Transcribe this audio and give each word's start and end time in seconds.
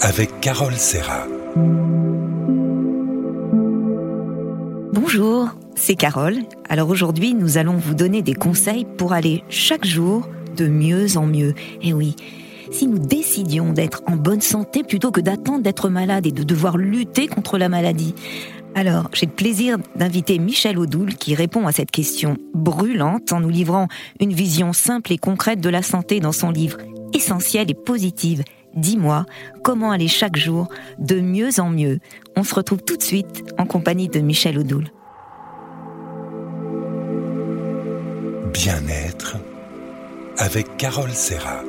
avec 0.00 0.40
Carole 0.40 0.76
Serra. 0.76 1.26
Bonjour, 4.92 5.50
c'est 5.74 5.94
Carole. 5.94 6.38
Alors 6.68 6.88
aujourd'hui, 6.88 7.34
nous 7.34 7.58
allons 7.58 7.76
vous 7.76 7.94
donner 7.94 8.22
des 8.22 8.34
conseils 8.34 8.86
pour 8.96 9.12
aller 9.12 9.44
chaque 9.48 9.84
jour 9.84 10.28
de 10.56 10.68
mieux 10.68 11.16
en 11.16 11.26
mieux. 11.26 11.54
Et 11.82 11.92
oui, 11.92 12.16
si 12.70 12.86
nous 12.86 12.98
décidions 12.98 13.72
d'être 13.72 14.02
en 14.06 14.16
bonne 14.16 14.40
santé 14.40 14.82
plutôt 14.82 15.10
que 15.10 15.20
d'attendre 15.20 15.62
d'être 15.62 15.90
malade 15.90 16.26
et 16.26 16.32
de 16.32 16.44
devoir 16.44 16.78
lutter 16.78 17.26
contre 17.26 17.58
la 17.58 17.68
maladie. 17.68 18.14
Alors, 18.74 19.10
j'ai 19.12 19.26
le 19.26 19.32
plaisir 19.32 19.78
d'inviter 19.96 20.38
Michel 20.38 20.78
Audoul 20.78 21.14
qui 21.14 21.34
répond 21.34 21.66
à 21.66 21.72
cette 21.72 21.90
question 21.90 22.36
brûlante 22.54 23.32
en 23.32 23.40
nous 23.40 23.48
livrant 23.48 23.88
une 24.20 24.32
vision 24.32 24.72
simple 24.72 25.12
et 25.12 25.18
concrète 25.18 25.60
de 25.60 25.68
la 25.68 25.82
santé 25.82 26.20
dans 26.20 26.32
son 26.32 26.50
livre 26.50 26.78
Essentiel 27.12 27.68
et 27.70 27.74
positive. 27.74 28.44
Dis-moi 28.74 29.26
comment 29.62 29.90
aller 29.90 30.08
chaque 30.08 30.36
jour 30.36 30.68
de 30.98 31.20
mieux 31.20 31.58
en 31.58 31.70
mieux. 31.70 31.98
On 32.36 32.44
se 32.44 32.54
retrouve 32.54 32.82
tout 32.82 32.96
de 32.96 33.02
suite 33.02 33.44
en 33.58 33.66
compagnie 33.66 34.08
de 34.08 34.20
Michel 34.20 34.58
Audoul. 34.58 34.90
Bien-être 38.52 39.36
avec 40.38 40.76
Carole 40.76 41.12
Serra. 41.12 41.62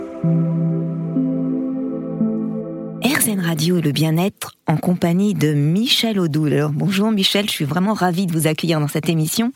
RZN 3.04 3.40
Radio 3.40 3.78
et 3.78 3.82
le 3.82 3.92
bien-être 3.92 4.56
en 4.68 4.78
compagnie 4.78 5.34
de 5.34 5.54
Michel 5.54 6.20
Audoul. 6.20 6.54
Alors, 6.54 6.72
bonjour 6.72 7.12
Michel, 7.12 7.48
je 7.48 7.52
suis 7.52 7.66
vraiment 7.66 7.94
ravie 7.94 8.26
de 8.28 8.32
vous 8.32 8.48
accueillir 8.48 8.80
dans 8.80 8.88
cette 8.88 9.10
émission. 9.10 9.52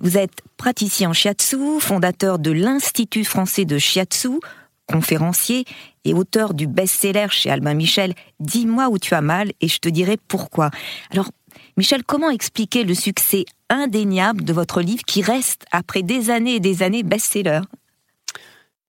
Vous 0.00 0.16
êtes 0.16 0.42
praticien 0.56 1.10
en 1.10 1.12
shiatsu, 1.12 1.80
fondateur 1.80 2.38
de 2.38 2.50
l'Institut 2.50 3.24
français 3.24 3.64
de 3.64 3.78
shiatsu, 3.78 4.40
conférencier 4.86 5.64
et 6.06 6.14
auteur 6.14 6.54
du 6.54 6.66
best-seller 6.66 7.26
chez 7.30 7.50
Albin 7.50 7.74
Michel 7.74 8.14
Dis-moi 8.40 8.88
où 8.88 8.98
tu 8.98 9.14
as 9.14 9.20
mal 9.20 9.52
et 9.60 9.68
je 9.68 9.78
te 9.78 9.88
dirai 9.88 10.16
pourquoi. 10.28 10.70
Alors, 11.10 11.30
Michel, 11.76 12.04
comment 12.04 12.30
expliquer 12.30 12.84
le 12.84 12.94
succès 12.94 13.44
indéniable 13.68 14.44
de 14.44 14.52
votre 14.52 14.80
livre 14.80 15.02
qui 15.06 15.22
reste, 15.22 15.64
après 15.72 16.02
des 16.02 16.30
années 16.30 16.56
et 16.56 16.60
des 16.60 16.82
années, 16.82 17.02
best-seller? 17.02 17.60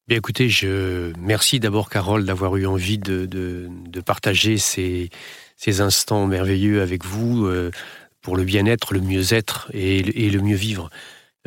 Bien 0.08 0.18
écoutez, 0.18 0.48
je 0.48 1.12
merci 1.20 1.60
d'abord 1.60 1.90
Carole 1.90 2.24
d'avoir 2.24 2.56
eu 2.56 2.66
envie 2.66 2.98
de, 2.98 3.26
de, 3.26 4.02
partager 4.02 4.58
ces, 4.58 5.10
ces, 5.58 5.82
instants 5.82 6.28
merveilleux 6.28 6.82
avec 6.82 7.04
vous 7.04 7.46
euh, 7.46 7.72
pour 8.22 8.38
le 8.38 8.46
bien-être, 8.46 8.94
le 8.94 9.02
mieux-être 9.02 9.70
et, 9.74 10.26
et, 10.26 10.30
le 10.30 10.40
mieux 10.40 10.56
vivre. 10.56 10.90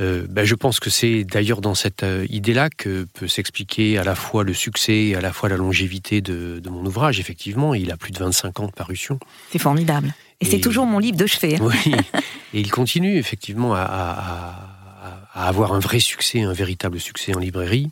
Euh, 0.01 0.27
ben 0.29 0.45
je 0.45 0.55
pense 0.55 0.81
que 0.81 0.89
c'est 0.89 1.25
d'ailleurs 1.25 1.61
dans 1.61 1.75
cette 1.75 2.03
euh, 2.03 2.27
idée-là 2.31 2.71
que 2.71 3.05
peut 3.13 3.29
s'expliquer 3.29 3.99
à 3.99 4.05
la 4.05 4.15
fois 4.15 4.45
le 4.45 4.55
succès 4.55 4.95
et 4.95 5.15
à 5.15 5.21
la 5.21 5.33
fois 5.33 5.49
la 5.49 5.57
longévité 5.57 6.21
de, 6.23 6.59
de, 6.59 6.71
mon 6.71 6.85
ouvrage. 6.87 7.21
Effectivement, 7.21 7.75
il 7.75 7.91
a 7.91 7.97
plus 7.97 8.13
de 8.13 8.19
25 8.19 8.61
ans 8.61 8.67
de 8.67 8.73
parution. 8.73 9.19
C'est 9.53 9.59
formidable. 9.59 10.15
Et, 10.41 10.47
c'est 10.47 10.61
toujours 10.61 10.87
mon 10.87 10.99
livre 10.99 11.19
de 11.19 11.27
chevet. 11.27 11.57
Hein. 11.57 11.61
Oui, 11.61 11.95
et 12.55 12.61
il 12.61 12.71
continue 12.71 13.19
effectivement 13.19 13.75
à, 13.75 13.83
à, 13.83 15.19
à, 15.35 15.49
avoir 15.49 15.75
un 15.75 15.81
vrai 15.81 16.01
succès, 16.01 16.41
un 16.41 16.55
véritable 16.55 16.99
succès 16.99 17.35
en 17.35 17.39
librairie. 17.39 17.91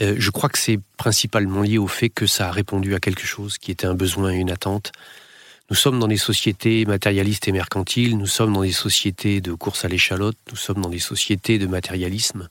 Euh, 0.00 0.14
je 0.18 0.30
crois 0.30 0.48
que 0.48 0.58
c'est 0.58 0.78
principalement 0.96 1.62
lié 1.62 1.78
au 1.78 1.88
fait 1.88 2.08
que 2.08 2.26
ça 2.26 2.48
a 2.48 2.50
répondu 2.50 2.94
à 2.94 3.00
quelque 3.00 3.26
chose 3.26 3.58
qui 3.58 3.70
était 3.70 3.86
un 3.86 3.94
besoin 3.94 4.32
et 4.32 4.36
une 4.36 4.50
attente. 4.50 4.92
Nous 5.70 5.76
sommes 5.76 6.00
dans 6.00 6.08
des 6.08 6.16
sociétés 6.16 6.84
matérialistes 6.84 7.46
et 7.46 7.52
mercantiles, 7.52 8.18
nous 8.18 8.26
sommes 8.26 8.52
dans 8.52 8.62
des 8.62 8.72
sociétés 8.72 9.40
de 9.40 9.52
course 9.52 9.84
à 9.84 9.88
l'échalote, 9.88 10.36
nous 10.50 10.56
sommes 10.56 10.80
dans 10.80 10.88
des 10.88 10.98
sociétés 10.98 11.58
de 11.58 11.68
matérialisme, 11.68 12.48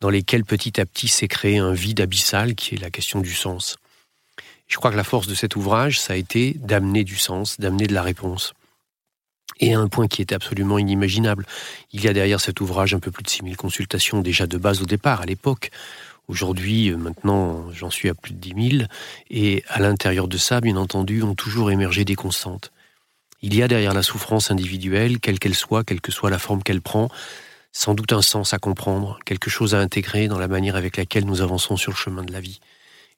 dans 0.00 0.08
lesquelles 0.08 0.46
petit 0.46 0.80
à 0.80 0.86
petit 0.86 1.08
s'est 1.08 1.28
créé 1.28 1.58
un 1.58 1.74
vide 1.74 2.00
abyssal 2.00 2.54
qui 2.54 2.74
est 2.74 2.78
la 2.78 2.88
question 2.88 3.20
du 3.20 3.34
sens. 3.34 3.76
Je 4.66 4.76
crois 4.78 4.90
que 4.90 4.96
la 4.96 5.04
force 5.04 5.26
de 5.26 5.34
cet 5.34 5.56
ouvrage, 5.56 6.00
ça 6.00 6.14
a 6.14 6.16
été 6.16 6.54
d'amener 6.54 7.04
du 7.04 7.16
sens, 7.16 7.60
d'amener 7.60 7.86
de 7.86 7.92
la 7.92 8.02
réponse. 8.02 8.54
Et 9.60 9.74
un 9.74 9.88
point 9.88 10.08
qui 10.08 10.22
était 10.22 10.34
absolument 10.34 10.78
inimaginable, 10.78 11.44
il 11.92 12.02
y 12.02 12.08
a 12.08 12.14
derrière 12.14 12.40
cet 12.40 12.62
ouvrage 12.62 12.94
un 12.94 13.00
peu 13.00 13.10
plus 13.10 13.24
de 13.24 13.28
6000 13.28 13.58
consultations 13.58 14.22
déjà 14.22 14.46
de 14.46 14.56
base 14.56 14.80
au 14.80 14.86
départ, 14.86 15.20
à 15.20 15.26
l'époque. 15.26 15.70
Aujourd'hui, 16.28 16.90
euh, 16.90 16.98
maintenant, 16.98 17.72
j'en 17.72 17.90
suis 17.90 18.10
à 18.10 18.14
plus 18.14 18.34
de 18.34 18.38
10 18.38 18.78
000. 18.78 18.84
Et 19.30 19.64
à 19.68 19.80
l'intérieur 19.80 20.28
de 20.28 20.36
ça, 20.36 20.60
bien 20.60 20.76
entendu, 20.76 21.22
ont 21.22 21.34
toujours 21.34 21.70
émergé 21.70 22.04
des 22.04 22.14
constantes. 22.14 22.70
Il 23.40 23.54
y 23.54 23.62
a 23.62 23.68
derrière 23.68 23.94
la 23.94 24.02
souffrance 24.02 24.50
individuelle, 24.50 25.20
quelle 25.20 25.38
qu'elle 25.38 25.54
soit, 25.54 25.84
quelle 25.84 26.00
que 26.00 26.12
soit 26.12 26.28
la 26.28 26.38
forme 26.38 26.62
qu'elle 26.62 26.82
prend, 26.82 27.08
sans 27.72 27.94
doute 27.94 28.12
un 28.12 28.22
sens 28.22 28.52
à 28.52 28.58
comprendre, 28.58 29.18
quelque 29.24 29.48
chose 29.48 29.74
à 29.74 29.80
intégrer 29.80 30.28
dans 30.28 30.38
la 30.38 30.48
manière 30.48 30.76
avec 30.76 30.96
laquelle 30.96 31.24
nous 31.24 31.40
avançons 31.40 31.76
sur 31.76 31.92
le 31.92 31.96
chemin 31.96 32.24
de 32.24 32.32
la 32.32 32.40
vie. 32.40 32.60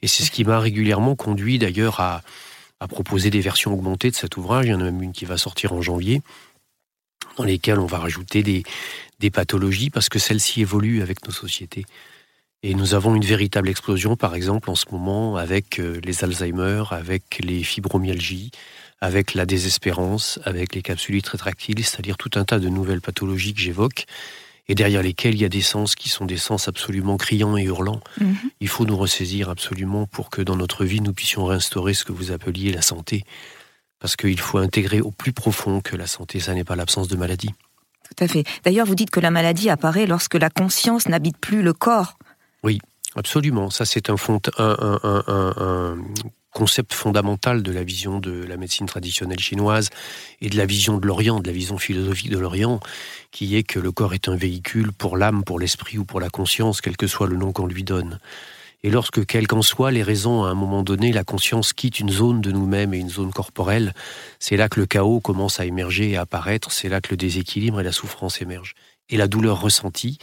Et 0.03 0.07
c'est 0.07 0.23
ce 0.23 0.31
qui 0.31 0.45
m'a 0.45 0.61
régulièrement 0.61 1.17
conduit 1.17 1.59
d'ailleurs 1.59 2.01
à, 2.01 2.23
proposer 2.89 3.29
des 3.29 3.41
versions 3.41 3.75
augmentées 3.75 4.11
de 4.11 4.17
cet 4.17 4.39
ouvrage. 4.39 4.67
Il 4.67 4.71
y 4.71 4.75
en 4.75 4.81
a 4.81 4.85
même 4.85 5.03
une 5.03 5.13
qui 5.13 5.27
va 5.27 5.37
sortir 5.37 5.75
en 5.75 5.83
janvier, 5.83 6.23
dans 7.37 7.45
lesquelles 7.45 7.79
on 7.79 7.87
va 7.87 7.99
rajouter 7.99 8.43
des 9.19 9.31
pathologies, 9.31 9.91
parce 9.91 10.09
que 10.09 10.19
celles-ci 10.19 10.63
évoluent 10.63 11.03
avec 11.03 11.27
nos 11.27 11.33
sociétés. 11.33 11.85
Et 12.63 12.75
nous 12.75 12.95
avons 12.95 13.15
une 13.15 13.25
véritable 13.25 13.71
explosion, 13.71 14.17
par 14.17 14.35
exemple, 14.35 14.69
en 14.69 14.75
ce 14.75 14.85
moment, 14.93 15.37
avec 15.37 15.81
euh, 15.81 15.99
les 16.05 16.25
Alzheimer, 16.25 16.85
avec 16.91 17.41
les 17.43 17.63
fibromyalgies, 17.63 18.51
avec 19.01 19.33
la 19.33 19.47
désespérance, 19.47 20.39
avec 20.45 20.75
les 20.75 20.83
capsulites 20.83 21.29
rétractiles, 21.29 21.83
c'est-à-dire 21.83 22.19
tout 22.19 22.31
un 22.35 22.45
tas 22.45 22.59
de 22.59 22.69
nouvelles 22.69 23.01
pathologies 23.01 23.55
que 23.55 23.61
j'évoque, 23.61 24.05
et 24.69 24.75
derrière 24.75 25.03
lesquelles 25.03 25.35
il 25.35 25.41
y 25.41 25.47
a 25.47 25.49
des 25.49 25.63
sens 25.63 25.95
qui 25.95 26.11
sont 26.11 26.27
des 26.27 26.37
sens 26.37 26.69
absolument 26.69 27.17
criants 27.17 27.57
et 27.57 27.65
hurlants. 27.65 28.03
Mhm. 28.21 28.37
Il 28.61 28.69
faut 28.69 28.85
nous 28.85 28.97
ressaisir 28.97 29.49
absolument 29.49 30.07
pour 30.07 30.29
que 30.29 30.43
dans 30.43 30.57
notre 30.57 30.85
vie, 30.85 31.01
nous 31.01 31.15
puissions 31.15 31.47
réinstaurer 31.47 31.95
ce 31.95 32.05
que 32.05 32.13
vous 32.13 32.31
appeliez 32.31 32.73
la 32.73 32.83
santé. 32.83 33.25
Parce 34.01 34.17
qu'il 34.17 34.39
faut 34.39 34.59
intégrer 34.59 35.01
au 35.01 35.11
plus 35.11 35.33
profond 35.33 35.81
que 35.81 35.97
la 35.97 36.07
santé, 36.07 36.41
ça 36.41 36.55
n'est 36.55 36.65
pas 36.65 36.77
l'absence 36.77 37.09
de 37.09 37.17
maladie. 37.17 37.51
Tout 38.05 38.25
à 38.25 38.29
fait. 38.29 38.45
D'ailleurs, 38.65 38.87
vous 38.87 38.95
dites 38.95 39.11
que 39.11 39.21
la 39.21 39.31
maladie 39.31 39.71
apparaît 39.71 40.07
lorsque 40.07 40.35
la 40.35 40.51
conscience 40.51 41.09
n'habite 41.09 41.39
plus 41.39 41.63
le 41.63 41.73
corps. 41.73 42.19
Oui, 42.63 42.79
absolument. 43.15 43.71
Ça, 43.71 43.85
c'est 43.85 44.11
un, 44.11 44.17
un, 44.59 45.97
concept 46.53 46.95
fondamental 46.95 47.63
de 47.63 47.73
la 47.73 47.85
vision 47.85 48.19
de 48.19 48.45
la 48.45 48.57
médecine 48.57 48.87
traditionnelle 48.87 49.39
chinoise 49.39 49.89
et 50.41 50.49
de 50.49 50.57
la 50.57 50.67
vision 50.67 50.99
de 50.99 51.07
l'Orient, 51.07 51.41
de 51.41 51.47
la 51.47 51.53
vision 51.53 51.79
philosophique 51.79 52.31
de 52.31 52.39
l'Orient, 52.39 52.81
qui 53.31 53.57
est 53.57 53.63
que 53.63 53.79
le 53.79 53.93
corps 53.93 54.15
est 54.15 54.29
un 54.29 54.35
véhicule 54.35 54.93
pour 54.93 55.17
l'âme, 55.17 55.45
pour 55.45 55.61
l'esprit 55.61 55.99
ou 55.99 56.05
pour 56.05 56.21
la 56.21 56.29
conscience, 56.29 56.81
quel 56.81 56.97
que 56.97 57.07
soit 57.07 57.29
le 57.29 57.37
nom 57.37 57.53
qu'on 57.53 57.67
lui 57.67 57.85
donne. 57.85 58.19
Et 58.83 58.91
lorsque, 58.91 59.27
quelles 59.27 59.47
qu'en 59.47 59.63
soient 59.63 59.91
les 59.91 60.03
raisons, 60.03 60.45
à 60.45 60.49
un 60.49 60.55
moment 60.55 60.83
donné, 60.83 61.13
la 61.13 61.25
conscience 61.25 61.75
quitte 61.75 62.01
une 62.01 62.11
zone 62.11 62.41
de 62.41 62.51
nous-mêmes 62.51 62.95
et 62.95 62.99
une 62.99 63.11
zone 63.11 63.31
corporelle, 63.31 63.93
c'est 64.39 64.57
là 64.57 64.71
que 64.71 64.81
le 64.81 64.87
chaos 64.87 65.21
commence 65.21 65.61
à 65.61 65.67
émerger 65.67 66.11
et 66.11 66.17
à 66.17 66.23
apparaître, 66.23 66.73
c'est 66.73 66.89
là 66.89 67.03
que 67.03 67.11
le 67.11 67.19
déséquilibre 67.19 67.81
et 67.81 67.85
la 67.85 67.93
souffrance 67.93 68.41
émergent. 68.41 68.75
Et 69.11 69.19
la 69.19 69.29
douleur 69.29 69.61
ressentie, 69.61 70.19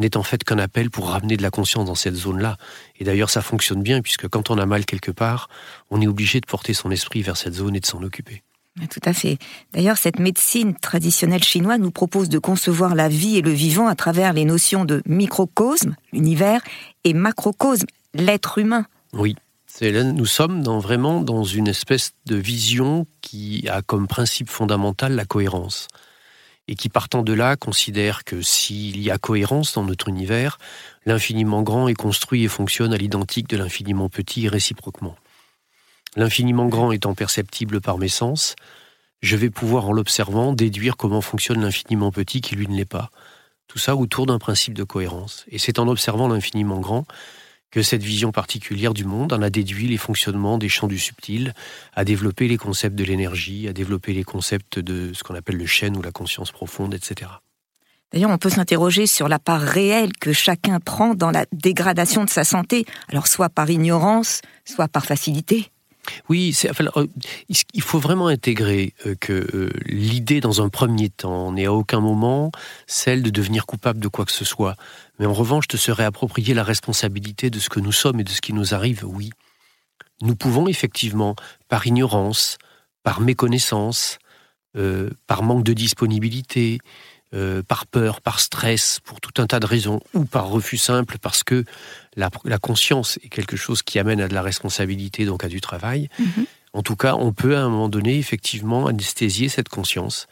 n'est 0.00 0.16
en 0.16 0.22
fait 0.22 0.42
qu'un 0.42 0.58
appel 0.58 0.90
pour 0.90 1.10
ramener 1.10 1.36
de 1.36 1.42
la 1.42 1.50
conscience 1.50 1.86
dans 1.86 1.94
cette 1.94 2.16
zone-là. 2.16 2.56
Et 2.98 3.04
d'ailleurs, 3.04 3.30
ça 3.30 3.42
fonctionne 3.42 3.82
bien, 3.82 4.02
puisque 4.02 4.28
quand 4.28 4.50
on 4.50 4.58
a 4.58 4.66
mal 4.66 4.84
quelque 4.84 5.10
part, 5.10 5.48
on 5.90 6.00
est 6.00 6.06
obligé 6.06 6.40
de 6.40 6.46
porter 6.46 6.74
son 6.74 6.90
esprit 6.90 7.22
vers 7.22 7.36
cette 7.36 7.54
zone 7.54 7.76
et 7.76 7.80
de 7.80 7.86
s'en 7.86 8.02
occuper. 8.02 8.42
Tout 8.88 9.00
à 9.04 9.12
fait. 9.12 9.38
D'ailleurs, 9.72 9.98
cette 9.98 10.18
médecine 10.18 10.74
traditionnelle 10.74 11.42
chinoise 11.42 11.80
nous 11.80 11.90
propose 11.90 12.28
de 12.28 12.38
concevoir 12.38 12.94
la 12.94 13.08
vie 13.08 13.36
et 13.36 13.42
le 13.42 13.50
vivant 13.50 13.88
à 13.88 13.94
travers 13.94 14.32
les 14.32 14.44
notions 14.44 14.84
de 14.84 15.02
microcosme, 15.06 15.96
l'univers, 16.12 16.62
et 17.04 17.12
macrocosme, 17.12 17.86
l'être 18.14 18.58
humain. 18.58 18.86
Oui. 19.12 19.36
Nous 19.82 20.26
sommes 20.26 20.62
dans, 20.62 20.78
vraiment 20.78 21.20
dans 21.22 21.44
une 21.44 21.68
espèce 21.68 22.12
de 22.26 22.36
vision 22.36 23.06
qui 23.22 23.66
a 23.68 23.82
comme 23.82 24.08
principe 24.08 24.50
fondamental 24.50 25.14
la 25.14 25.24
cohérence 25.24 25.88
et 26.70 26.76
qui 26.76 26.88
partant 26.88 27.22
de 27.22 27.32
là 27.32 27.56
considère 27.56 28.22
que 28.22 28.42
s'il 28.42 29.02
y 29.02 29.10
a 29.10 29.18
cohérence 29.18 29.74
dans 29.74 29.82
notre 29.82 30.08
univers, 30.08 30.56
l'infiniment 31.04 31.62
grand 31.62 31.88
est 31.88 31.94
construit 31.94 32.44
et 32.44 32.48
fonctionne 32.48 32.94
à 32.94 32.96
l'identique 32.96 33.48
de 33.48 33.56
l'infiniment 33.56 34.08
petit 34.08 34.46
et 34.46 34.48
réciproquement. 34.48 35.16
L'infiniment 36.14 36.66
grand 36.66 36.92
étant 36.92 37.14
perceptible 37.14 37.80
par 37.80 37.98
mes 37.98 38.08
sens, 38.08 38.54
je 39.20 39.36
vais 39.36 39.50
pouvoir 39.50 39.88
en 39.88 39.92
l'observant 39.92 40.52
déduire 40.52 40.96
comment 40.96 41.20
fonctionne 41.20 41.60
l'infiniment 41.60 42.12
petit 42.12 42.40
qui 42.40 42.54
lui 42.54 42.68
ne 42.68 42.76
l'est 42.76 42.84
pas. 42.84 43.10
Tout 43.66 43.78
ça 43.78 43.96
autour 43.96 44.26
d'un 44.26 44.38
principe 44.38 44.74
de 44.74 44.84
cohérence. 44.84 45.46
Et 45.48 45.58
c'est 45.58 45.80
en 45.80 45.88
observant 45.88 46.28
l'infiniment 46.28 46.78
grand 46.78 47.04
que 47.70 47.82
cette 47.82 48.02
vision 48.02 48.32
particulière 48.32 48.94
du 48.94 49.04
monde 49.04 49.32
en 49.32 49.42
a 49.42 49.50
déduit 49.50 49.88
les 49.88 49.96
fonctionnements 49.96 50.58
des 50.58 50.68
champs 50.68 50.88
du 50.88 50.98
subtil, 50.98 51.54
a 51.94 52.04
développé 52.04 52.48
les 52.48 52.56
concepts 52.56 52.96
de 52.96 53.04
l'énergie, 53.04 53.68
a 53.68 53.72
développé 53.72 54.12
les 54.12 54.24
concepts 54.24 54.78
de 54.78 55.12
ce 55.12 55.22
qu'on 55.22 55.34
appelle 55.34 55.56
le 55.56 55.66
chêne 55.66 55.96
ou 55.96 56.02
la 56.02 56.12
conscience 56.12 56.50
profonde, 56.50 56.94
etc. 56.94 57.30
D'ailleurs, 58.12 58.30
on 58.30 58.38
peut 58.38 58.50
s'interroger 58.50 59.06
sur 59.06 59.28
la 59.28 59.38
part 59.38 59.60
réelle 59.60 60.12
que 60.20 60.32
chacun 60.32 60.80
prend 60.80 61.14
dans 61.14 61.30
la 61.30 61.46
dégradation 61.52 62.24
de 62.24 62.30
sa 62.30 62.42
santé, 62.42 62.84
alors 63.08 63.28
soit 63.28 63.48
par 63.48 63.70
ignorance, 63.70 64.40
soit 64.64 64.88
par 64.88 65.06
facilité. 65.06 65.70
Oui, 66.28 66.56
euh, 66.64 67.06
il 67.48 67.82
faut 67.82 67.98
vraiment 67.98 68.28
intégrer 68.28 68.94
euh, 69.06 69.14
que 69.20 69.32
euh, 69.32 69.70
l'idée, 69.86 70.40
dans 70.40 70.62
un 70.62 70.68
premier 70.68 71.10
temps, 71.10 71.52
n'est 71.52 71.66
à 71.66 71.72
aucun 71.72 72.00
moment 72.00 72.50
celle 72.86 73.22
de 73.22 73.30
devenir 73.30 73.66
coupable 73.66 74.00
de 74.00 74.08
quoi 74.08 74.24
que 74.24 74.32
ce 74.32 74.44
soit. 74.44 74.76
Mais 75.20 75.26
en 75.26 75.34
revanche, 75.34 75.68
de 75.68 75.76
se 75.76 75.92
réapproprier 75.92 76.54
la 76.54 76.64
responsabilité 76.64 77.50
de 77.50 77.58
ce 77.58 77.68
que 77.68 77.78
nous 77.78 77.92
sommes 77.92 78.20
et 78.20 78.24
de 78.24 78.30
ce 78.30 78.40
qui 78.40 78.54
nous 78.54 78.72
arrive, 78.72 79.04
oui. 79.04 79.28
nous 80.22 80.34
pouvons 80.34 80.66
effectivement, 80.66 81.36
par 81.68 81.86
ignorance, 81.86 82.56
par 83.02 83.20
méconnaissance, 83.20 84.18
euh, 84.78 85.10
par 85.26 85.42
manque 85.42 85.62
de 85.62 85.74
disponibilité, 85.74 86.78
euh, 87.34 87.62
par 87.62 87.86
peur, 87.86 88.22
par 88.22 88.40
stress, 88.40 88.98
pour 89.04 89.20
tout 89.20 89.42
un 89.42 89.46
tas 89.46 89.60
de 89.60 89.66
raisons, 89.66 90.00
ou 90.14 90.24
par 90.24 90.48
refus 90.48 90.78
simple 90.78 91.18
parce 91.18 91.44
que 91.44 91.66
la, 92.16 92.30
conscience 92.58 93.18
est 93.22 93.28
quelque 93.28 93.58
chose 93.58 93.82
qui 93.82 93.98
amène 93.98 94.22
à 94.22 94.28
de 94.28 94.32
la 94.32 94.42
responsabilité, 94.42 95.26
donc 95.26 95.44
à 95.44 95.48
du 95.48 95.60
travail. 95.60 96.08
Mhm. 96.18 96.46
En 96.72 96.82
tout 96.82 96.96
cas, 96.96 97.14
on 97.14 97.34
peut 97.34 97.56
à 97.58 97.60
un 97.60 97.68
moment 97.68 97.90
donné 97.90 98.16
effectivement 98.16 98.86
anesthésier 98.86 99.50
cette 99.50 99.68
conscience, 99.68 100.28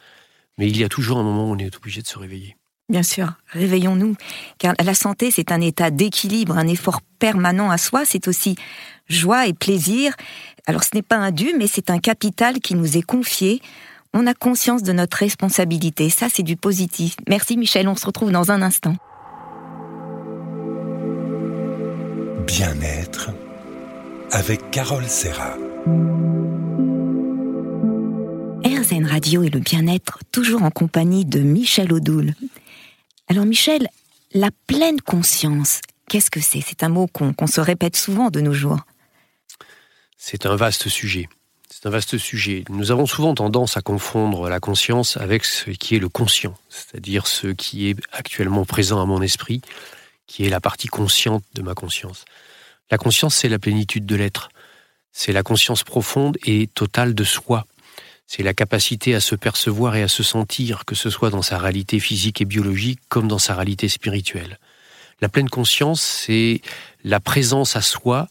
mais 0.56 0.66
il 0.66 0.78
y 0.78 0.84
a 0.84 0.88
toujours 0.88 1.18
un 1.18 1.22
moment 1.22 1.50
où 1.50 1.52
on 1.52 1.58
est 1.58 1.76
obligé 1.76 2.00
de 2.00 2.06
se 2.06 2.18
réveiller. 2.18 2.56
Bien 2.88 3.02
sûr, 3.02 3.34
réveillons-nous, 3.48 4.14
car 4.56 4.72
la 4.82 4.94
santé, 4.94 5.30
c'est 5.30 5.52
un 5.52 5.60
état 5.60 5.90
d'équilibre, 5.90 6.56
un 6.56 6.66
effort 6.66 7.02
permanent 7.18 7.70
à 7.70 7.76
soi, 7.76 8.06
c'est 8.06 8.28
aussi 8.28 8.56
joie 9.10 9.46
et 9.46 9.52
plaisir. 9.52 10.14
Alors 10.66 10.84
ce 10.84 10.90
n'est 10.94 11.02
pas 11.02 11.16
un 11.16 11.30
dû, 11.30 11.52
mais 11.58 11.66
c'est 11.66 11.90
un 11.90 11.98
capital 11.98 12.60
qui 12.60 12.74
nous 12.74 12.96
est 12.96 13.02
confié. 13.02 13.60
On 14.14 14.26
a 14.26 14.32
conscience 14.32 14.82
de 14.82 14.92
notre 14.92 15.18
responsabilité, 15.18 16.08
ça 16.08 16.28
c'est 16.32 16.42
du 16.42 16.56
positif. 16.56 17.16
Merci 17.28 17.58
Michel, 17.58 17.88
on 17.88 17.96
se 17.96 18.06
retrouve 18.06 18.30
dans 18.30 18.50
un 18.50 18.62
instant. 18.62 18.96
Bien-être 22.46 23.30
avec 24.30 24.70
Carole 24.70 25.04
Serra. 25.04 25.56
RZN 28.64 29.06
Radio 29.06 29.42
et 29.42 29.50
le 29.50 29.60
bien-être, 29.60 30.20
toujours 30.32 30.62
en 30.62 30.70
compagnie 30.70 31.26
de 31.26 31.40
Michel 31.40 31.92
Odoul. 31.92 32.32
Alors 33.30 33.44
Michel, 33.44 33.88
la 34.32 34.50
pleine 34.66 35.02
conscience, 35.02 35.82
qu'est-ce 36.08 36.30
que 36.30 36.40
c'est? 36.40 36.62
C'est 36.62 36.82
un 36.82 36.88
mot 36.88 37.06
qu'on 37.06 37.46
se 37.46 37.60
répète 37.60 37.94
souvent 37.94 38.30
de 38.30 38.40
nos 38.40 38.54
jours. 38.54 38.80
C'est 40.16 40.46
un 40.46 40.56
vaste 40.56 40.88
sujet. 40.88 41.28
C'est 41.68 41.84
un 41.84 41.90
vaste 41.90 42.16
sujet. 42.16 42.64
Nous 42.70 42.90
avons 42.90 43.04
souvent 43.04 43.34
tendance 43.34 43.76
à 43.76 43.82
confondre 43.82 44.48
la 44.48 44.60
conscience 44.60 45.18
avec 45.18 45.44
ce 45.44 45.70
qui 45.70 45.94
est 45.94 45.98
le 45.98 46.08
conscient, 46.08 46.54
c'est-à-dire 46.70 47.26
ce 47.26 47.48
qui 47.48 47.90
est 47.90 47.96
actuellement 48.12 48.64
présent 48.64 49.00
à 49.00 49.04
mon 49.04 49.20
esprit, 49.20 49.60
qui 50.26 50.46
est 50.46 50.50
la 50.50 50.60
partie 50.60 50.88
consciente 50.88 51.44
de 51.52 51.60
ma 51.60 51.74
conscience. 51.74 52.24
La 52.90 52.96
conscience, 52.96 53.34
c'est 53.34 53.50
la 53.50 53.58
plénitude 53.58 54.06
de 54.06 54.16
l'être. 54.16 54.48
C'est 55.12 55.32
la 55.32 55.42
conscience 55.42 55.84
profonde 55.84 56.38
et 56.44 56.66
totale 56.66 57.14
de 57.14 57.24
soi, 57.24 57.66
c'est 58.28 58.42
la 58.42 58.52
capacité 58.54 59.14
à 59.14 59.20
se 59.20 59.34
percevoir 59.34 59.96
et 59.96 60.02
à 60.02 60.08
se 60.08 60.22
sentir, 60.22 60.84
que 60.84 60.94
ce 60.94 61.08
soit 61.08 61.30
dans 61.30 61.42
sa 61.42 61.58
réalité 61.58 61.98
physique 61.98 62.42
et 62.42 62.44
biologique 62.44 63.00
comme 63.08 63.26
dans 63.26 63.38
sa 63.38 63.54
réalité 63.54 63.88
spirituelle. 63.88 64.58
La 65.22 65.30
pleine 65.30 65.48
conscience, 65.48 66.02
c'est 66.02 66.60
la 67.02 67.20
présence 67.20 67.74
à 67.74 67.80
soi 67.80 68.28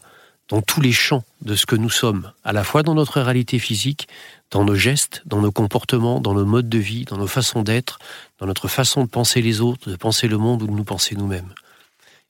dans 0.49 0.61
tous 0.61 0.81
les 0.81 0.91
champs 0.91 1.23
de 1.41 1.55
ce 1.55 1.65
que 1.65 1.75
nous 1.75 1.89
sommes, 1.89 2.31
à 2.43 2.53
la 2.53 2.63
fois 2.63 2.83
dans 2.83 2.93
notre 2.93 3.19
réalité 3.19 3.57
physique, 3.57 4.07
dans 4.51 4.63
nos 4.63 4.75
gestes, 4.75 5.23
dans 5.25 5.41
nos 5.41 5.51
comportements, 5.51 6.21
dans 6.21 6.35
nos 6.35 6.45
modes 6.45 6.69
de 6.69 6.77
vie, 6.77 7.03
dans 7.05 7.17
nos 7.17 7.27
façons 7.27 7.63
d'être, 7.63 7.97
dans 8.37 8.45
notre 8.45 8.67
façon 8.67 9.03
de 9.03 9.09
penser 9.09 9.41
les 9.41 9.61
autres, 9.61 9.89
de 9.89 9.95
penser 9.95 10.27
le 10.27 10.37
monde 10.37 10.61
ou 10.61 10.67
de 10.67 10.71
nous 10.71 10.85
penser 10.85 11.15
nous-mêmes. 11.15 11.53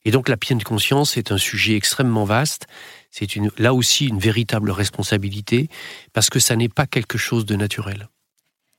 Et 0.06 0.10
donc 0.10 0.30
la 0.30 0.38
pleine 0.38 0.62
conscience 0.62 1.18
est 1.18 1.32
un 1.32 1.38
sujet 1.38 1.76
extrêmement 1.76 2.24
vaste 2.24 2.66
c'est 3.10 3.36
une, 3.36 3.50
là 3.58 3.74
aussi 3.74 4.06
une 4.06 4.18
véritable 4.18 4.70
responsabilité 4.70 5.68
parce 6.12 6.30
que 6.30 6.38
ça 6.38 6.56
n'est 6.56 6.68
pas 6.68 6.86
quelque 6.86 7.18
chose 7.18 7.46
de 7.46 7.56
naturel. 7.56 8.08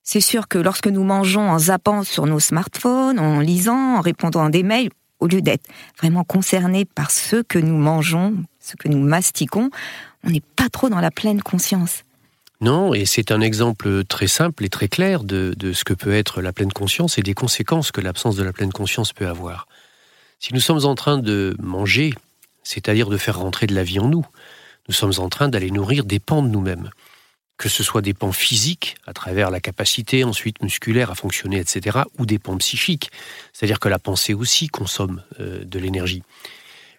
C'est 0.04 0.22
sûr 0.22 0.48
que 0.48 0.58
lorsque 0.58 0.88
nous 0.88 1.04
mangeons 1.04 1.50
en 1.50 1.60
zappant 1.60 2.04
sur 2.04 2.26
nos 2.26 2.40
smartphones, 2.40 3.20
en 3.20 3.40
lisant, 3.40 3.98
en 3.98 4.02
répondant 4.02 4.44
à 4.44 4.50
des 4.50 4.64
mails, 4.64 4.90
au 5.20 5.28
lieu 5.28 5.42
d'être 5.42 5.68
vraiment 6.00 6.24
concernés 6.24 6.86
par 6.86 7.12
ce 7.12 7.42
que 7.42 7.60
nous 7.60 7.78
mangeons, 7.78 8.36
ce 8.60 8.76
que 8.76 8.88
nous 8.88 9.00
mastiquons, 9.00 9.70
on 10.24 10.30
n'est 10.30 10.44
pas 10.56 10.70
trop 10.70 10.90
dans 10.90 11.02
la 11.02 11.12
pleine 11.12 11.42
conscience. 11.42 12.04
Non, 12.62 12.94
et 12.94 13.06
c'est 13.06 13.32
un 13.32 13.40
exemple 13.40 14.04
très 14.06 14.28
simple 14.28 14.66
et 14.66 14.70
très 14.70 14.88
clair 14.88 15.24
de, 15.24 15.54
de, 15.58 15.72
ce 15.72 15.84
que 15.84 15.94
peut 15.94 16.14
être 16.14 16.42
la 16.42 16.52
pleine 16.52 16.74
conscience 16.74 17.18
et 17.18 17.22
des 17.22 17.34
conséquences 17.34 17.92
que 17.92 18.02
l'absence 18.02 18.36
de 18.36 18.44
la 18.44 18.52
pleine 18.52 18.74
conscience 18.74 19.14
peut 19.14 19.28
avoir. 19.28 19.68
Si 20.40 20.54
nous 20.54 20.60
sommes 20.60 20.86
en 20.86 20.96
train 20.96 21.18
de 21.18 21.56
manger 21.60 22.14
c'est-à-dire 22.70 23.10
de 23.10 23.18
faire 23.18 23.40
rentrer 23.40 23.66
de 23.66 23.74
la 23.74 23.84
vie 23.84 23.98
en 23.98 24.08
nous. 24.08 24.28
Nous 24.88 24.94
sommes 24.94 25.14
en 25.18 25.28
train 25.28 25.50
d'aller 25.50 25.72
nourrir 25.72 26.04
des 26.04 26.20
pans 26.20 26.44
de 26.44 26.50
nous-mêmes. 26.50 26.92
Que 27.58 27.68
ce 27.68 27.82
soit 27.82 28.04
des 28.04 28.14
pans 28.14 28.32
physiques, 28.32 28.96
à 29.08 29.14
travers 29.14 29.50
la 29.50 29.60
capacité 29.60 30.24
ensuite 30.24 30.62
musculaire 30.62 31.10
à 31.10 31.16
fonctionner, 31.16 31.58
etc., 31.58 32.02
ou 32.20 32.28
des 32.28 32.38
pans 32.38 32.58
psychiques, 32.58 33.10
c'est-à-dire 33.54 33.80
que 33.80 33.90
la 33.90 33.98
pensée 33.98 34.36
aussi 34.36 34.68
consomme 34.68 35.24
euh, 35.40 35.66
de 35.66 35.80
l'énergie. 35.80 36.22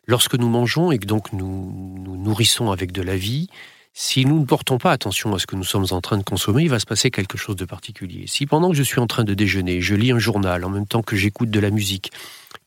Lorsque 0.07 0.35
nous 0.35 0.49
mangeons 0.49 0.91
et 0.91 0.99
que 0.99 1.07
donc 1.07 1.33
nous 1.33 2.01
nous 2.05 2.17
nourrissons 2.17 2.73
avec 2.73 2.91
de 2.91 3.03
la 3.03 3.17
vie, 3.17 3.49
si 3.93 4.27
nous 4.27 4.41
ne 4.41 4.47
portons 4.47 4.79
pas 4.79 4.91
attention 4.91 5.33
à 5.35 5.39
ce 5.39 5.47
que 5.47 5.55
nous 5.55 5.65
sommes 5.65 5.87
en 5.93 6.01
train 6.01 6.19
de 6.19 6.25
consommer, 6.25 6.65
il 6.65 6.69
va 6.69 6.81
se 6.81 6.87
passer 6.87 7.13
quelque 7.13 7.39
chose 7.39 7.55
de 7.55 7.65
particulier. 7.65 8.25
Si 8.27 8.45
pendant 8.45 8.71
que 8.71 8.77
je 8.77 8.83
suis 8.83 8.99
en 8.99 9.07
train 9.07 9.25
de 9.25 9.35
déjeuner, 9.35 9.81
je 9.81 9.95
lis 9.95 10.11
un 10.11 10.19
journal 10.19 10.65
en 10.65 10.69
même 10.69 10.87
temps 10.87 11.03
que 11.03 11.17
j'écoute 11.17 11.51
de 11.51 11.61
la 11.61 11.71
musique, 11.71 12.11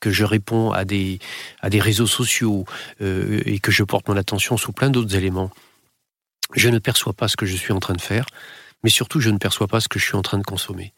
que 0.03 0.11
je 0.11 0.25
réponds 0.25 0.71
à 0.73 0.83
des, 0.83 1.19
à 1.61 1.69
des 1.69 1.79
réseaux 1.79 2.07
sociaux 2.07 2.65
euh, 2.99 3.41
et 3.45 3.59
que 3.59 3.71
je 3.71 3.83
porte 3.83 4.09
mon 4.09 4.17
attention 4.17 4.57
sous 4.57 4.73
plein 4.73 4.89
d'autres 4.89 5.15
éléments, 5.15 5.49
je 6.53 6.67
ne 6.67 6.77
perçois 6.77 7.13
pas 7.13 7.29
ce 7.29 7.37
que 7.37 7.45
je 7.45 7.55
suis 7.55 7.71
en 7.71 7.79
train 7.79 7.93
de 7.93 8.01
faire, 8.01 8.25
mais 8.83 8.89
surtout 8.89 9.21
je 9.21 9.29
ne 9.29 9.37
perçois 9.37 9.67
pas 9.67 9.79
ce 9.79 9.87
que 9.87 9.99
je 9.99 10.03
suis 10.03 10.17
en 10.17 10.21
train 10.21 10.39
de 10.39 10.43
consommer. 10.43 10.91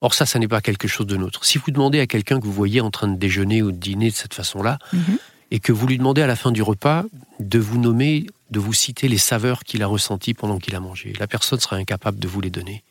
Or 0.00 0.14
ça, 0.14 0.24
ça 0.24 0.38
n'est 0.38 0.48
pas 0.48 0.62
quelque 0.62 0.88
chose 0.88 1.06
de 1.06 1.18
nôtre. 1.18 1.44
Si 1.44 1.58
vous 1.58 1.70
demandez 1.70 2.00
à 2.00 2.06
quelqu'un 2.06 2.40
que 2.40 2.46
vous 2.46 2.52
voyez 2.52 2.80
en 2.80 2.90
train 2.90 3.08
de 3.08 3.18
déjeuner 3.18 3.60
ou 3.60 3.72
de 3.72 3.76
dîner 3.76 4.08
de 4.08 4.16
cette 4.16 4.32
façon-là, 4.32 4.78
mhm. 4.94 5.18
et 5.50 5.60
que 5.60 5.72
vous 5.72 5.86
lui 5.86 5.98
demandez 5.98 6.22
à 6.22 6.26
la 6.26 6.36
fin 6.36 6.50
du 6.50 6.62
repas 6.62 7.04
de 7.40 7.58
vous 7.58 7.78
nommer, 7.78 8.24
de 8.50 8.58
vous 8.58 8.72
citer 8.72 9.06
les 9.06 9.18
saveurs 9.18 9.64
qu'il 9.64 9.82
a 9.82 9.86
ressenties 9.86 10.32
pendant 10.32 10.58
qu'il 10.58 10.74
a 10.74 10.80
mangé, 10.80 11.12
la 11.20 11.26
personne 11.26 11.60
sera 11.60 11.76
incapable 11.76 12.18
de 12.18 12.28
vous 12.28 12.40
les 12.40 12.50
donner. 12.50 12.84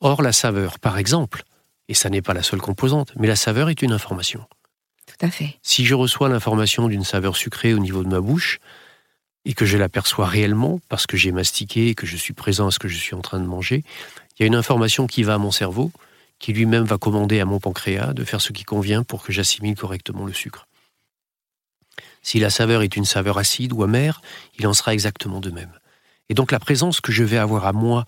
Or, 0.00 0.22
la 0.22 0.32
saveur, 0.32 0.78
par 0.78 0.96
exemple, 0.96 1.44
et 1.88 1.94
ça 1.94 2.10
n'est 2.10 2.22
pas 2.22 2.34
la 2.34 2.42
seule 2.42 2.60
composante, 2.60 3.12
mais 3.16 3.26
la 3.26 3.36
saveur 3.36 3.68
est 3.68 3.82
une 3.82 3.92
information. 3.92 4.44
Tout 5.06 5.24
à 5.24 5.30
fait. 5.30 5.58
Si 5.62 5.84
je 5.84 5.94
reçois 5.94 6.28
l'information 6.28 6.88
d'une 6.88 7.04
saveur 7.04 7.36
sucrée 7.36 7.74
au 7.74 7.78
niveau 7.78 8.02
de 8.02 8.08
ma 8.08 8.20
bouche, 8.20 8.58
et 9.46 9.54
que 9.54 9.64
je 9.64 9.78
l'aperçois 9.78 10.26
réellement, 10.26 10.80
parce 10.88 11.06
que 11.06 11.16
j'ai 11.16 11.30
mastiqué 11.30 11.88
et 11.88 11.94
que 11.94 12.04
je 12.04 12.16
suis 12.16 12.34
présent 12.34 12.66
à 12.66 12.70
ce 12.72 12.80
que 12.80 12.88
je 12.88 12.96
suis 12.96 13.14
en 13.14 13.20
train 13.20 13.38
de 13.38 13.46
manger, 13.46 13.84
il 14.36 14.42
y 14.42 14.42
a 14.42 14.46
une 14.46 14.56
information 14.56 15.06
qui 15.06 15.22
va 15.22 15.34
à 15.34 15.38
mon 15.38 15.52
cerveau, 15.52 15.92
qui 16.40 16.52
lui-même 16.52 16.84
va 16.84 16.98
commander 16.98 17.38
à 17.38 17.44
mon 17.44 17.60
pancréas 17.60 18.12
de 18.12 18.24
faire 18.24 18.40
ce 18.40 18.52
qui 18.52 18.64
convient 18.64 19.04
pour 19.04 19.22
que 19.22 19.32
j'assimile 19.32 19.76
correctement 19.76 20.26
le 20.26 20.32
sucre. 20.32 20.66
Si 22.22 22.40
la 22.40 22.50
saveur 22.50 22.82
est 22.82 22.96
une 22.96 23.04
saveur 23.04 23.38
acide 23.38 23.72
ou 23.72 23.84
amère, 23.84 24.20
il 24.58 24.66
en 24.66 24.74
sera 24.74 24.92
exactement 24.92 25.38
de 25.38 25.52
même. 25.52 25.72
Et 26.28 26.34
donc 26.34 26.50
la 26.50 26.58
présence 26.58 27.00
que 27.00 27.12
je 27.12 27.22
vais 27.22 27.38
avoir 27.38 27.66
à 27.66 27.72
moi 27.72 28.04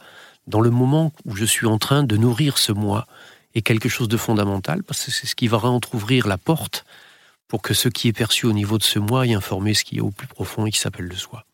dans 0.48 0.60
le 0.60 0.70
moment 0.70 1.12
où 1.24 1.36
je 1.36 1.44
suis 1.44 1.66
en 1.66 1.78
train 1.78 2.02
de 2.02 2.16
nourrir 2.16 2.58
ce 2.58 2.72
moi 2.72 3.06
est 3.58 3.62
quelque 3.62 3.88
chose 3.88 4.08
de 4.08 4.16
fondamental 4.16 4.82
parce 4.82 5.04
que 5.04 5.10
c'est 5.10 5.26
ce 5.26 5.34
qui 5.34 5.48
va 5.48 5.58
entrouvrir 5.58 6.26
la 6.26 6.38
porte 6.38 6.84
pour 7.48 7.62
que 7.62 7.74
ce 7.74 7.88
qui 7.88 8.08
est 8.08 8.12
perçu 8.12 8.46
au 8.46 8.52
niveau 8.52 8.78
de 8.78 8.82
ce 8.82 8.98
moi 8.98 9.26
ait 9.26 9.34
informé 9.34 9.74
ce 9.74 9.84
qui 9.84 9.98
est 9.98 10.00
au 10.00 10.10
plus 10.10 10.26
profond 10.26 10.66
et 10.66 10.70
qui 10.70 10.78
s'appelle 10.78 11.06
le 11.06 11.16
soi. 11.16 11.44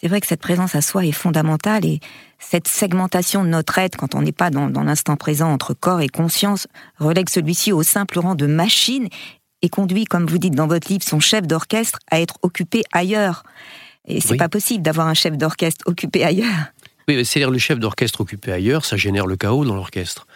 C'est 0.00 0.08
vrai 0.08 0.20
que 0.20 0.26
cette 0.26 0.40
présence 0.40 0.74
à 0.74 0.80
soi 0.80 1.04
est 1.04 1.12
fondamentale 1.12 1.84
et 1.84 2.00
cette 2.38 2.68
segmentation 2.68 3.44
de 3.44 3.50
notre 3.50 3.76
être 3.78 3.98
quand 3.98 4.14
on 4.14 4.22
n'est 4.22 4.32
pas 4.32 4.48
dans, 4.48 4.68
l'instant 4.82 5.16
présent 5.16 5.52
entre 5.52 5.74
corps 5.74 6.00
et 6.00 6.08
conscience 6.08 6.66
relègue 6.98 7.28
celui-ci 7.28 7.70
au 7.70 7.82
simple 7.82 8.18
rang 8.18 8.34
de 8.34 8.46
machine 8.46 9.08
et 9.60 9.68
conduit, 9.68 10.06
comme 10.06 10.26
vous 10.26 10.38
dites 10.38 10.54
dans 10.54 10.66
votre 10.66 10.88
livre, 10.90 11.04
son 11.04 11.20
chef 11.20 11.46
d'orchestre 11.46 11.98
à 12.10 12.18
être 12.18 12.38
occupé 12.40 12.82
ailleurs. 12.92 13.42
Et 14.08 14.22
c'est 14.22 14.38
pas 14.38 14.48
possible 14.48 14.82
d'avoir 14.82 15.06
un 15.06 15.12
chef 15.12 15.36
d'orchestre 15.36 15.86
occupé 15.86 16.24
ailleurs. 16.24 16.72
Oui, 17.06 17.22
c'est-à-dire 17.26 17.50
le 17.50 17.58
chef 17.58 17.78
d'orchestre 17.78 18.22
occupé 18.22 18.52
ailleurs, 18.52 18.86
ça 18.86 18.96
génère 18.96 19.26
le 19.26 19.36
chaos 19.36 19.66
dans 19.66 19.74
l'orchestre. 19.74 20.26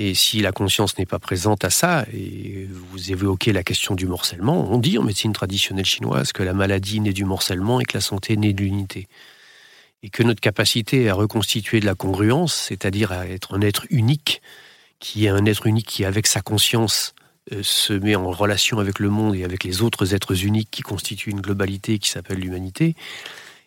Et 0.00 0.14
si 0.14 0.40
la 0.42 0.52
conscience 0.52 0.96
n'est 0.96 1.06
pas 1.06 1.18
présente 1.18 1.64
à 1.64 1.70
ça, 1.70 2.06
et 2.14 2.68
vous 2.70 3.10
évoquez 3.10 3.52
la 3.52 3.64
question 3.64 3.96
du 3.96 4.06
morcellement, 4.06 4.70
on 4.70 4.78
dit 4.78 4.96
en 4.96 5.02
médecine 5.02 5.32
traditionnelle 5.32 5.84
chinoise 5.84 6.30
que 6.30 6.44
la 6.44 6.54
maladie 6.54 7.00
naît 7.00 7.12
du 7.12 7.24
morcellement 7.24 7.80
et 7.80 7.84
que 7.84 7.96
la 7.96 8.00
santé 8.00 8.36
naît 8.36 8.52
de 8.52 8.62
l'unité. 8.62 9.08
Et 10.04 10.08
que 10.08 10.22
notre 10.22 10.40
capacité 10.40 11.08
à 11.08 11.14
reconstituer 11.14 11.80
de 11.80 11.86
la 11.86 11.96
congruence, 11.96 12.54
c'est-à-dire 12.68 13.10
à 13.10 13.26
être 13.26 13.58
un 13.58 13.60
être 13.60 13.86
unique, 13.90 14.40
qui 15.00 15.26
est 15.26 15.30
un 15.30 15.44
être 15.46 15.66
unique 15.66 15.88
qui, 15.88 16.04
avec 16.04 16.28
sa 16.28 16.42
conscience, 16.42 17.16
euh, 17.50 17.64
se 17.64 17.92
met 17.92 18.14
en 18.14 18.30
relation 18.30 18.78
avec 18.78 19.00
le 19.00 19.10
monde 19.10 19.34
et 19.34 19.42
avec 19.42 19.64
les 19.64 19.82
autres 19.82 20.14
êtres 20.14 20.44
uniques 20.44 20.68
qui 20.70 20.82
constituent 20.82 21.32
une 21.32 21.40
globalité 21.40 21.98
qui 21.98 22.08
s'appelle 22.08 22.38
l'humanité, 22.38 22.94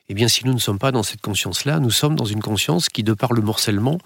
eh 0.08 0.14
bien, 0.14 0.30
si 0.30 0.46
nous 0.46 0.54
ne 0.54 0.60
sommes 0.60 0.80
pas 0.80 0.94
dans 0.94 1.04
cette 1.04 1.22
conscience-là, 1.22 1.82
nous 1.82 1.92
sommes 1.92 2.16
dans 2.16 2.24
une 2.24 2.42
conscience 2.42 2.88
qui, 2.88 3.04
de 3.04 3.14
par 3.14 3.34
le 3.34 3.42
morcellement, 3.42 3.98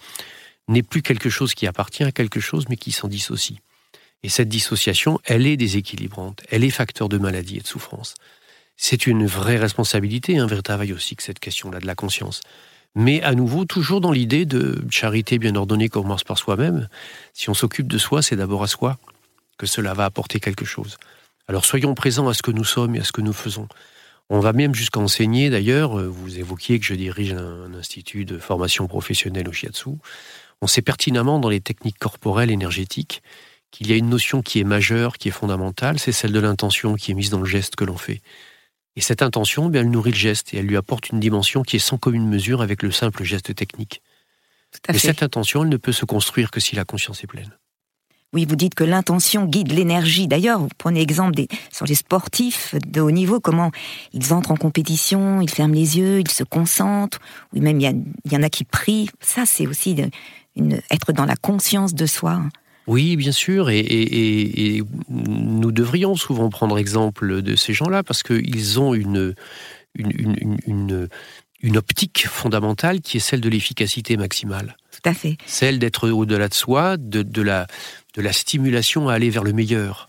n'est 0.68 0.84
plus 0.84 1.02
quelque 1.02 1.30
chose 1.30 1.54
qui 1.54 1.68
appartient 1.68 2.04
à 2.04 2.12
quelque 2.12 2.40
chose, 2.40 2.66
mais 2.70 2.78
qui 2.78 2.92
s'en 2.92 3.08
dissocie. 3.08 3.60
Et 4.24 4.30
cette 4.30 4.50
dissociation, 4.50 5.20
elle 5.24 5.46
est 5.46 5.58
déséquilibrante, 5.58 6.44
elle 6.50 6.64
est 6.64 6.70
facteur 6.70 7.10
de 7.10 7.18
maladie 7.18 7.58
et 7.58 7.62
de 7.62 7.68
souffrance. 7.68 8.16
C'est 8.78 9.08
une 9.08 9.26
vraie 9.26 9.58
responsabilité, 9.58 10.38
un 10.38 10.48
vrai 10.48 10.62
travail 10.62 10.94
aussi 10.94 11.16
que 11.16 11.24
cette 11.24 11.40
question-là 11.40 11.80
de 11.80 11.86
la 11.86 11.96
conscience. 11.96 12.42
Mais 12.96 13.22
à 13.22 13.36
nouveau, 13.36 13.66
toujours 13.66 14.02
dans 14.02 14.12
l'idée 14.12 14.46
de 14.46 14.84
charité 14.90 15.38
bien 15.38 15.56
ordonnée 15.56 15.90
commence 15.90 16.24
par 16.24 16.38
soi-même. 16.38 16.88
Si 17.34 17.50
on 17.50 17.54
s'occupe 17.54 17.88
de 17.88 17.98
soi, 17.98 18.22
c'est 18.22 18.36
d'abord 18.36 18.64
à 18.64 18.68
soi 18.68 18.98
que 19.58 19.66
cela 19.66 19.94
va 19.94 20.06
apporter 20.06 20.40
quelque 20.40 20.66
chose. 20.66 20.98
Alors 21.48 21.66
soyons 21.66 21.94
présents 21.94 22.28
à 22.28 22.34
ce 22.34 22.42
que 22.42 22.52
nous 22.52 22.64
sommes 22.64 22.96
et 22.96 23.00
à 23.00 23.04
ce 23.04 23.12
que 23.12 23.22
nous 23.22 23.34
faisons. 23.34 23.68
On 24.30 24.40
va 24.40 24.54
même 24.54 24.74
jusqu'à 24.74 25.00
enseigner, 25.00 25.52
d'ailleurs, 25.52 26.00
euh, 26.00 26.08
vous 26.08 26.40
évoquiez 26.40 26.80
que 26.80 26.86
je 26.86 26.96
dirige 26.96 27.34
un, 27.34 27.74
institut 27.76 28.26
de 28.26 28.40
formation 28.40 28.88
professionnelle 28.88 29.48
au 29.48 29.52
shiatsu. 29.52 29.92
On 30.62 30.68
sait 30.68 30.82
pertinemment 30.82 31.40
dans 31.40 31.50
les 31.50 31.62
techniques 31.62 32.00
corporelles 32.00 32.52
énergétiques 32.52 33.22
qu'il 33.72 33.90
y 33.90 33.94
a 33.94 33.98
une 33.98 34.10
notion 34.10 34.42
qui 34.42 34.60
est 34.60 34.64
majeure, 34.64 35.18
qui 35.18 35.28
est 35.28 35.32
fondamentale, 35.32 36.00
c'est 36.00 36.14
celle 36.14 36.32
de 36.32 36.40
l'intention 36.40 36.96
qui 36.96 37.12
est 37.12 37.14
mise 37.14 37.30
dans 37.30 37.40
le 37.40 37.46
geste 37.46 37.76
que 37.76 37.84
l'on 37.84 37.98
fait. 37.98 38.22
Et 38.96 39.02
cette 39.02 39.22
intention, 39.22 39.68
bien, 39.68 39.82
elle 39.82 39.90
nourrit 39.90 40.12
le 40.12 40.18
geste 40.18 40.54
et 40.54 40.58
elle 40.58 40.66
lui 40.66 40.78
apporte 40.78 41.10
une 41.10 41.20
dimension 41.20 41.64
qui 41.64 41.76
est 41.76 41.80
sans 41.80 41.98
commune 41.98 42.28
mesure 42.28 42.62
avec 42.62 42.82
le 42.82 42.92
simple 42.92 43.24
geste 43.24 43.54
technique. 43.54 44.02
Mais 44.90 44.98
cette 44.98 45.24
intention, 45.24 45.64
elle 45.64 45.70
ne 45.70 45.78
peut 45.78 45.92
se 45.92 46.06
construire 46.06 46.52
que 46.52 46.60
si 46.60 46.76
la 46.76 46.86
conscience 46.86 47.24
est 47.24 47.28
pleine. 47.28 47.58
Oui, 48.34 48.46
vous 48.46 48.58
dites 48.58 48.76
que 48.76 48.84
l'intention 48.84 49.46
guide 49.46 49.72
l'énergie. 49.72 50.28
D'ailleurs, 50.28 50.60
vous 50.60 50.68
prenez 50.78 51.02
exemple 51.02 51.36
des, 51.36 51.48
sur 51.72 51.86
les 51.86 51.96
sportifs 51.96 52.76
de 52.86 53.00
haut 53.00 53.12
niveau, 53.12 53.40
comment 53.40 53.72
ils 54.12 54.34
entrent 54.34 54.52
en 54.52 54.58
compétition, 54.58 55.40
ils 55.42 55.50
ferment 55.50 55.74
les 55.74 55.98
yeux, 55.98 56.20
ils 56.20 56.32
se 56.32 56.44
concentrent, 56.44 57.20
ou 57.54 57.62
même 57.62 57.80
il 57.80 58.32
y, 58.32 58.36
en 58.36 58.44
a 58.44 58.50
qui 58.50 58.66
prient. 58.66 59.10
Ça, 59.22 59.46
c'est 59.46 59.68
aussi 59.68 59.96
une, 60.56 60.82
être 60.92 61.12
dans 61.12 61.26
la 61.26 61.36
conscience 61.36 61.94
de 61.94 62.06
soi. 62.06 62.42
Oui, 62.88 63.16
bien 63.16 63.32
sûr, 63.32 63.70
et, 63.70 64.84
nous 65.10 65.72
devrions 65.72 66.16
souvent 66.16 66.50
prendre 66.50 66.78
exemple 66.78 67.42
de 67.42 67.56
ces 67.56 67.74
gens-là 67.74 68.04
parce 68.04 68.22
qu'ils 68.22 68.80
ont 68.80 68.94
une, 68.94 69.34
une, 69.96 71.10
une 71.66 71.78
optique 71.78 72.28
fondamentale 72.28 73.02
qui 73.02 73.18
est 73.18 73.20
celle 73.20 73.42
de 73.42 73.50
l'efficacité 73.50 74.18
maximale. 74.18 74.78
Tout 74.92 75.10
à 75.10 75.16
fait. 75.16 75.38
Celle 75.48 75.80
d'être 75.80 76.10
au-delà 76.10 76.48
de 76.48 76.54
soi, 76.54 76.96
de, 76.98 77.24
de, 77.24 77.42
la, 77.42 77.66
de 78.14 78.22
la 78.22 78.32
stimulation 78.32 79.10
à 79.10 79.16
aller 79.16 79.32
vers 79.32 79.44
le 79.44 79.52
meilleur. 79.52 80.08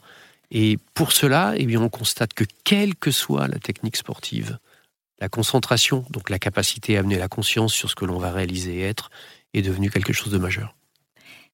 Et 0.50 0.78
pour 0.92 1.12
cela, 1.12 1.54
eh 1.56 1.64
bien, 1.64 1.80
on 1.80 1.88
constate 1.88 2.34
que 2.34 2.44
quelle 2.64 2.94
que 2.94 3.10
soit 3.10 3.48
la 3.48 3.58
technique 3.58 3.96
sportive, 3.96 4.58
la 5.18 5.30
concentration, 5.30 6.04
donc 6.10 6.28
la 6.28 6.38
capacité 6.38 6.98
à 6.98 7.00
amener 7.00 7.16
la 7.16 7.28
conscience 7.28 7.72
sur 7.72 7.88
ce 7.88 7.94
que 7.94 8.04
l'on 8.04 8.18
va 8.18 8.32
réaliser 8.32 8.80
et 8.80 8.82
être, 8.82 9.10
est 9.54 9.62
devenue 9.62 9.90
quelque 9.90 10.12
chose 10.12 10.32
de 10.32 10.38
majeur. 10.38 10.74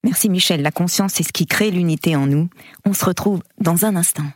Merci 0.05 0.29
Michel, 0.29 0.63
la 0.63 0.73
conscience 0.73 1.15
c'est 1.15 1.23
ce 1.23 1.33
qui 1.33 1.47
crée 1.47 1.71
l'unité 1.71 2.17
en 2.17 2.27
nous. 2.27 2.49
On 2.85 2.93
se 2.93 3.05
retrouve 3.05 3.43
dans 3.59 3.85
un 3.85 3.97
instant. 3.97 4.27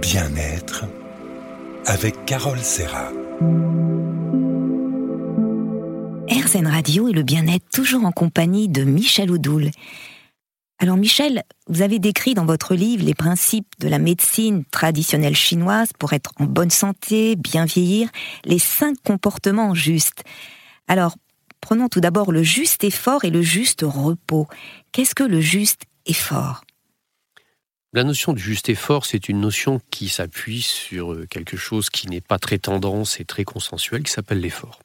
Bien-être 0.00 0.84
avec 1.86 2.24
Carole 2.26 2.60
Serra. 2.60 3.10
RZN 6.28 6.66
Radio 6.66 7.08
et 7.08 7.12
le 7.12 7.22
bien-être 7.22 7.68
toujours 7.72 8.04
en 8.04 8.12
compagnie 8.12 8.68
de 8.68 8.82
Michel 8.82 9.30
Oudoul. 9.30 9.70
Alors 10.78 10.98
Michel, 10.98 11.42
vous 11.68 11.80
avez 11.80 11.98
décrit 11.98 12.34
dans 12.34 12.44
votre 12.44 12.74
livre 12.74 13.04
les 13.04 13.14
principes 13.14 13.72
de 13.78 13.88
la 13.88 13.98
médecine 13.98 14.64
traditionnelle 14.66 15.34
chinoise 15.34 15.88
pour 15.98 16.12
être 16.12 16.32
en 16.36 16.44
bonne 16.44 16.70
santé, 16.70 17.34
bien 17.34 17.64
vieillir, 17.64 18.10
les 18.44 18.58
cinq 18.58 18.96
comportements 19.02 19.74
justes. 19.74 20.22
Alors, 20.86 21.16
prenons 21.62 21.88
tout 21.88 22.00
d'abord 22.00 22.30
le 22.30 22.42
juste 22.42 22.84
effort 22.84 23.24
et 23.24 23.30
le 23.30 23.40
juste 23.40 23.84
repos. 23.86 24.48
Qu'est-ce 24.92 25.14
que 25.14 25.24
le 25.24 25.40
juste 25.40 25.84
effort? 26.04 26.62
La 27.94 28.04
notion 28.04 28.34
du 28.34 28.42
juste 28.42 28.68
effort, 28.68 29.06
c'est 29.06 29.30
une 29.30 29.40
notion 29.40 29.80
qui 29.90 30.10
s'appuie 30.10 30.60
sur 30.60 31.14
euh, 31.14 31.26
quelque 31.30 31.56
chose 31.56 31.88
qui 31.88 32.08
n'est 32.08 32.20
pas 32.20 32.38
très 32.38 32.58
tendance 32.58 33.18
et 33.20 33.24
très 33.24 33.44
consensuel, 33.44 34.02
qui 34.02 34.12
s'appelle 34.12 34.40
l'effort. 34.40 34.80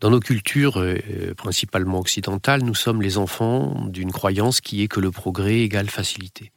Dans 0.00 0.10
nos 0.10 0.20
cultures, 0.20 0.78
euh, 0.78 1.34
principalement 1.36 2.00
occidentales, 2.00 2.62
nous 2.62 2.74
sommes 2.74 3.00
les 3.00 3.16
enfants 3.16 3.86
d'une 3.88 4.12
croyance 4.12 4.60
qui 4.60 4.82
est 4.82 4.88
que 4.88 5.00
le 5.00 5.10
progrès 5.10 5.60
égale 5.60 5.88
facilité. 5.88 6.52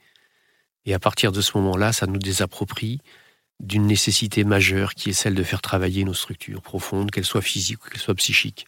Et 0.86 0.94
à 0.94 1.00
partir 1.00 1.32
de 1.32 1.42
ce 1.42 1.58
moment-là, 1.58 1.94
ça 1.94 2.08
nous 2.08 2.18
désapproprie 2.18 3.00
d'une 3.60 3.88
nécessité 3.88 4.44
majeure 4.44 4.94
qui 4.94 5.10
est 5.10 5.14
celle 5.14 5.36
de 5.36 5.44
faire 5.44 5.62
travailler 5.62 6.04
nos 6.04 6.14
structures 6.14 6.62
profondes, 6.62 7.12
qu'elles 7.12 7.26
soient 7.26 7.42
physiques 7.42 7.86
ou 7.86 7.90
qu'elles 7.90 8.02
soient 8.02 8.16
psychiques. 8.16 8.68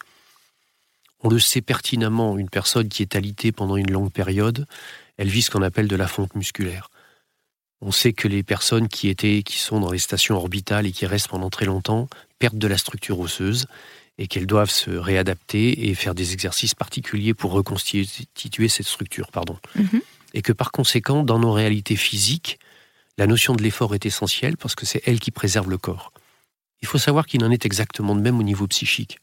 On 1.22 1.30
le 1.30 1.40
sait 1.40 1.62
pertinemment, 1.62 2.38
une 2.38 2.50
personne 2.50 2.90
qui 2.90 3.02
est 3.02 3.16
alitée 3.16 3.52
pendant 3.52 3.76
une 3.76 3.92
longue 3.92 4.12
période, 4.12 4.66
elle 5.18 5.28
vit 5.28 5.42
ce 5.42 5.52
qu'on 5.52 5.62
appelle 5.62 5.88
de 5.88 5.96
la 5.96 6.08
fonte 6.08 6.36
musculaire. 6.36 6.90
On 7.82 7.92
sait 7.92 8.14
que 8.14 8.28
les 8.28 8.44
personnes 8.44 8.88
qui 8.88 9.10
étaient, 9.10 9.44
qui 9.44 9.58
sont 9.58 9.80
dans 9.80 9.92
les 9.92 10.00
stations 10.00 10.36
orbitales 10.36 10.86
et 10.86 10.92
qui 10.92 11.06
restent 11.06 11.30
pendant 11.30 11.50
très 11.50 11.66
longtemps 11.66 12.08
perdent 12.40 12.58
de 12.58 12.68
la 12.68 12.78
structure 12.78 13.20
osseuse 13.20 13.68
et 14.20 14.28
qu'elles 14.28 14.46
doivent 14.46 14.70
se 14.70 14.92
réadapter 14.92 15.88
et 15.88 15.96
faire 15.96 16.14
des 16.14 16.34
exercices 16.34 16.76
particuliers 16.76 17.34
pour 17.34 17.52
reconstituer 17.52 18.68
cette 18.68 18.86
structure, 18.86 19.32
pardon. 19.32 19.58
Mhm. 19.76 20.02
Et 20.34 20.42
que 20.42 20.52
par 20.52 20.72
conséquent, 20.72 21.24
dans 21.24 21.40
nos 21.40 21.54
réalités 21.54 21.96
physiques, 21.96 22.60
la 23.18 23.28
notion 23.28 23.56
de 23.56 23.64
l'effort 23.64 23.96
est 23.96 24.06
essentielle 24.06 24.58
parce 24.58 24.76
que 24.76 24.86
c'est 24.86 25.02
elle 25.06 25.20
qui 25.20 25.32
préserve 25.32 25.70
le 25.70 25.78
corps. 25.78 26.12
Il 26.82 26.88
faut 26.88 26.98
savoir 26.98 27.26
qu'il 27.26 27.44
en 27.46 27.50
est 27.50 27.66
exactement 27.66 28.14
de 28.14 28.22
même 28.22 28.38
au 28.38 28.44
niveau 28.44 28.68
psychique. 28.68 29.20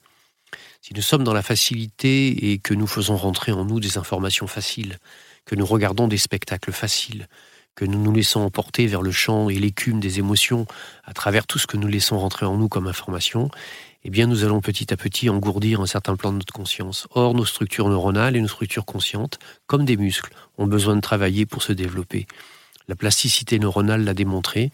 Si 0.80 0.94
nous 0.94 1.02
sommes 1.02 1.24
dans 1.24 1.34
la 1.34 1.42
facilité 1.42 2.50
et 2.50 2.58
que 2.58 2.72
nous 2.72 2.86
faisons 2.86 3.16
rentrer 3.16 3.52
en 3.52 3.66
nous 3.66 3.80
des 3.80 3.98
informations 3.98 4.46
faciles, 4.46 4.98
que 5.44 5.54
nous 5.54 5.66
regardons 5.66 6.08
des 6.08 6.18
spectacles 6.18 6.72
faciles, 6.72 7.28
que 7.74 7.84
nous 7.84 8.02
nous 8.02 8.12
laissons 8.12 8.40
emporter 8.40 8.86
vers 8.86 9.02
le 9.02 9.12
champ 9.12 9.50
et 9.50 9.58
l'écume 9.58 10.00
des 10.00 10.18
émotions 10.18 10.66
à 11.04 11.12
travers 11.12 11.46
tout 11.46 11.58
ce 11.58 11.66
que 11.66 11.76
nous 11.76 11.88
laissons 11.88 12.18
rentrer 12.18 12.46
en 12.46 12.56
nous 12.56 12.68
comme 12.68 12.86
information, 12.86 13.50
eh 14.06 14.10
bien 14.10 14.28
nous 14.28 14.44
allons 14.44 14.60
petit 14.60 14.94
à 14.94 14.96
petit 14.96 15.28
engourdir 15.28 15.80
un 15.80 15.86
certain 15.86 16.14
plan 16.14 16.30
de 16.30 16.38
notre 16.38 16.52
conscience. 16.52 17.08
Or, 17.10 17.34
nos 17.34 17.44
structures 17.44 17.88
neuronales 17.88 18.36
et 18.36 18.40
nos 18.40 18.46
structures 18.46 18.84
conscientes, 18.84 19.40
comme 19.66 19.84
des 19.84 19.96
muscles, 19.96 20.32
ont 20.58 20.68
besoin 20.68 20.94
de 20.94 21.00
travailler 21.00 21.44
pour 21.44 21.64
se 21.64 21.72
développer. 21.72 22.28
La 22.86 22.94
plasticité 22.94 23.58
neuronale 23.58 24.04
l'a 24.04 24.14
démontré. 24.14 24.70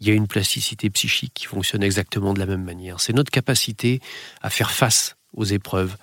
Il 0.00 0.08
y 0.08 0.10
a 0.10 0.14
une 0.14 0.26
plasticité 0.26 0.90
psychique 0.90 1.32
qui 1.32 1.46
fonctionne 1.46 1.82
exactement 1.82 2.34
de 2.34 2.38
la 2.38 2.44
même 2.44 2.62
manière. 2.62 3.00
C'est 3.00 3.14
notre 3.14 3.30
capacité 3.30 4.02
à 4.42 4.50
faire 4.50 4.70
face 4.70 5.16
aux 5.32 5.46
épreuves, 5.46 5.96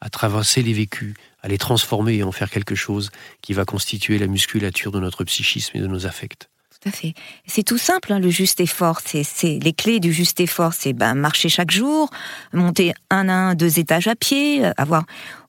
à 0.00 0.08
traverser 0.08 0.62
les 0.62 0.74
vécus, 0.74 1.14
à 1.42 1.48
les 1.48 1.58
transformer 1.58 2.14
et 2.14 2.22
en 2.22 2.30
faire 2.30 2.50
quelque 2.50 2.76
chose 2.76 3.10
qui 3.42 3.52
va 3.52 3.64
constituer 3.64 4.16
la 4.16 4.28
musculature 4.28 4.92
de 4.92 5.00
notre 5.00 5.24
psychisme 5.24 5.76
et 5.76 5.80
de 5.80 5.88
nos 5.88 6.06
affects. 6.06 6.48
Tout 6.80 6.90
à 6.90 6.92
fait. 6.92 7.14
C'est 7.44 7.64
tout 7.64 7.78
simple, 7.78 8.12
hein, 8.12 8.20
le 8.20 8.30
juste 8.30 8.60
effort. 8.60 9.00
C'est 9.04 9.58
les 9.58 9.72
clés 9.72 9.98
du 9.98 10.12
juste 10.12 10.38
effort, 10.38 10.74
c'est 10.74 10.92
ben, 10.92 11.14
marcher 11.14 11.48
chaque 11.48 11.72
jour, 11.72 12.08
monter 12.52 12.94
un 13.10 13.28
à 13.28 13.32
un, 13.32 13.54
deux 13.56 13.80
étages 13.80 14.06
à 14.06 14.14
pied, 14.14 14.64
euh, 14.64 14.70
avoir 14.76 15.04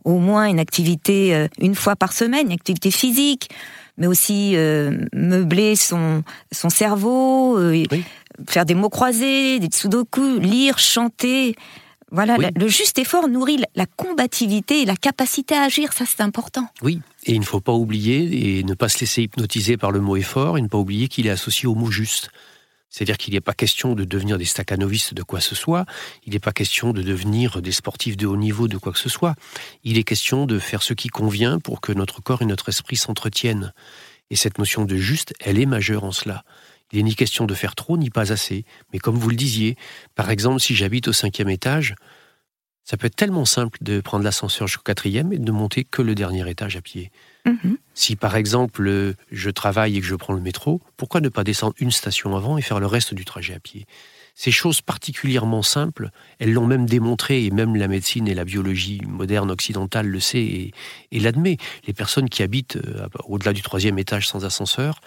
au 0.06 0.18
moins 0.18 0.46
une 0.46 0.60
activité 0.60 1.36
euh, 1.36 1.48
une 1.60 1.76
fois 1.76 1.96
par 1.96 2.14
semaine, 2.14 2.48
une 2.48 2.54
activité 2.54 2.90
physique, 2.90 3.50
mais 3.98 4.08
aussi 4.08 4.54
euh, 4.56 5.06
meubler 5.14 5.76
son 5.76 6.24
son 6.52 6.70
cerveau, 6.70 7.60
faire 8.48 8.66
des 8.66 8.74
mots 8.74 8.90
croisés, 8.90 9.60
des 9.60 9.70
sudoku, 9.72 10.40
lire, 10.40 10.80
chanter. 10.80 11.56
Voilà, 12.12 12.38
le 12.38 12.68
juste 12.68 12.98
effort 12.98 13.28
nourrit 13.28 13.64
la 13.76 13.86
combativité 13.86 14.82
et 14.82 14.86
la 14.86 14.96
capacité 14.96 15.54
à 15.54 15.62
agir, 15.62 15.94
ça 15.94 16.06
c'est 16.08 16.22
important. 16.22 16.68
Oui, 16.82 17.02
et 17.26 17.34
il 17.34 17.40
ne 17.40 17.46
faut 17.46 17.62
pas 17.62 17.74
oublier, 17.74 18.60
et 18.60 18.64
ne 18.64 18.74
pas 18.74 18.90
se 18.90 19.00
laisser 19.00 19.24
hypnotiser 19.24 19.78
par 19.78 19.92
le 19.92 20.00
mot 20.00 20.16
effort, 20.16 20.58
et 20.58 20.62
ne 20.62 20.68
pas 20.68 20.78
oublier 20.78 21.08
qu'il 21.08 21.28
est 21.28 21.32
associé 21.32 21.68
au 21.68 21.76
mot 21.76 21.92
juste. 21.92 22.30
C'est-à-dire 22.90 23.18
qu'il 23.18 23.34
n'est 23.36 23.42
pas 23.42 23.54
question 23.54 23.94
de 23.94 24.04
devenir 24.04 24.38
des 24.38 24.46
staccanovistes 24.46 25.14
de 25.14 25.22
quoi 25.22 25.40
que 25.40 25.46
ce 25.46 25.56
soit, 25.56 25.86
il 26.26 26.34
n'est 26.34 26.40
pas 26.40 26.54
question 26.54 26.92
de 26.92 27.04
devenir 27.04 27.62
des 27.62 27.72
sportifs 27.72 28.18
de 28.18 28.26
haut 28.26 28.38
niveau 28.38 28.68
de 28.68 28.78
quoi 28.78 28.92
que 28.92 29.00
ce 29.00 29.10
soit, 29.10 29.36
il 29.84 29.98
est 29.98 30.04
question 30.04 30.46
de 30.46 30.58
faire 30.58 30.82
ce 30.82 30.94
qui 30.94 31.10
convient 31.10 31.60
pour 31.60 31.82
que 31.82 31.92
notre 31.92 32.22
corps 32.22 32.42
et 32.42 32.46
notre 32.46 32.70
esprit 32.70 32.96
s'entretiennent. 32.96 33.74
Et 34.32 34.36
cette 34.36 34.58
notion 34.58 34.86
de 34.86 34.96
juste, 34.96 35.34
elle 35.40 35.60
est 35.60 35.66
majeure 35.66 36.04
en 36.04 36.12
cela. 36.12 36.44
Il 36.92 36.98
n'est 36.98 37.04
ni 37.04 37.16
question 37.16 37.46
de 37.46 37.54
faire 37.54 37.76
trop 37.76 37.98
ni 37.98 38.10
pas 38.10 38.32
assez. 38.32 38.66
Mais 38.92 39.00
comme 39.00 39.18
vous 39.18 39.30
le 39.30 39.36
disiez, 39.36 39.76
par 40.16 40.32
exemple, 40.32 40.60
si 40.60 40.76
j'habite 40.76 41.08
au 41.08 41.14
cinquième 41.14 41.50
étage, 41.50 41.94
ça 42.90 42.98
peut 42.98 43.06
être 43.06 43.16
tellement 43.16 43.46
simple 43.46 43.78
de 43.82 44.02
prendre 44.02 44.24
l'ascenseur 44.24 44.68
jusqu'au 44.68 44.82
quatrième 44.82 45.32
et 45.32 45.38
de 45.38 45.46
ne 45.46 45.52
monter 45.52 45.84
que 45.84 46.02
le 46.02 46.16
dernier 46.16 46.50
étage 46.50 46.76
à 46.76 46.82
pied. 46.82 47.12
Mhm. 47.46 47.78
Si 47.94 48.16
par 48.16 48.36
exemple 48.36 49.14
je 49.32 49.50
travaille 49.52 49.96
et 49.96 50.02
que 50.02 50.08
je 50.08 50.16
prends 50.16 50.34
le 50.34 50.42
métro, 50.42 50.82
pourquoi 50.98 51.22
ne 51.22 51.30
pas 51.30 51.44
descendre 51.44 51.76
une 51.78 51.92
station 51.92 52.36
avant 52.36 52.58
et 52.58 52.64
faire 52.64 52.80
le 52.80 52.88
reste 52.88 53.14
du 53.14 53.26
trajet 53.26 53.54
à 53.54 53.60
pied? 53.60 53.86
Ces 54.34 54.50
choses 54.50 54.82
particulièrement 54.82 55.62
simples, 55.62 56.10
elles 56.40 56.52
l'ont 56.52 56.66
même 56.66 56.88
démontré, 56.88 57.46
et 57.46 57.52
même 57.52 57.76
la 57.76 57.88
médecine 57.88 58.28
et 58.28 58.34
la 58.34 58.44
biologie 58.44 59.02
moderne 59.06 59.52
occidentale 59.52 60.08
le 60.08 60.20
sait 60.20 60.40
et, 60.40 60.74
et 61.12 61.20
l'admet. 61.20 61.58
Les 61.86 61.94
personnes 61.94 62.28
qui 62.28 62.42
habitent 62.42 62.78
euh, 62.78 63.08
au-delà 63.26 63.54
du 63.54 63.62
troisième 63.62 64.00
étage 64.00 64.28
sans 64.28 64.46
ascenseur 64.46 65.00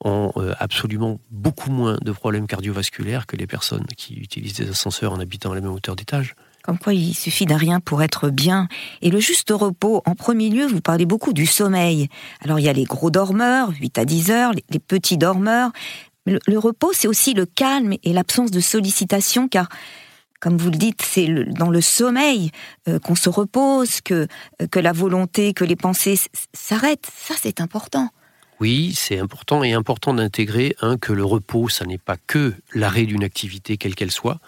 ont 0.00 0.32
euh, 0.38 0.54
absolument 0.58 1.20
beaucoup 1.30 1.70
moins 1.70 1.98
de 2.02 2.10
problèmes 2.10 2.48
cardiovasculaires 2.48 3.26
que 3.26 3.36
les 3.36 3.46
personnes 3.46 3.86
qui 3.96 4.14
utilisent 4.14 4.54
des 4.54 4.70
ascenseurs 4.70 5.12
en 5.12 5.20
habitant 5.20 5.52
à 5.52 5.54
la 5.54 5.60
même 5.60 5.70
hauteur 5.70 5.94
d'étage. 5.94 6.34
Comme 6.62 6.78
quoi, 6.78 6.92
il 6.92 7.14
suffit 7.14 7.46
d'un 7.46 7.56
rien 7.56 7.80
pour 7.80 8.02
être 8.02 8.30
bien. 8.30 8.68
Et 9.00 9.10
le 9.10 9.20
juste 9.20 9.50
repos, 9.50 10.02
en 10.04 10.14
premier 10.14 10.50
lieu, 10.50 10.66
vous 10.66 10.80
parlez 10.80 11.06
beaucoup 11.06 11.32
du 11.32 11.46
sommeil. 11.46 12.08
Alors, 12.42 12.58
il 12.58 12.64
y 12.64 12.68
a 12.68 12.72
les 12.72 12.84
gros 12.84 13.10
dormeurs, 13.10 13.70
8 13.80 13.98
à 13.98 14.04
10 14.04 14.30
heures, 14.30 14.52
les 14.70 14.78
petits 14.78 15.18
dormeurs. 15.18 15.70
Le, 16.26 16.58
repos, 16.58 16.92
c'est 16.92 17.08
aussi 17.08 17.32
le 17.32 17.46
calme 17.46 17.94
et 18.02 18.12
l'absence 18.12 18.50
de 18.50 18.60
sollicitation, 18.60 19.48
car 19.48 19.68
comme 20.40 20.56
vous 20.56 20.70
le 20.70 20.76
dites, 20.76 21.02
c'est 21.02 21.26
dans 21.26 21.70
le 21.70 21.80
sommeil 21.80 22.50
euh, 22.86 22.98
qu'on 22.98 23.16
se 23.16 23.28
repose, 23.28 24.00
que, 24.02 24.28
que 24.70 24.78
la 24.78 24.92
volonté, 24.92 25.52
que 25.52 25.64
les 25.64 25.74
pensées 25.74 26.18
s'arrêtent. 26.52 27.10
Ça, 27.18 27.34
c'est 27.40 27.60
important. 27.60 28.10
Oui, 28.60 28.92
c'est 28.96 29.18
important 29.18 29.62
et 29.62 29.72
important 29.72 30.14
d'intégrer, 30.14 30.74
que 31.00 31.12
le 31.12 31.24
repos, 31.24 31.68
ça 31.68 31.84
n'est 31.84 31.98
pas 31.98 32.16
que 32.26 32.54
l'arrêt 32.74 33.04
d'une 33.04 33.22
activité, 33.22 33.76
quelle 33.76 33.94
qu'elle 33.94 34.10
soit, 34.10 34.40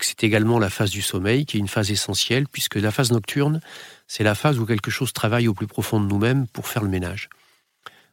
c'est 0.00 0.24
également 0.24 0.58
la 0.58 0.70
phase 0.70 0.90
du 0.90 1.02
sommeil, 1.02 1.46
qui 1.46 1.56
est 1.56 1.60
une 1.60 1.68
phase 1.68 1.90
essentielle, 1.90 2.46
puisque 2.46 2.76
la 2.76 2.90
phase 2.90 3.10
nocturne, 3.10 3.60
c'est 4.06 4.24
la 4.24 4.34
phase 4.34 4.58
où 4.58 4.66
quelque 4.66 4.90
chose 4.90 5.12
travaille 5.12 5.48
au 5.48 5.54
plus 5.54 5.66
profond 5.66 6.00
de 6.00 6.06
nous-mêmes 6.06 6.46
pour 6.46 6.68
faire 6.68 6.82
le 6.82 6.88
ménage. 6.88 7.28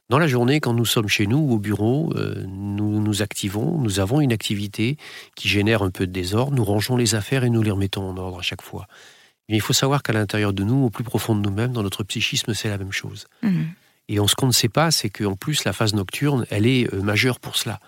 Dans 0.10 0.20
la 0.20 0.28
journée, 0.28 0.62
quand 0.62 0.74
nous 0.74 0.86
sommes 0.86 1.10
chez 1.10 1.28
nous, 1.28 1.52
au 1.52 1.60
bureau, 1.60 2.14
euh, 2.16 2.46
nous 2.48 3.02
nous 3.02 3.22
activons, 3.22 3.78
nous 3.78 4.00
avons 4.00 4.22
une 4.22 4.32
activité 4.32 4.98
qui 5.36 5.50
génère 5.50 5.84
un 5.84 5.92
peu 5.92 6.08
de 6.08 6.12
désordre, 6.14 6.56
nous 6.56 6.64
rangeons 6.64 6.96
les 6.96 7.14
affaires 7.14 7.44
et 7.44 7.50
nous 7.50 7.62
les 7.62 7.72
remettons 7.72 8.10
en 8.10 8.16
ordre 8.16 8.40
à 8.40 8.42
chaque 8.42 8.62
fois. 8.62 8.88
Mais 9.50 9.58
il 9.58 9.62
faut 9.62 9.74
savoir 9.74 10.04
qu'à 10.04 10.14
l'intérieur 10.14 10.54
de 10.54 10.64
nous, 10.64 10.86
au 10.86 10.90
plus 10.90 11.04
profond 11.04 11.36
de 11.36 11.42
nous-mêmes, 11.42 11.74
dans 11.74 11.84
notre 11.84 12.04
psychisme, 12.04 12.54
c'est 12.54 12.70
la 12.70 12.78
même 12.78 12.92
chose. 12.94 13.28
Mhm. 13.44 13.68
Et 14.10 14.16
ce 14.16 14.36
qu'on 14.36 14.48
ne 14.48 14.54
sait 14.54 14.70
pas, 14.70 14.92
c'est 14.92 15.10
qu'en 15.10 15.36
plus, 15.36 15.66
la 15.66 15.74
phase 15.74 15.94
nocturne, 15.94 16.46
elle 16.50 16.66
est 16.66 16.94
euh, 16.94 17.02
majeure 17.02 17.42
pour 17.42 17.58
cela. 17.58 17.80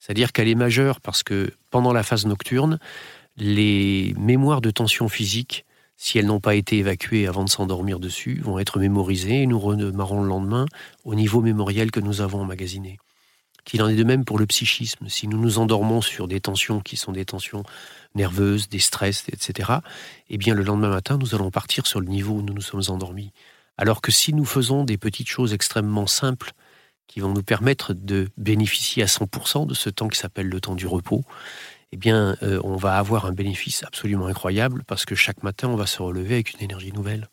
C'est-à-dire 0.00 0.32
qu'elle 0.32 0.48
est 0.48 0.56
majeure 0.56 1.00
parce 1.00 1.22
que 1.22 1.52
pendant 1.70 1.92
la 1.92 2.02
phase 2.02 2.26
nocturne, 2.26 2.78
les 3.38 4.14
mémoires 4.18 4.60
de 4.60 4.70
tension 4.70 5.08
physique, 5.08 5.64
si 5.96 6.18
elles 6.18 6.26
n'ont 6.26 6.40
pas 6.40 6.54
été 6.54 6.78
évacuées 6.78 7.26
avant 7.26 7.44
de 7.44 7.48
s'endormir 7.48 7.98
dessus, 7.98 8.40
vont 8.40 8.58
être 8.58 8.78
mémorisées 8.78 9.42
et 9.42 9.46
nous 9.46 9.58
redémarrons 9.58 10.22
le 10.22 10.28
lendemain 10.28 10.66
au 11.04 11.14
niveau 11.14 11.40
mémoriel 11.40 11.90
que 11.90 12.00
nous 12.00 12.20
avons 12.20 12.40
emmagasiné. 12.40 12.98
Qu'il 13.64 13.82
en 13.82 13.88
est 13.88 13.96
de 13.96 14.04
même 14.04 14.24
pour 14.24 14.38
le 14.38 14.46
psychisme. 14.46 15.08
Si 15.08 15.28
nous 15.28 15.38
nous 15.38 15.58
endormons 15.58 16.00
sur 16.00 16.28
des 16.28 16.40
tensions 16.40 16.80
qui 16.80 16.96
sont 16.96 17.12
des 17.12 17.24
tensions 17.24 17.64
nerveuses, 18.14 18.68
des 18.68 18.78
stress, 18.78 19.24
etc., 19.28 19.72
eh 20.30 20.38
bien 20.38 20.54
le 20.54 20.62
lendemain 20.62 20.88
matin, 20.88 21.18
nous 21.18 21.34
allons 21.34 21.50
partir 21.50 21.86
sur 21.86 22.00
le 22.00 22.06
niveau 22.06 22.34
où 22.34 22.42
nous 22.42 22.54
nous 22.54 22.62
sommes 22.62 22.82
endormis. 22.88 23.32
Alors 23.76 24.00
que 24.00 24.10
si 24.10 24.32
nous 24.32 24.44
faisons 24.44 24.84
des 24.84 24.98
petites 24.98 25.28
choses 25.28 25.52
extrêmement 25.52 26.06
simples 26.06 26.52
qui 27.06 27.20
vont 27.20 27.32
nous 27.32 27.42
permettre 27.42 27.94
de 27.94 28.28
bénéficier 28.36 29.02
à 29.02 29.06
100% 29.06 29.66
de 29.66 29.74
ce 29.74 29.90
temps 29.90 30.08
qui 30.08 30.18
s'appelle 30.18 30.48
le 30.48 30.60
temps 30.60 30.74
du 30.74 30.86
repos, 30.86 31.24
eh 31.92 31.96
bien, 31.96 32.36
euh, 32.42 32.60
on 32.64 32.76
va 32.76 32.98
avoir 32.98 33.26
un 33.26 33.32
bénéfice 33.32 33.82
absolument 33.84 34.26
incroyable 34.26 34.82
parce 34.86 35.04
que 35.04 35.14
chaque 35.14 35.42
matin, 35.42 35.68
on 35.68 35.76
va 35.76 35.86
se 35.86 36.02
relever 36.02 36.34
avec 36.34 36.52
une 36.54 36.62
énergie 36.62 36.92
nouvelle. 36.92 37.28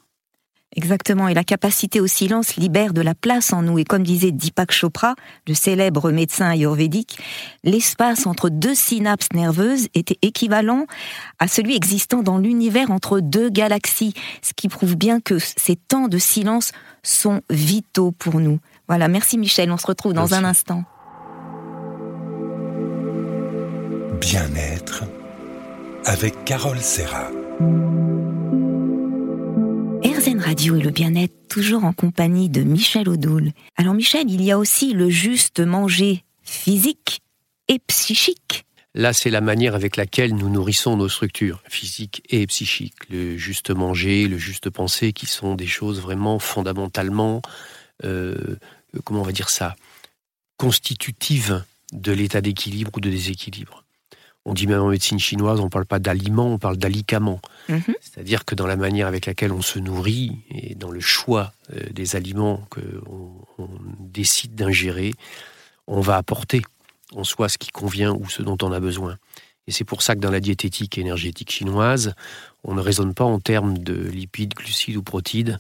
Exactement, 0.77 1.29
et 1.29 1.33
la 1.33 1.45
capacité 1.45 2.01
au 2.01 2.07
silence 2.07 2.57
libère 2.57 2.91
de 2.91 2.99
la 2.99 3.15
place 3.15 3.53
en 3.53 3.61
nous. 3.61 3.79
Et 3.79 3.85
comme 3.85 4.03
disait 4.03 4.33
Deepak 4.33 4.73
Chopra, 4.73 5.15
le 5.47 5.53
célèbre 5.53 6.11
médecin 6.11 6.49
ayurvédique, 6.49 7.17
l'espace 7.63 8.27
entre 8.27 8.49
deux 8.49 8.75
synapses 8.75 9.31
nerveuses 9.33 9.87
était 9.93 10.17
équivalent 10.21 10.85
à 11.39 11.47
celui 11.47 11.77
existant 11.77 12.23
dans 12.23 12.37
l'univers 12.37 12.91
entre 12.91 13.21
deux 13.21 13.49
galaxies, 13.49 14.13
ce 14.41 14.51
qui 14.53 14.67
prouve 14.67 14.97
bien 14.97 15.21
que 15.21 15.37
ces 15.39 15.77
temps 15.77 16.09
de 16.09 16.17
silence 16.17 16.73
sont 17.03 17.41
vitaux 17.49 18.11
pour 18.11 18.41
nous. 18.41 18.59
Voilà, 18.89 19.07
merci 19.07 19.37
Michel, 19.37 19.71
on 19.71 19.77
se 19.77 19.87
retrouve 19.87 20.13
dans 20.13 20.33
un 20.33 20.43
instant. 20.43 20.83
Bien-être 24.35 25.05
avec 26.03 26.43
Carole 26.43 26.81
Serra. 26.81 27.31
RZN 30.03 30.41
Radio 30.41 30.75
et 30.75 30.81
le 30.81 30.89
bien-être, 30.89 31.47
toujours 31.47 31.85
en 31.85 31.93
compagnie 31.93 32.49
de 32.49 32.61
Michel 32.63 33.07
Odoul. 33.07 33.53
Alors 33.77 33.93
Michel, 33.93 34.29
il 34.29 34.41
y 34.41 34.51
a 34.51 34.57
aussi 34.57 34.91
le 34.91 35.09
juste 35.09 35.61
manger 35.61 36.25
physique 36.41 37.21
et 37.69 37.79
psychique. 37.79 38.65
Là, 38.93 39.13
c'est 39.13 39.29
la 39.29 39.39
manière 39.39 39.73
avec 39.73 39.95
laquelle 39.95 40.35
nous 40.35 40.49
nourrissons 40.49 40.97
nos 40.97 41.07
structures 41.07 41.63
physiques 41.69 42.21
et 42.29 42.45
psychiques. 42.45 43.09
Le 43.09 43.37
juste 43.37 43.69
manger, 43.69 44.27
le 44.27 44.37
juste 44.37 44.69
penser, 44.69 45.13
qui 45.13 45.27
sont 45.27 45.55
des 45.55 45.65
choses 45.65 46.01
vraiment 46.01 46.39
fondamentalement, 46.39 47.41
euh, 48.03 48.57
comment 49.05 49.21
on 49.21 49.23
va 49.23 49.31
dire 49.31 49.49
ça, 49.49 49.77
constitutives 50.57 51.63
de 51.93 52.11
l'état 52.11 52.41
d'équilibre 52.41 52.91
ou 52.97 52.99
de 52.99 53.09
déséquilibre. 53.09 53.84
On 54.45 54.53
dit 54.53 54.67
même 54.67 54.81
en 54.81 54.89
médecine 54.89 55.19
chinoise, 55.19 55.59
on 55.59 55.65
ne 55.65 55.69
parle 55.69 55.87
pas 55.87 55.99
d'aliments, 55.99 56.47
on 56.47 56.59
parle 56.59 56.77
d'alicaments. 56.77 57.41
Mhm. 57.67 57.81
C'est-à-dire 57.99 58.45
que 58.45 58.53
dans 58.53 58.67
la 58.67 58.75
manière 58.75 59.07
avec 59.07 59.25
laquelle 59.25 59.51
on 59.51 59.61
se 59.61 59.79
nourrit 59.79 60.39
et 60.51 60.75
dans 60.75 60.91
le 60.91 60.99
choix 60.99 61.51
euh, 61.73 61.81
des 61.91 62.15
aliments 62.15 62.61
qu'on 62.69 63.31
on 63.57 63.69
décide 63.99 64.53
d'ingérer, 64.53 65.13
on 65.87 65.99
va 65.99 66.17
apporter 66.17 66.61
en 67.15 67.23
soi 67.23 67.49
ce 67.49 67.57
qui 67.57 67.71
convient 67.71 68.13
ou 68.13 68.29
ce 68.29 68.41
dont 68.41 68.57
on 68.61 68.71
a 68.71 68.79
besoin. 68.79 69.17
Et 69.67 69.71
c'est 69.71 69.83
pour 69.83 70.03
ça 70.03 70.13
que 70.13 70.19
dans 70.19 70.31
la 70.31 70.39
diététique 70.39 70.97
énergétique 70.97 71.51
chinoise, 71.51 72.13
on 72.63 72.75
ne 72.75 72.81
raisonne 72.81 73.13
pas 73.13 73.23
en 73.23 73.39
termes 73.39 73.77
de 73.79 73.95
lipides, 73.95 74.53
glucides 74.53 74.97
ou 74.97 75.03
protides, 75.03 75.57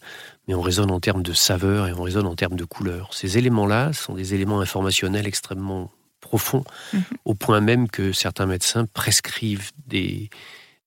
mais 0.47 0.53
on 0.53 0.61
raisonne 0.61 0.91
en 0.91 0.99
termes 0.99 1.23
de 1.23 1.33
saveur 1.33 1.87
et 1.87 1.93
on 1.93 2.03
raisonne 2.03 2.27
en 2.27 2.35
termes 2.35 2.55
de 2.55 2.65
couleur. 2.65 3.13
Ces 3.13 3.37
éléments-là 3.37 3.93
sont 3.93 4.13
des 4.13 4.35
éléments 4.35 4.59
informationnels 4.59 5.25
extrêmement 5.25 5.91
profond, 6.29 6.63
Mhm. 6.93 7.03
au 7.25 7.33
point 7.35 7.61
même 7.61 7.87
que 7.87 8.11
certains 8.11 8.47
médecins 8.47 8.85
prescrivent 8.93 9.71
des, 9.87 10.29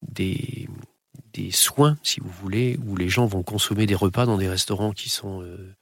des, 0.03 0.69
des 1.33 1.51
soins, 1.53 1.97
si 2.03 2.21
vous 2.21 2.33
voulez, 2.43 2.79
où 2.87 2.97
les 2.97 3.09
gens 3.09 3.27
vont 3.27 3.43
consommer 3.43 3.87
des 3.87 3.95
repas 3.95 4.27
dans 4.27 4.37
des 4.39 4.49
restaurants 4.49 4.93
qui 4.93 5.09
sont 5.09 5.41
euh, 5.43 5.75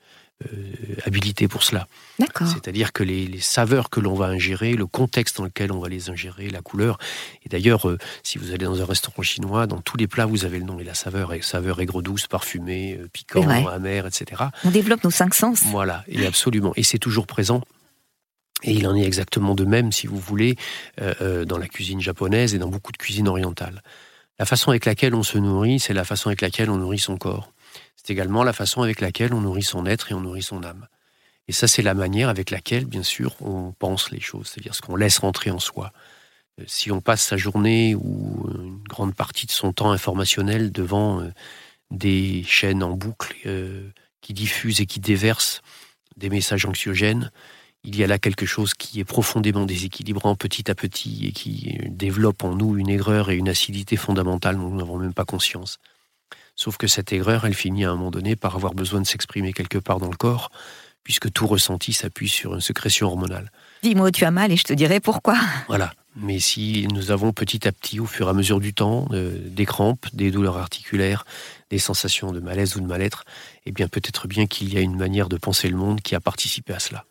euh, 0.45 0.97
habilités 1.07 1.49
pour 1.49 1.63
cela. 1.63 1.89
D'accord. 2.19 2.47
C'est-à-dire 2.47 2.93
que 2.93 3.03
les, 3.03 3.27
les 3.27 3.41
saveurs 3.41 3.89
que 3.89 4.01
l'on 4.01 4.15
va 4.15 4.27
ingérer, 4.27 4.75
le 4.75 4.85
contexte 4.87 5.39
dans 5.39 5.45
lequel 5.45 5.73
on 5.73 5.79
va 5.81 5.89
les 5.89 6.11
ingérer, 6.11 6.51
la 6.51 6.61
couleur. 6.61 6.99
Et 7.45 7.49
d'ailleurs, 7.49 7.89
euh, 7.89 7.97
si 8.23 8.37
vous 8.37 8.51
allez 8.53 8.67
dans 8.67 8.83
un 8.83 8.85
restaurant 8.85 9.23
chinois, 9.23 9.67
dans 9.67 9.81
tous 9.81 9.97
les 9.97 10.07
plats, 10.07 10.27
vous 10.27 10.45
avez 10.45 10.59
le 10.59 10.67
nom 10.67 10.79
et 10.79 10.85
la 10.85 10.93
saveur. 10.95 11.33
Et 11.33 11.41
saveur 11.41 11.81
aigre-douce, 11.81 12.27
parfumée, 12.27 13.01
piquant, 13.15 13.41
vrai. 13.41 13.65
amer, 13.73 14.07
etc. 14.07 14.43
On 14.65 14.71
développe 14.71 15.03
nos 15.05 15.11
cinq 15.11 15.33
sens. 15.35 15.63
Voilà, 15.71 16.05
et 16.07 16.27
absolument. 16.27 16.73
Et 16.77 16.83
c'est 16.83 16.99
toujours 16.99 17.27
présent. 17.27 17.63
Et 18.67 18.73
il 18.73 18.87
en 18.89 18.97
est 18.97 19.05
exactement 19.05 19.55
de 19.55 19.65
même, 19.65 19.93
si 19.93 20.09
vous 20.09 20.19
voulez, 20.19 20.57
euh, 21.01 21.15
euh, 21.21 21.45
dans 21.45 21.57
la 21.57 21.69
cuisine 21.69 22.01
japonaise 22.01 22.55
et 22.55 22.59
dans 22.59 22.69
beaucoup 22.69 22.91
de 22.93 22.97
cuisines 22.97 23.29
orientales. 23.29 23.83
La 24.39 24.45
façon 24.45 24.71
avec 24.71 24.85
laquelle 24.85 25.15
on 25.15 25.23
se 25.23 25.39
nourrit, 25.39 25.79
c'est 25.79 25.95
la 25.95 26.05
façon 26.05 26.29
avec 26.29 26.41
laquelle 26.41 26.69
on 26.69 26.77
nourrit 26.77 26.99
son 26.99 27.17
corps. 27.17 27.53
C'est 27.95 28.13
également 28.13 28.43
la 28.43 28.53
façon 28.53 28.83
avec 28.83 29.01
laquelle 29.01 29.33
on 29.33 29.41
nourrit 29.41 29.63
son 29.63 29.87
être 29.87 30.11
et 30.11 30.15
on 30.15 30.21
nourrit 30.21 30.43
son 30.43 30.65
âme. 30.65 30.89
Et 31.49 31.53
ça, 31.53 31.69
c'est 31.69 31.83
la 31.83 31.95
manière 31.95 32.29
avec 32.29 32.51
laquelle, 32.51 32.87
bien 32.87 33.05
sûr, 33.05 33.37
on 33.41 33.73
pense 33.73 34.11
les 34.11 34.21
choses, 34.21 34.49
c'est-à-dire 34.49 34.75
ce 34.75 34.83
qu'on 34.83 34.97
laisse 34.97 35.19
rentrer 35.19 35.51
en 35.51 35.61
soi. 35.61 35.93
Euh, 36.61 36.65
Si 36.67 36.91
on 36.91 37.01
passe 37.01 37.23
sa 37.23 37.37
journée 37.37 37.95
ou 37.95 38.51
une 38.53 38.83
grande 38.83 39.15
partie 39.15 39.47
de 39.47 39.53
son 39.53 39.73
temps 39.73 39.93
informationnel 39.93 40.73
devant 40.73 41.23
des 41.93 42.43
chaînes 42.43 42.83
en 42.83 42.91
boucle 42.91 43.37
qui 44.21 44.35
diffusent 44.35 44.81
et 44.81 44.87
qui 44.87 44.99
déversent 44.99 45.63
des 46.17 46.31
messages 46.31 46.67
anxiogènes, 46.67 47.31
il 47.87 47.97
y 47.97 48.03
a 48.03 48.09
là 48.09 48.19
quelque 48.19 48.47
chose 48.47 48.75
qui 48.75 48.99
est 48.99 49.05
profondément 49.05 49.65
déséquilibrant 49.65 50.35
petit 50.35 50.71
à 50.71 50.75
petit 50.75 51.27
et 51.29 51.33
qui 51.33 51.79
développe 51.87 52.43
en 52.43 52.55
nous 52.55 52.77
une 52.77 52.89
aigreur 52.89 53.31
et 53.31 53.37
une 53.37 53.49
acidité 53.49 53.97
fondamentale 53.97 54.57
dont 54.57 54.69
nous 54.69 54.77
n'avons 54.77 54.99
même 54.99 55.15
pas 55.15 55.25
conscience. 55.25 55.79
Sauf 56.57 56.79
que 56.79 56.89
cette 56.89 57.13
aigreur, 57.13 57.47
elle 57.47 57.55
finit 57.55 57.85
à 57.85 57.91
un 57.91 57.95
moment 57.95 58.11
donné 58.11 58.35
par 58.35 58.57
avoir 58.57 58.75
besoin 58.75 59.01
de 59.01 59.07
s'exprimer 59.07 59.53
quelque 59.53 59.79
part 59.79 60.01
dans 60.01 60.11
le 60.11 60.17
corps, 60.17 60.51
puisque 61.05 61.31
tout 61.31 61.47
ressenti 61.47 61.93
s'appuie 61.93 62.29
sur 62.29 62.55
une 62.55 62.61
sécrétion 62.61 63.07
hormonale. 63.07 63.53
Dis-moi 63.85 64.11
tu 64.11 64.25
as 64.25 64.33
mal 64.33 64.51
et 64.51 64.57
je 64.57 64.65
te 64.65 64.73
dirai 64.73 64.99
pourquoi. 64.99 65.37
Voilà. 65.69 65.93
Mais 66.17 66.41
si 66.41 66.89
nous 66.93 67.13
avons 67.13 67.33
petit 67.33 67.69
à 67.69 67.73
petit, 67.73 68.01
au 68.01 68.07
fur 68.07 68.27
et 68.27 68.31
à 68.31 68.33
mesure 68.33 68.59
du 68.59 68.73
temps, 68.75 69.07
euh, 69.13 69.39
des 69.49 69.67
crampes, 69.67 70.07
des 70.15 70.31
douleurs 70.31 70.57
articulaires, 70.57 71.25
des 71.71 71.79
sensations 71.79 72.33
de 72.33 72.41
malaise 72.41 72.75
ou 72.75 72.81
de 72.81 72.87
mal-être, 72.87 73.25
eh 73.67 73.71
bien 73.71 73.87
peut-être 73.87 74.27
bien 74.27 74.47
qu'il 74.47 74.73
y 74.73 74.79
a 74.79 74.81
une 74.81 74.97
manière 74.97 75.29
de 75.29 75.37
penser 75.37 75.69
le 75.69 75.77
monde 75.77 76.01
qui 76.01 76.15
a 76.15 76.21
participé 76.21 76.73
à 76.73 76.81
cela. 76.81 77.05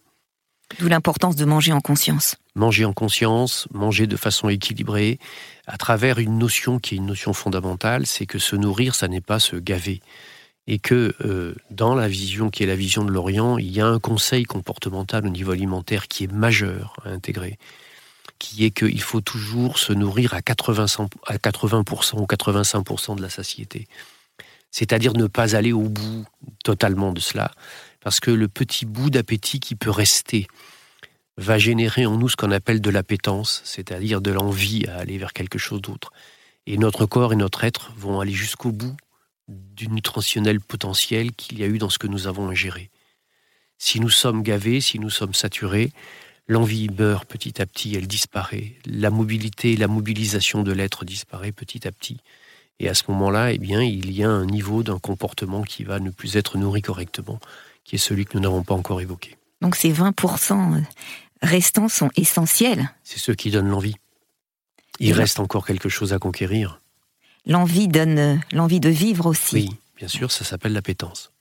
D'où 0.80 0.88
l'importance 0.88 1.36
de 1.36 1.46
manger 1.46 1.72
en 1.72 1.82
conscience. 1.82 2.36
manger 2.56 2.86
en 2.86 2.94
conscience, 2.94 3.68
manger 3.72 4.08
de 4.08 4.18
façon 4.18 4.50
équilibrée, 4.50 5.20
à 5.68 5.78
travers 5.78 6.20
une 6.20 6.38
notion 6.38 6.80
qui 6.80 6.96
est 6.96 6.98
une 6.98 7.06
notion 7.06 7.34
fondamentale, 7.34 8.06
c'est 8.06 8.26
que 8.26 8.40
se 8.40 8.56
nourrir, 8.56 8.96
ça 8.96 9.08
n'est 9.08 9.22
pas 9.22 9.40
se 9.40 9.56
gaver. 9.56 10.02
Et 10.68 10.80
que 10.80 11.14
euh, 11.24 11.56
dans 11.70 11.96
la 11.96 12.08
vision 12.08 12.50
qui 12.50 12.64
est 12.64 12.68
la 12.68 12.76
vision 12.76 13.04
de 13.04 13.12
l'Orient, 13.12 13.58
il 13.58 13.72
y 13.72 13.82
a 13.82 13.88
un 13.88 14.00
conseil 14.00 14.46
comportemental 14.46 15.26
au 15.26 15.30
niveau 15.30 15.52
alimentaire 15.52 16.08
qui 16.08 16.24
est 16.24 16.32
majeur 16.32 16.96
à 17.06 17.10
intégrer, 17.10 17.58
qui 18.40 18.66
est 18.66 18.72
qu'il 18.72 19.02
faut 19.02 19.22
toujours 19.22 19.78
se 19.78 19.94
nourrir 19.94 20.34
à 20.34 20.40
80%, 20.40 21.08
à 21.28 21.38
80% 21.38 22.20
ou 22.20 22.26
85% 22.26 23.16
de 23.16 23.22
la 23.22 23.30
satiété. 23.30 23.88
C'est-à-dire 24.72 25.14
ne 25.14 25.28
pas 25.28 25.56
aller 25.56 25.72
au 25.72 25.88
bout 25.88 26.26
totalement 26.64 27.14
de 27.14 27.22
cela, 27.22 27.52
parce 28.06 28.20
que 28.20 28.30
le 28.30 28.48
petit 28.48 28.86
bout 28.86 29.10
d'appétit 29.10 29.60
qui 29.60 29.74
peut 29.74 29.90
rester 29.90 30.46
va 31.38 31.58
générer 31.58 32.06
en 32.06 32.20
nous 32.20 32.30
ce 32.30 32.36
qu'on 32.36 32.52
appelle 32.52 32.80
de 32.80 32.92
l'appétence, 32.92 33.64
c'est-à-dire 33.66 34.22
de 34.22 34.30
l'envie 34.30 34.86
à 34.86 34.98
aller 34.98 35.18
vers 35.18 35.34
quelque 35.34 35.58
chose 35.58 35.82
d'autre. 35.82 36.14
Et 36.68 36.78
notre 36.78 37.08
corps 37.08 37.34
et 37.34 37.36
notre 37.36 37.64
être 37.64 37.92
vont 37.98 38.20
aller 38.20 38.32
jusqu'au 38.32 38.72
bout 38.72 38.96
du 39.48 39.88
nutritionnel 39.88 40.62
potentiel 40.62 41.32
qu'il 41.32 41.58
y 41.58 41.64
a 41.64 41.66
eu 41.66 41.80
dans 41.80 41.90
ce 41.90 41.98
que 41.98 42.06
nous 42.06 42.28
avons 42.28 42.48
ingéré. 42.48 42.92
Si 43.80 44.00
nous 44.00 44.12
sommes 44.12 44.44
gavés, 44.44 44.82
si 44.82 45.00
nous 45.00 45.10
sommes 45.10 45.34
saturés, 45.34 45.92
l'envie 46.48 46.90
meurt 46.90 47.28
petit 47.28 47.60
à 47.60 47.66
petit, 47.66 47.96
elle 47.96 48.08
disparaît. 48.08 48.76
La 48.86 49.10
mobilité, 49.10 49.76
la 49.76 49.88
mobilisation 49.88 50.62
de 50.62 50.72
l'être 50.72 51.06
disparaît 51.06 51.52
petit 51.52 51.88
à 51.88 51.92
petit. 51.92 52.20
Et 52.80 52.88
à 52.88 52.94
ce 52.94 53.06
moment-là, 53.08 53.52
eh 53.52 53.58
bien, 53.58 53.82
il 53.82 54.12
y 54.12 54.24
a 54.24 54.30
un 54.30 54.46
niveau 54.46 54.84
d'un 54.84 55.00
comportement 55.00 55.64
qui 55.64 55.84
va 55.84 56.00
ne 56.00 56.12
plus 56.12 56.38
être 56.38 56.60
nourri 56.60 56.84
correctement, 56.84 57.40
qui 57.86 57.96
est 57.96 58.00
celui 58.00 58.26
que 58.26 58.36
nous 58.36 58.42
n'avons 58.42 58.64
pas 58.64 58.74
encore 58.74 59.00
évoqué. 59.00 59.38
Donc 59.62 59.78
ces 59.78 59.94
20% 59.94 60.84
restants 61.42 61.88
sont 61.88 62.10
essentiels. 62.18 62.90
C'est 63.04 63.20
ceux 63.20 63.36
qui 63.36 63.52
donnent 63.52 63.70
l'envie. 63.70 63.96
Il 65.00 65.14
reste 65.14 65.40
encore 65.40 65.66
quelque 65.66 65.90
chose 65.90 66.12
à 66.14 66.20
conquérir. 66.20 66.82
L'envie 67.46 67.88
donne 67.88 68.42
l'envie 68.52 68.80
de 68.80 68.90
vivre 68.90 69.28
aussi. 69.28 69.56
Oui, 69.56 69.70
bien 69.96 70.08
sûr, 70.08 70.32
ça 70.32 70.44
s'appelle 70.44 70.74
l'appétence. 70.74 71.32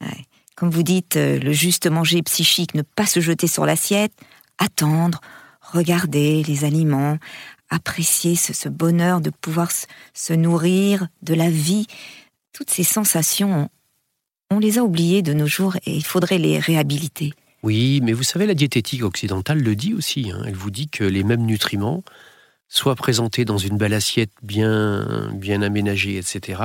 Comme 0.57 0.70
vous 0.70 0.83
dites, 0.83 1.16
euh, 1.16 1.38
le 1.40 1.52
juste 1.52 1.88
manger 1.88 2.22
psychique, 2.22 2.74
ne 2.74 2.83
pas 2.83 3.07
se 3.07 3.20
jeter 3.20 3.48
sur 3.48 3.66
l'assiette, 3.66 4.12
attendre, 4.59 5.20
regarder 5.61 6.44
les 6.44 6.64
aliments, 6.64 7.18
apprécier 7.70 8.37
ce, 8.37 8.68
bonheur 8.68 9.20
de 9.20 9.30
pouvoir 9.30 9.70
se, 10.12 10.33
nourrir 10.33 11.09
de 11.22 11.35
la 11.35 11.50
vie. 11.50 11.87
Toutes 12.52 12.70
ces 12.70 12.85
sensations, 12.85 13.68
on 14.50 14.59
les 14.59 14.78
a 14.78 14.83
oubliées 14.83 15.22
de 15.22 15.33
nos 15.33 15.46
jours 15.46 15.76
et 15.87 15.94
il 15.94 16.04
faudrait 16.04 16.38
les 16.38 16.59
réhabiliter. 16.59 17.35
Oui, 17.62 18.00
mais 18.02 18.12
vous 18.12 18.22
savez, 18.22 18.46
la 18.46 18.54
diététique 18.54 19.02
occidentale 19.02 19.62
le 19.62 19.74
dit 19.74 19.94
aussi. 19.94 20.30
Hein. 20.30 20.42
Elle 20.46 20.54
vous 20.54 20.70
dit 20.70 20.88
que 20.88 21.02
les 21.02 21.24
mêmes 21.24 21.46
nutriments, 21.46 22.04
soit 22.68 22.94
présentés 22.94 23.44
dans 23.44 23.57
une 23.57 23.78
belle 23.78 23.94
assiette 23.94 24.33
bien, 24.42 25.30
bien 25.35 25.62
aménagée, 25.62 26.18
etc., 26.18 26.61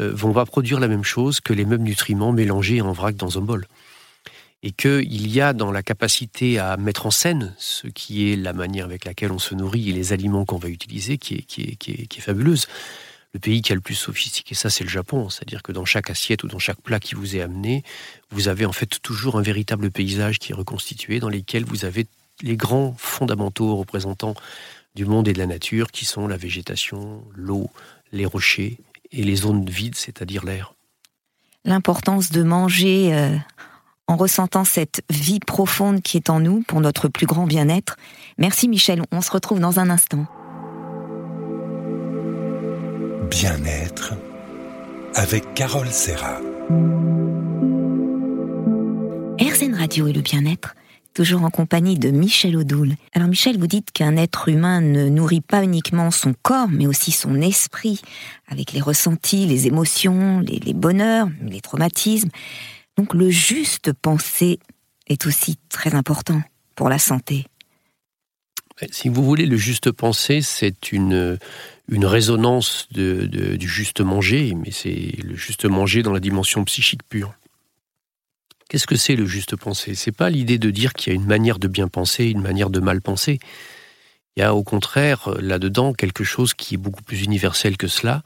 euh, 0.00 0.12
vont 0.14 0.32
pas 0.32 0.46
produire 0.46 0.80
la 0.80 0.88
même 0.88 1.04
chose 1.04 1.40
que 1.40 1.52
les 1.52 1.64
mêmes 1.64 1.82
nutriments 1.82 2.32
mélangés 2.32 2.80
en 2.80 2.92
vrac 2.92 3.16
dans 3.16 3.38
un 3.38 3.42
bol. 3.42 3.66
Et 4.62 4.72
qu'il 4.72 5.28
y 5.28 5.40
a 5.40 5.52
dans 5.52 5.70
la 5.70 5.82
capacité 5.82 6.58
à 6.58 6.76
mettre 6.76 7.06
en 7.06 7.10
scène 7.10 7.54
ce 7.58 7.86
qui 7.86 8.32
est 8.32 8.36
la 8.36 8.52
manière 8.52 8.86
avec 8.86 9.04
laquelle 9.04 9.32
on 9.32 9.38
se 9.38 9.54
nourrit 9.54 9.90
et 9.90 9.92
les 9.92 10.12
aliments 10.12 10.44
qu'on 10.44 10.58
va 10.58 10.68
utiliser 10.68 11.18
qui 11.18 11.34
est, 11.34 11.42
qui 11.42 11.62
est, 11.62 11.76
qui 11.76 11.92
est, 11.92 12.06
qui 12.06 12.18
est 12.18 12.22
fabuleuse. 12.22 12.66
Le 13.36 13.40
pays 13.40 13.60
qui 13.60 13.70
a 13.70 13.74
le 13.74 13.82
plus 13.82 13.94
sophistiqué 13.94 14.54
ça, 14.54 14.70
c'est 14.70 14.82
le 14.82 14.88
Japon. 14.88 15.28
C'est-à-dire 15.28 15.62
que 15.62 15.70
dans 15.70 15.84
chaque 15.84 16.08
assiette 16.08 16.42
ou 16.42 16.48
dans 16.48 16.58
chaque 16.58 16.80
plat 16.80 16.98
qui 16.98 17.14
vous 17.14 17.36
est 17.36 17.42
amené, 17.42 17.84
vous 18.30 18.48
avez 18.48 18.64
en 18.64 18.72
fait 18.72 18.98
toujours 19.02 19.36
un 19.36 19.42
véritable 19.42 19.90
paysage 19.90 20.38
qui 20.38 20.52
est 20.52 20.54
reconstitué, 20.54 21.20
dans 21.20 21.28
lequel 21.28 21.66
vous 21.66 21.84
avez 21.84 22.06
les 22.40 22.56
grands 22.56 22.94
fondamentaux 22.96 23.76
représentants 23.76 24.34
du 24.94 25.04
monde 25.04 25.28
et 25.28 25.34
de 25.34 25.38
la 25.38 25.44
nature, 25.44 25.90
qui 25.90 26.06
sont 26.06 26.26
la 26.26 26.38
végétation, 26.38 27.22
l'eau, 27.34 27.68
les 28.10 28.24
rochers 28.24 28.78
et 29.12 29.22
les 29.22 29.36
zones 29.36 29.68
vides, 29.68 29.96
c'est-à-dire 29.96 30.42
l'air. 30.42 30.72
L'importance 31.66 32.30
de 32.30 32.42
manger 32.42 33.14
euh, 33.14 33.36
en 34.06 34.16
ressentant 34.16 34.64
cette 34.64 35.02
vie 35.10 35.40
profonde 35.40 36.00
qui 36.00 36.16
est 36.16 36.30
en 36.30 36.40
nous 36.40 36.62
pour 36.62 36.80
notre 36.80 37.08
plus 37.08 37.26
grand 37.26 37.46
bien-être. 37.46 37.98
Merci 38.38 38.66
Michel, 38.66 39.02
on 39.12 39.20
se 39.20 39.30
retrouve 39.30 39.60
dans 39.60 39.78
un 39.78 39.90
instant. 39.90 40.26
Bien-être 43.30 44.14
avec 45.14 45.54
Carole 45.54 45.88
Serra. 45.88 46.40
RZN 49.40 49.74
Radio 49.74 50.06
et 50.06 50.12
le 50.12 50.20
bien-être 50.20 50.74
toujours 51.14 51.44
en 51.44 51.50
compagnie 51.50 51.98
de 51.98 52.10
Michel 52.10 52.56
Odoul. 52.56 52.94
Alors 53.14 53.28
Michel, 53.28 53.58
vous 53.58 53.66
dites 53.66 53.90
qu'un 53.90 54.16
être 54.16 54.48
humain 54.48 54.82
ne 54.82 55.08
nourrit 55.08 55.40
pas 55.40 55.64
uniquement 55.64 56.10
son 56.10 56.34
corps, 56.42 56.68
mais 56.70 56.86
aussi 56.86 57.10
son 57.10 57.40
esprit, 57.40 58.02
avec 58.48 58.72
les 58.72 58.82
ressentis, 58.82 59.46
les 59.46 59.66
émotions, 59.66 60.40
les, 60.40 60.74
bonheurs, 60.74 61.28
les 61.40 61.62
traumatismes. 61.62 62.28
Donc 62.98 63.14
le 63.14 63.30
juste 63.30 63.94
penser 63.94 64.58
est 65.06 65.26
aussi 65.26 65.56
très 65.70 65.94
important 65.94 66.42
pour 66.74 66.90
la 66.90 66.98
santé. 66.98 67.46
Si 68.90 69.08
vous 69.08 69.24
voulez, 69.24 69.46
le 69.46 69.56
juste 69.56 69.90
penser, 69.90 70.42
c'est 70.42 70.92
une, 70.92 71.38
une 71.88 72.04
résonance 72.04 72.88
du 72.90 73.68
juste 73.68 74.00
manger, 74.00 74.54
mais 74.54 74.70
c'est 74.70 75.14
le 75.22 75.34
juste 75.34 75.64
manger 75.64 76.02
dans 76.02 76.12
la 76.12 76.20
dimension 76.20 76.64
psychique 76.64 77.02
pure. 77.08 77.34
Qu'est-ce 78.68 78.86
que 78.86 78.96
c'est 78.96 79.16
le 79.16 79.26
juste 79.26 79.56
penser? 79.56 79.94
C'est 79.94 80.12
pas 80.12 80.28
l'idée 80.28 80.58
de 80.58 80.70
dire 80.70 80.92
qu'il 80.92 81.12
y 81.12 81.16
a 81.16 81.18
une 81.18 81.26
manière 81.26 81.58
de 81.58 81.68
bien 81.68 81.88
penser, 81.88 82.26
une 82.26 82.42
manière 82.42 82.68
de 82.68 82.80
mal 82.80 83.00
penser. 83.00 83.38
Il 84.36 84.40
y 84.40 84.42
a 84.42 84.54
au 84.54 84.64
contraire 84.64 85.30
là-dedans 85.40 85.94
quelque 85.94 86.24
chose 86.24 86.52
qui 86.52 86.74
est 86.74 86.78
beaucoup 86.78 87.02
plus 87.02 87.22
universel 87.22 87.76
que 87.76 87.86
cela 87.86 88.22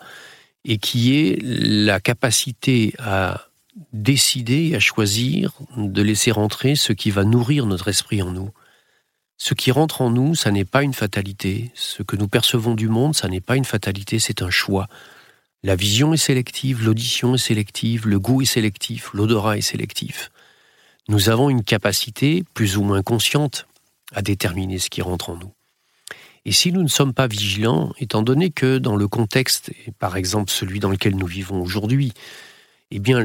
et 0.64 0.78
qui 0.78 1.16
est 1.16 1.38
la 1.42 2.00
capacité 2.00 2.94
à 2.98 3.46
décider, 3.92 4.74
à 4.74 4.80
choisir 4.80 5.52
de 5.76 6.02
laisser 6.02 6.32
rentrer 6.32 6.74
ce 6.74 6.92
qui 6.92 7.10
va 7.10 7.24
nourrir 7.24 7.66
notre 7.66 7.88
esprit 7.88 8.22
en 8.22 8.32
nous. 8.32 8.50
Ce 9.42 9.54
qui 9.54 9.70
rentre 9.70 10.02
en 10.02 10.10
nous, 10.10 10.34
ça 10.34 10.50
n'est 10.50 10.66
pas 10.66 10.82
une 10.82 10.92
fatalité. 10.92 11.70
Ce 11.74 12.02
que 12.02 12.14
nous 12.14 12.28
percevons 12.28 12.74
du 12.74 12.88
monde, 12.88 13.16
ça 13.16 13.26
n'est 13.26 13.40
pas 13.40 13.56
une 13.56 13.64
fatalité, 13.64 14.18
c'est 14.18 14.42
un 14.42 14.50
choix. 14.50 14.86
La 15.62 15.76
vision 15.76 16.12
est 16.12 16.18
sélective, 16.18 16.84
l'audition 16.84 17.34
est 17.34 17.38
sélective, 17.38 18.06
le 18.06 18.20
goût 18.20 18.42
est 18.42 18.44
sélectif, 18.44 19.08
l'odorat 19.14 19.56
est 19.56 19.62
sélectif. 19.62 20.30
Nous 21.08 21.30
avons 21.30 21.48
une 21.48 21.64
capacité, 21.64 22.44
plus 22.52 22.76
ou 22.76 22.82
moins 22.82 23.02
consciente, 23.02 23.66
à 24.12 24.20
déterminer 24.20 24.78
ce 24.78 24.90
qui 24.90 25.00
rentre 25.00 25.30
en 25.30 25.36
nous. 25.36 25.54
Et 26.44 26.52
si 26.52 26.70
nous 26.70 26.82
ne 26.82 26.88
sommes 26.88 27.14
pas 27.14 27.26
vigilants, 27.26 27.94
étant 27.98 28.22
donné 28.22 28.50
que 28.50 28.76
dans 28.76 28.96
le 28.96 29.08
contexte, 29.08 29.72
par 29.98 30.18
exemple 30.18 30.50
celui 30.50 30.80
dans 30.80 30.90
lequel 30.90 31.16
nous 31.16 31.26
vivons 31.26 31.62
aujourd'hui, 31.62 32.12
eh 32.90 32.98
bien, 32.98 33.24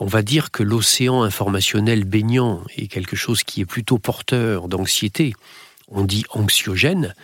on 0.00 0.06
va 0.06 0.22
dire 0.22 0.50
que 0.50 0.62
l'océan 0.62 1.22
informationnel 1.22 2.04
baignant 2.04 2.62
est 2.76 2.86
quelque 2.86 3.16
chose 3.16 3.42
qui 3.42 3.60
est 3.60 3.66
plutôt 3.66 3.98
porteur 3.98 4.68
d'anxiété. 4.68 5.34
On 5.88 6.04
dit 6.04 6.24
anxiogène, 6.30 7.14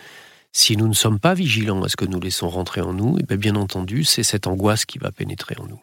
si 0.51 0.77
nous 0.77 0.87
ne 0.87 0.93
sommes 0.93 1.19
pas 1.19 1.33
vigilants 1.33 1.83
à 1.83 1.89
ce 1.89 1.95
que 1.95 2.05
nous 2.05 2.19
laissons 2.19 2.49
rentrer 2.49 2.81
en 2.81 2.93
nous, 2.93 3.17
eh 3.29 3.37
bien, 3.37 3.55
entendu, 3.55 4.03
c'est 4.03 4.23
cette 4.23 4.45
angoisse 4.45 4.85
qui 4.85 4.99
va 4.99 5.11
pénétrer 5.11 5.55
en 5.59 5.65
nous. 5.65 5.81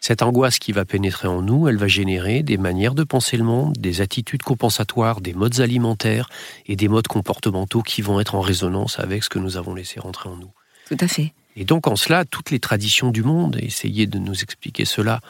Cette 0.00 0.22
angoisse 0.22 0.58
qui 0.58 0.72
va 0.72 0.84
pénétrer 0.84 1.28
en 1.28 1.42
nous, 1.42 1.68
elle 1.68 1.78
va 1.78 1.88
générer 1.88 2.42
des 2.42 2.58
manières 2.58 2.94
de 2.94 3.02
penser 3.02 3.36
le 3.36 3.44
monde, 3.44 3.76
des 3.78 4.00
attitudes 4.00 4.42
compensatoires, 4.42 5.20
des 5.20 5.34
modes 5.34 5.60
alimentaires 5.60 6.28
et 6.66 6.76
des 6.76 6.88
modes 6.88 7.08
comportementaux 7.08 7.82
qui 7.82 8.02
vont 8.02 8.20
être 8.20 8.34
en 8.34 8.40
résonance 8.40 8.98
avec 9.00 9.24
ce 9.24 9.28
que 9.28 9.38
nous 9.38 9.56
avons 9.56 9.74
laissé 9.74 9.98
rentrer 9.98 10.28
en 10.28 10.36
nous. 10.36 10.50
Tout 10.86 10.98
à 11.00 11.08
fait. 11.08 11.32
Et 11.56 11.64
donc 11.64 11.86
en 11.86 11.96
cela, 11.96 12.24
toutes 12.24 12.50
les 12.50 12.60
traditions 12.60 13.10
du 13.10 13.22
monde 13.22 13.58
essayaient 13.60 14.06
de 14.06 14.18
nous 14.18 14.42
expliquer 14.42 14.84
cela 14.84 15.20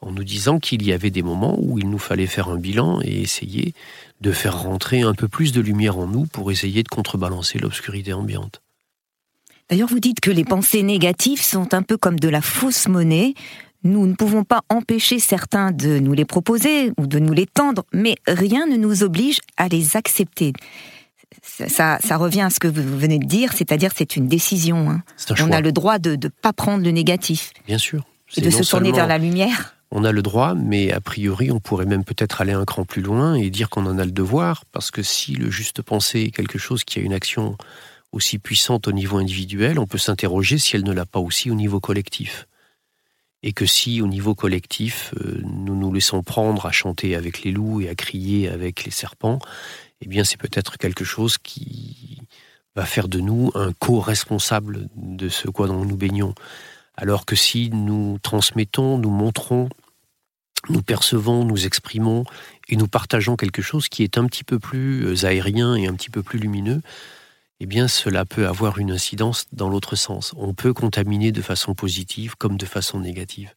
en 0.00 0.10
nous 0.10 0.24
disant 0.24 0.58
qu'il 0.58 0.84
y 0.84 0.92
avait 0.92 1.10
des 1.10 1.22
moments 1.22 1.56
où 1.58 1.78
il 1.78 1.88
nous 1.88 1.98
fallait 1.98 2.26
faire 2.26 2.48
un 2.48 2.58
bilan 2.58 3.00
et 3.02 3.22
essayer 3.22 3.72
de 4.20 4.32
faire 4.32 4.60
rentrer 4.60 5.02
un 5.02 5.14
peu 5.14 5.28
plus 5.28 5.52
de 5.52 5.60
lumière 5.60 5.98
en 5.98 6.06
nous 6.06 6.26
pour 6.26 6.50
essayer 6.50 6.82
de 6.82 6.88
contrebalancer 6.88 7.58
l'obscurité 7.58 8.12
ambiante. 8.12 8.60
D'ailleurs, 9.68 9.88
vous 9.88 10.00
dites 10.00 10.20
que 10.20 10.30
les 10.30 10.44
pensées 10.44 10.82
négatives 10.82 11.42
sont 11.42 11.74
un 11.74 11.82
peu 11.82 11.96
comme 11.96 12.20
de 12.20 12.28
la 12.28 12.40
fausse 12.40 12.88
monnaie. 12.88 13.34
Nous 13.82 14.06
ne 14.06 14.14
pouvons 14.14 14.44
pas 14.44 14.62
empêcher 14.68 15.18
certains 15.18 15.72
de 15.72 15.98
nous 15.98 16.12
les 16.12 16.24
proposer 16.24 16.92
ou 16.98 17.06
de 17.06 17.18
nous 17.18 17.32
les 17.32 17.46
tendre, 17.46 17.84
mais 17.92 18.16
rien 18.26 18.66
ne 18.66 18.76
nous 18.76 19.02
oblige 19.02 19.40
à 19.56 19.68
les 19.68 19.96
accepter. 19.96 20.52
Ça, 21.68 21.98
revient 22.16 22.42
à 22.42 22.50
ce 22.50 22.58
que 22.58 22.68
vous 22.68 22.98
venez 22.98 23.18
de 23.18 23.26
dire, 23.26 23.52
c'est-à-dire 23.52 23.90
c'est 23.96 24.16
une 24.16 24.28
décision. 24.28 24.90
Hein. 24.90 25.02
On 25.40 25.52
a 25.52 25.60
le 25.60 25.72
droit 25.72 25.98
de 25.98 26.16
ne 26.16 26.28
pas 26.28 26.52
prendre 26.52 26.84
le 26.84 26.90
négatif. 26.90 27.52
Bien 27.66 27.78
sûr. 27.78 28.04
Et 28.36 28.40
de 28.40 28.50
se 28.50 28.68
tourner 28.68 28.92
vers 28.92 29.06
la 29.06 29.18
lumière 29.18 29.76
on 29.92 30.04
a 30.04 30.12
le 30.12 30.20
droit, 30.20 30.54
mais 30.54 30.92
a 30.92 31.00
priori, 31.00 31.50
on 31.52 31.60
pourrait 31.60 31.86
même 31.86 32.04
peut-être 32.04 32.40
aller 32.40 32.52
un 32.52 32.64
cran 32.64 32.84
plus 32.84 33.02
loin 33.02 33.34
et 33.34 33.50
dire 33.50 33.70
qu'on 33.70 33.86
en 33.86 33.98
a 33.98 34.04
le 34.04 34.10
devoir, 34.10 34.64
parce 34.72 34.90
que 34.90 35.02
si 35.02 35.34
le 35.34 35.50
juste 35.50 35.80
pensée 35.80 36.22
est 36.22 36.30
quelque 36.32 36.58
chose 36.58 36.84
qui 36.84 36.98
a 36.98 37.02
une 37.02 37.12
action 37.12 37.56
aussi 38.12 38.38
puissante 38.38 38.88
au 38.88 38.92
niveau 38.92 39.18
individuel, 39.18 39.78
on 39.78 39.86
peut 39.86 39.98
s'interroger 39.98 40.58
si 40.58 40.74
elle 40.74 40.84
ne 40.84 40.92
l'a 40.92 41.06
pas 41.06 41.20
aussi 41.20 41.50
au 41.50 41.54
niveau 41.54 41.80
collectif. 41.80 42.48
Et 43.42 43.52
que 43.52 43.66
si 43.66 44.00
au 44.00 44.08
niveau 44.08 44.34
collectif, 44.34 45.14
euh, 45.20 45.40
nous 45.44 45.76
nous 45.76 45.92
laissons 45.92 46.22
prendre 46.22 46.66
à 46.66 46.72
chanter 46.72 47.14
avec 47.14 47.42
les 47.42 47.52
loups 47.52 47.80
et 47.80 47.88
à 47.88 47.94
crier 47.94 48.48
avec 48.48 48.84
les 48.84 48.90
serpents, 48.90 49.38
eh 50.00 50.08
bien 50.08 50.24
c'est 50.24 50.36
peut-être 50.36 50.78
quelque 50.78 51.04
chose 51.04 51.38
qui 51.38 52.22
va 52.74 52.84
faire 52.84 53.08
de 53.08 53.20
nous 53.20 53.50
un 53.54 53.72
co-responsable 53.72 54.88
de 54.94 55.28
ce 55.28 55.48
quoi 55.48 55.66
dont 55.66 55.84
nous 55.84 55.96
baignons. 55.96 56.34
Alors 56.96 57.26
que 57.26 57.36
si 57.36 57.70
nous 57.70 58.18
transmettons, 58.22 58.98
nous 58.98 59.10
montrons, 59.10 59.68
nous 60.68 60.82
percevons, 60.82 61.44
nous 61.44 61.66
exprimons 61.66 62.24
et 62.68 62.76
nous 62.76 62.88
partageons 62.88 63.36
quelque 63.36 63.62
chose 63.62 63.88
qui 63.88 64.02
est 64.02 64.18
un 64.18 64.26
petit 64.26 64.44
peu 64.44 64.58
plus 64.58 65.06
euh, 65.06 65.26
aérien 65.26 65.74
et 65.74 65.86
un 65.86 65.94
petit 65.94 66.10
peu 66.10 66.22
plus 66.22 66.38
lumineux, 66.38 66.82
eh 67.60 67.66
bien 67.66 67.88
cela 67.88 68.24
peut 68.24 68.46
avoir 68.46 68.78
une 68.78 68.90
incidence 68.90 69.46
dans 69.52 69.68
l'autre 69.68 69.96
sens. 69.96 70.34
On 70.36 70.54
peut 70.54 70.74
contaminer 70.74 71.32
de 71.32 71.42
façon 71.42 71.74
positive 71.74 72.36
comme 72.36 72.56
de 72.56 72.66
façon 72.66 73.00
négative. 73.00 73.54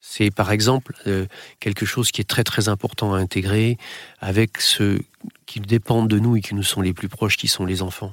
C'est 0.00 0.30
par 0.30 0.52
exemple 0.52 0.94
euh, 1.06 1.26
quelque 1.60 1.86
chose 1.86 2.10
qui 2.10 2.20
est 2.20 2.28
très 2.28 2.44
très 2.44 2.68
important 2.68 3.14
à 3.14 3.18
intégrer 3.18 3.78
avec 4.20 4.60
ceux 4.60 5.00
qui 5.46 5.60
dépendent 5.60 6.08
de 6.08 6.18
nous 6.18 6.36
et 6.36 6.40
qui 6.40 6.54
nous 6.54 6.62
sont 6.62 6.80
les 6.80 6.92
plus 6.92 7.08
proches, 7.08 7.36
qui 7.36 7.48
sont 7.48 7.64
les 7.64 7.82
enfants. 7.82 8.12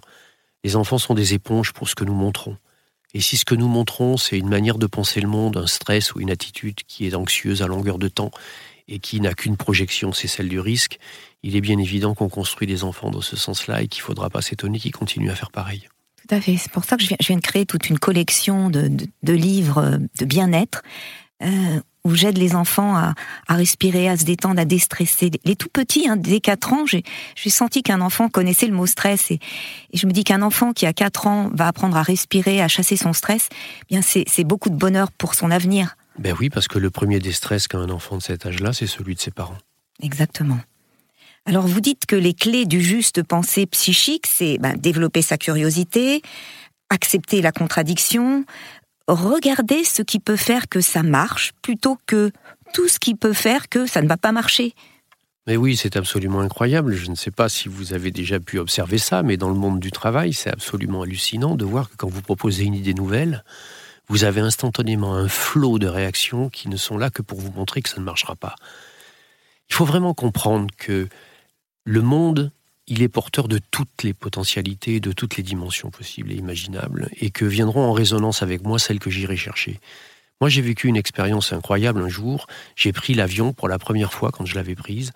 Les 0.63 0.75
enfants 0.75 0.97
sont 0.97 1.13
des 1.13 1.33
éponges 1.33 1.73
pour 1.73 1.89
ce 1.89 1.95
que 1.95 2.03
nous 2.03 2.13
montrons. 2.13 2.57
Et 3.13 3.21
si 3.21 3.37
ce 3.37 3.45
que 3.45 3.55
nous 3.55 3.67
montrons, 3.67 4.17
c'est 4.17 4.37
une 4.37 4.49
manière 4.49 4.77
de 4.77 4.87
penser 4.87 5.21
le 5.21 5.27
monde, 5.27 5.57
un 5.57 5.67
stress 5.67 6.15
ou 6.15 6.19
une 6.19 6.31
attitude 6.31 6.79
qui 6.87 7.05
est 7.05 7.13
anxieuse 7.13 7.61
à 7.61 7.67
longueur 7.67 7.99
de 7.99 8.07
temps 8.07 8.31
et 8.87 8.99
qui 8.99 9.21
n'a 9.21 9.33
qu'une 9.33 9.57
projection, 9.57 10.13
c'est 10.13 10.27
celle 10.27 10.49
du 10.49 10.59
risque, 10.59 10.99
il 11.43 11.55
est 11.55 11.61
bien 11.61 11.77
évident 11.77 12.15
qu'on 12.15 12.29
construit 12.29 12.67
des 12.67 12.83
enfants 12.83 13.11
dans 13.11 13.21
ce 13.21 13.35
sens-là 13.35 13.81
et 13.81 13.87
qu'il 13.87 14.01
ne 14.01 14.05
faudra 14.05 14.29
pas 14.29 14.41
s'étonner 14.41 14.79
qu'ils 14.79 14.93
continuent 14.93 15.29
à 15.29 15.35
faire 15.35 15.51
pareil. 15.51 15.87
Tout 16.27 16.35
à 16.35 16.41
fait. 16.41 16.57
C'est 16.57 16.71
pour 16.71 16.85
ça 16.85 16.97
que 16.97 17.03
je 17.03 17.15
viens, 17.27 17.35
de 17.35 17.41
créer 17.41 17.65
toute 17.65 17.89
une 17.89 17.99
collection 17.99 18.69
de, 18.69 18.89
livres 19.23 19.99
de 20.17 20.25
bien-être. 20.25 20.81
Euh, 21.43 21.81
où 22.05 22.15
j'aide 22.15 22.37
les 22.37 22.55
enfants 22.55 22.95
à, 22.95 23.13
respirer, 23.49 24.09
à 24.09 24.17
se 24.17 24.25
détendre, 24.25 24.59
à 24.59 24.65
déstresser. 24.65 25.31
Les 25.45 25.55
tout 25.55 25.69
petits, 25.69 26.07
hein, 26.07 26.17
dès 26.17 26.39
4 26.39 26.73
ans, 26.73 26.85
j'ai 26.85 27.49
senti 27.49 27.81
qu'un 27.81 28.01
enfant 28.01 28.29
connaissait 28.29 28.67
le 28.67 28.73
mot 28.73 28.85
stress. 28.85 29.31
Et, 29.31 29.39
je 29.93 30.05
me 30.05 30.11
dis 30.11 30.23
qu'un 30.23 30.41
enfant 30.41 30.73
qui 30.73 30.85
a 30.85 30.93
4 30.93 31.27
ans 31.27 31.49
va 31.53 31.67
apprendre 31.67 31.95
à 31.95 32.03
respirer, 32.03 32.61
à 32.61 32.67
chasser 32.67 32.97
son 32.97 33.13
stress, 33.13 33.49
eh 33.51 33.85
bien 33.89 34.01
c'est 34.01 34.43
beaucoup 34.43 34.69
de 34.69 34.75
bonheur 34.75 35.11
pour 35.11 35.35
son 35.35 35.51
avenir. 35.51 35.95
Ben 36.19 36.35
oui, 36.39 36.49
parce 36.49 36.67
que 36.67 36.77
le 36.77 36.89
premier 36.89 37.19
déstress 37.19 37.67
qu'a 37.67 37.79
un 37.79 37.89
enfant 37.89 38.17
de 38.17 38.21
cet 38.21 38.45
âge-là, 38.45 38.73
c'est 38.73 38.87
celui 38.87 39.15
de 39.15 39.19
ses 39.19 39.31
parents. 39.31 39.57
Exactement. 40.01 40.59
Alors 41.45 41.67
vous 41.67 41.81
dites 41.81 42.05
que 42.05 42.15
les 42.15 42.33
clés 42.33 42.65
du 42.65 42.81
juste 42.81 43.23
pensée 43.23 43.65
psychique, 43.65 44.27
c'est 44.27 44.57
ben, 44.59 44.75
développer 44.77 45.21
sa 45.21 45.37
curiosité, 45.37 46.21
accepter 46.89 47.41
la 47.41 47.51
contradiction, 47.51 48.45
regarder 49.07 49.83
ce 49.83 50.01
qui 50.01 50.19
peut 50.19 50.35
faire 50.35 50.69
que 50.69 50.81
ça 50.81 51.03
marche 51.03 51.53
plutôt 51.61 51.97
que 52.05 52.31
tout 52.73 52.87
ce 52.87 52.99
qui 52.99 53.15
peut 53.15 53.33
faire 53.33 53.69
que 53.69 53.85
ça 53.85 54.01
ne 54.01 54.07
va 54.07 54.17
pas 54.17 54.31
marcher. 54.31 54.73
Mais 55.45 55.57
oui, 55.57 55.75
c'est 55.75 55.97
absolument 55.97 56.39
incroyable. 56.39 56.93
Je 56.93 57.09
ne 57.09 57.15
sais 57.15 57.31
pas 57.31 57.49
si 57.49 57.67
vous 57.67 57.93
avez 57.93 58.11
déjà 58.11 58.39
pu 58.39 58.59
observer 58.59 58.97
ça, 58.97 59.23
mais 59.23 59.35
dans 59.35 59.49
le 59.49 59.55
monde 59.55 59.79
du 59.79 59.91
travail, 59.91 60.33
c'est 60.33 60.49
absolument 60.49 61.01
hallucinant 61.01 61.55
de 61.55 61.65
voir 61.65 61.89
que 61.89 61.95
quand 61.97 62.07
vous 62.07 62.21
proposez 62.21 62.63
une 62.63 62.75
idée 62.75 62.93
nouvelle, 62.93 63.43
vous 64.07 64.23
avez 64.23 64.39
instantanément 64.39 65.15
un 65.15 65.27
flot 65.27 65.79
de 65.79 65.87
réactions 65.87 66.49
qui 66.49 66.69
ne 66.69 66.77
sont 66.77 66.97
là 66.97 67.09
que 67.09 67.21
pour 67.21 67.39
vous 67.39 67.51
montrer 67.51 67.81
que 67.81 67.89
ça 67.89 67.99
ne 67.99 68.05
marchera 68.05 68.35
pas. 68.35 68.55
Il 69.69 69.75
faut 69.75 69.85
vraiment 69.85 70.13
comprendre 70.13 70.67
que 70.77 71.09
le 71.83 72.01
monde 72.01 72.51
il 72.87 73.01
est 73.01 73.09
porteur 73.09 73.47
de 73.47 73.59
toutes 73.71 74.03
les 74.03 74.13
potentialités, 74.13 74.99
de 74.99 75.11
toutes 75.11 75.37
les 75.37 75.43
dimensions 75.43 75.89
possibles 75.89 76.31
et 76.31 76.35
imaginables, 76.35 77.09
et 77.19 77.31
que 77.31 77.45
viendront 77.45 77.83
en 77.83 77.93
résonance 77.93 78.43
avec 78.43 78.63
moi 78.63 78.79
celles 78.79 78.99
que 78.99 79.09
j'irai 79.09 79.37
chercher. 79.37 79.79
Moi, 80.41 80.49
j'ai 80.49 80.61
vécu 80.61 80.87
une 80.87 80.97
expérience 80.97 81.53
incroyable 81.53 82.01
un 82.01 82.09
jour. 82.09 82.47
J'ai 82.75 82.91
pris 82.91 83.13
l'avion 83.13 83.53
pour 83.53 83.69
la 83.69 83.79
première 83.79 84.11
fois 84.11 84.31
quand 84.31 84.45
je 84.45 84.55
l'avais 84.55 84.75
prise. 84.75 85.11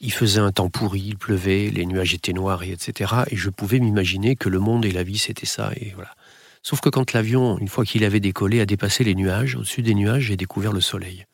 Il 0.00 0.12
faisait 0.12 0.40
un 0.40 0.50
temps 0.50 0.68
pourri, 0.68 1.00
il 1.00 1.16
pleuvait, 1.16 1.70
les 1.70 1.86
nuages 1.86 2.14
étaient 2.14 2.32
noirs, 2.32 2.64
et 2.64 2.72
etc. 2.72 3.12
Et 3.30 3.36
je 3.36 3.50
pouvais 3.50 3.78
m'imaginer 3.78 4.34
que 4.34 4.48
le 4.48 4.58
monde 4.58 4.84
et 4.84 4.90
la 4.90 5.04
vie, 5.04 5.18
c'était 5.18 5.46
ça. 5.46 5.70
Et 5.76 5.92
voilà. 5.94 6.16
Sauf 6.64 6.80
que 6.80 6.88
quand 6.88 7.12
l'avion, 7.12 7.58
une 7.58 7.68
fois 7.68 7.84
qu'il 7.84 8.04
avait 8.04 8.20
décollé, 8.20 8.60
a 8.60 8.66
dépassé 8.66 9.04
les 9.04 9.14
nuages, 9.14 9.54
au-dessus 9.54 9.82
des 9.82 9.94
nuages, 9.94 10.24
j'ai 10.24 10.36
découvert 10.36 10.72
le 10.72 10.80
soleil. 10.80 11.26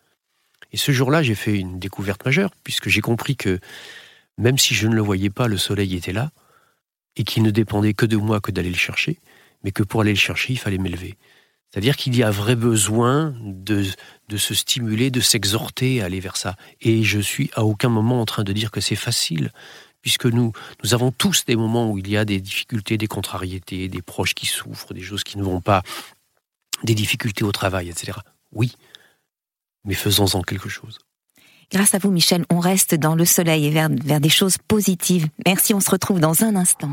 Et 0.73 0.77
ce 0.77 0.93
jour-là, 0.93 1.23
j'ai 1.23 1.35
fait 1.35 1.59
une 1.59 1.79
découverte 1.79 2.25
majeure, 2.25 2.51
puisque 2.63 2.89
j'ai 2.89 3.01
compris 3.01 3.37
que 3.37 3.59
même 4.41 4.59
si 4.59 4.75
je 4.75 4.89
ne 4.89 4.95
le 4.95 5.03
voyais 5.03 5.31
pas, 5.31 5.49
le 5.49 5.59
soleil 5.59 5.95
était 5.95 6.13
là, 6.13 6.33
et 7.17 7.25
qu'il 7.25 7.43
ne 7.43 7.51
dépendait 7.51 7.95
que 7.95 8.07
de 8.07 8.17
moi 8.17 8.41
que 8.41 8.51
d'aller 8.51 8.71
le 8.71 8.77
chercher, 8.77 9.19
mais 9.63 9.71
que 9.71 9.83
pour 9.83 10.01
aller 10.01 10.13
le 10.13 10.19
chercher, 10.19 10.55
il 10.55 10.59
fallait 10.59 10.79
m'élever. 10.79 11.17
C'est-à-dire 11.71 11.97
qu'il 11.97 12.17
y 12.17 12.23
a 12.23 12.31
vrai 12.31 12.57
besoin 12.57 13.35
de, 13.43 13.85
de 14.29 14.37
se 14.37 14.55
stimuler, 14.55 15.11
de 15.11 15.21
s'exhorter 15.21 16.03
à 16.03 16.07
aller 16.07 16.19
vers 16.19 16.37
ça. 16.37 16.57
Et 16.81 17.05
je 17.05 17.21
suis 17.21 17.51
à 17.55 17.65
aucun 17.65 17.89
moment 17.89 18.21
en 18.21 18.27
train 18.27 18.43
de 18.43 18.53
dire 18.53 18.71
que 18.73 18.81
c'est 18.81 18.97
facile, 18.97 19.53
puisque 20.03 20.27
nous, 20.27 20.53
nous 20.83 20.95
avons 20.95 21.13
tous 21.13 21.45
des 21.45 21.57
moments 21.57 21.91
où 21.91 21.99
il 21.99 22.09
y 22.09 22.17
a 22.17 22.25
des 22.25 22.41
difficultés, 22.41 22.97
des 22.97 23.07
contrariétés, 23.07 23.89
des 23.89 24.03
proches 24.03 24.35
qui 24.35 24.47
souffrent, 24.47 24.95
des 24.95 25.03
choses 25.03 25.23
qui 25.23 25.39
ne 25.39 25.45
vont 25.45 25.61
pas, 25.61 25.83
des 26.83 26.95
difficultés 26.95 27.45
au 27.45 27.53
travail, 27.53 27.89
etc. 27.91 28.19
Oui, 28.53 28.73
mais 29.85 29.95
faisons-en 29.95 30.43
quelque 30.43 30.69
chose. 30.69 30.99
Grâce 31.73 31.95
à 31.95 31.99
vous, 31.99 32.11
Michel, 32.11 32.45
on 32.51 32.59
reste 32.59 32.97
dans 32.97 33.15
le 33.15 33.25
soleil 33.25 33.67
et 33.67 33.71
vers, 33.71 33.89
vers 34.05 34.21
des 34.21 34.29
choses 34.29 34.59
positives. 34.59 35.29
Merci, 35.47 35.73
on 35.73 35.79
se 35.79 35.91
retrouve 35.91 36.19
dans 36.19 36.43
un 36.43 36.57
instant. 36.57 36.91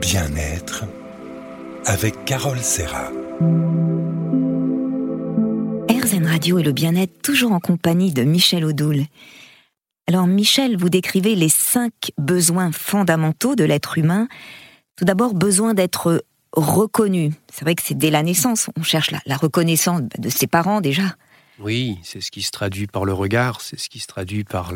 Bien-être 0.00 0.84
avec 1.84 2.24
Carole 2.24 2.60
Serra. 2.60 3.10
RZN 5.90 6.26
Radio 6.26 6.58
et 6.58 6.62
le 6.62 6.70
bien-être 6.70 7.20
toujours 7.22 7.50
en 7.50 7.58
compagnie 7.58 8.12
de 8.12 8.22
Michel 8.22 8.64
Audoul. 8.64 9.06
Alors 10.06 10.28
Michel, 10.28 10.76
vous 10.76 10.90
décrivez 10.90 11.34
les 11.34 11.48
cinq 11.48 12.12
besoins 12.18 12.70
fondamentaux 12.70 13.56
de 13.56 13.64
l'être 13.64 13.98
humain. 13.98 14.28
Tout 14.96 15.04
d'abord, 15.04 15.34
besoin 15.34 15.74
d'être 15.74 16.24
reconnu. 16.52 17.32
C'est 17.52 17.64
vrai 17.64 17.74
que 17.74 17.82
c'est 17.82 17.98
dès 17.98 18.10
la 18.10 18.22
naissance, 18.22 18.70
on 18.78 18.84
cherche 18.84 19.10
la, 19.10 19.18
la 19.26 19.36
reconnaissance 19.36 20.02
de 20.18 20.28
ses 20.28 20.46
parents 20.46 20.80
déjà. 20.80 21.16
Oui, 21.58 21.98
c'est 22.02 22.20
ce 22.20 22.30
qui 22.30 22.42
se 22.42 22.50
traduit 22.50 22.86
par 22.86 23.04
le 23.04 23.12
regard, 23.12 23.60
c'est 23.60 23.78
ce 23.78 23.88
qui 23.88 24.00
se 24.00 24.06
traduit 24.06 24.44
par 24.44 24.72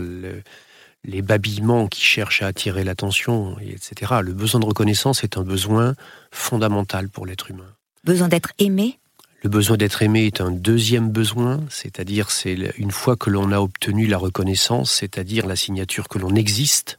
les 1.04 1.22
babillements 1.22 1.88
qui 1.88 2.02
cherchent 2.02 2.42
à 2.42 2.46
attirer 2.46 2.84
l'attention, 2.84 3.56
etc. 3.60 4.16
Le 4.22 4.32
besoin 4.32 4.60
de 4.60 4.66
reconnaissance 4.66 5.24
est 5.24 5.36
un 5.36 5.44
besoin 5.44 5.94
fondamental 6.30 7.08
pour 7.08 7.26
l'être 7.26 7.50
humain. 7.50 7.72
Besoin 8.04 8.28
d'être 8.28 8.52
aimé? 8.58 8.98
Le 9.42 9.50
besoin 9.50 9.76
d'être 9.76 10.02
aimé 10.02 10.26
est 10.26 10.40
un 10.40 10.50
deuxième 10.50 11.10
besoin, 11.10 11.60
c'est-à-dire 11.70 12.30
c'est 12.32 12.56
une 12.76 12.90
fois 12.90 13.16
que 13.16 13.30
l'on 13.30 13.52
a 13.52 13.60
obtenu 13.60 14.06
la 14.06 14.18
reconnaissance, 14.18 14.90
c'est-à-dire 14.90 15.46
la 15.46 15.54
signature 15.54 16.08
que 16.08 16.18
l'on 16.18 16.34
existe, 16.34 16.98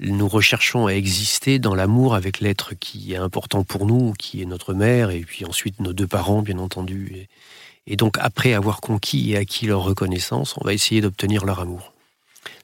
nous 0.00 0.28
recherchons 0.28 0.86
à 0.86 0.92
exister 0.92 1.58
dans 1.58 1.74
l'amour 1.74 2.14
avec 2.14 2.40
l'être 2.40 2.74
qui 2.74 3.12
est 3.12 3.16
important 3.16 3.62
pour 3.62 3.86
nous, 3.86 4.12
qui 4.12 4.42
est 4.42 4.46
notre 4.46 4.74
mère, 4.74 5.10
et 5.10 5.20
puis 5.20 5.44
ensuite 5.44 5.80
nos 5.80 5.92
deux 5.92 6.06
parents, 6.06 6.42
bien 6.42 6.58
entendu. 6.58 7.12
Et 7.14 7.28
donc, 7.96 8.16
après 8.20 8.54
avoir 8.54 8.80
conquis 8.80 9.32
et 9.32 9.36
acquis 9.36 9.66
leur 9.66 9.82
reconnaissance, 9.82 10.54
on 10.58 10.64
va 10.64 10.72
essayer 10.72 11.00
d'obtenir 11.00 11.44
leur 11.44 11.60
amour. 11.60 11.92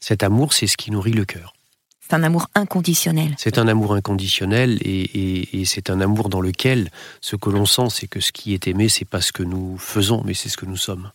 Cet 0.00 0.22
amour, 0.22 0.52
c'est 0.52 0.66
ce 0.66 0.76
qui 0.76 0.90
nourrit 0.90 1.12
le 1.12 1.24
cœur. 1.24 1.54
C'est 2.00 2.14
un 2.14 2.22
amour 2.22 2.48
inconditionnel. 2.54 3.34
C'est 3.36 3.58
un 3.58 3.68
amour 3.68 3.94
inconditionnel 3.94 4.78
et, 4.80 5.64
c'est 5.66 5.90
un 5.90 6.00
amour 6.00 6.30
dans 6.30 6.40
lequel 6.40 6.90
ce 7.20 7.36
que 7.36 7.50
l'on 7.50 7.66
sent, 7.66 7.88
c'est 7.90 8.06
que 8.06 8.20
ce 8.20 8.32
qui 8.32 8.54
est 8.54 8.66
aimé, 8.66 8.88
c'est 8.88 9.04
pas 9.04 9.20
ce 9.20 9.30
que 9.30 9.42
nous 9.42 9.76
faisons, 9.76 10.22
mais 10.24 10.32
c'est 10.32 10.48
ce 10.48 10.56
que 10.56 10.64
nous 10.64 10.76
sommes. 10.76 11.10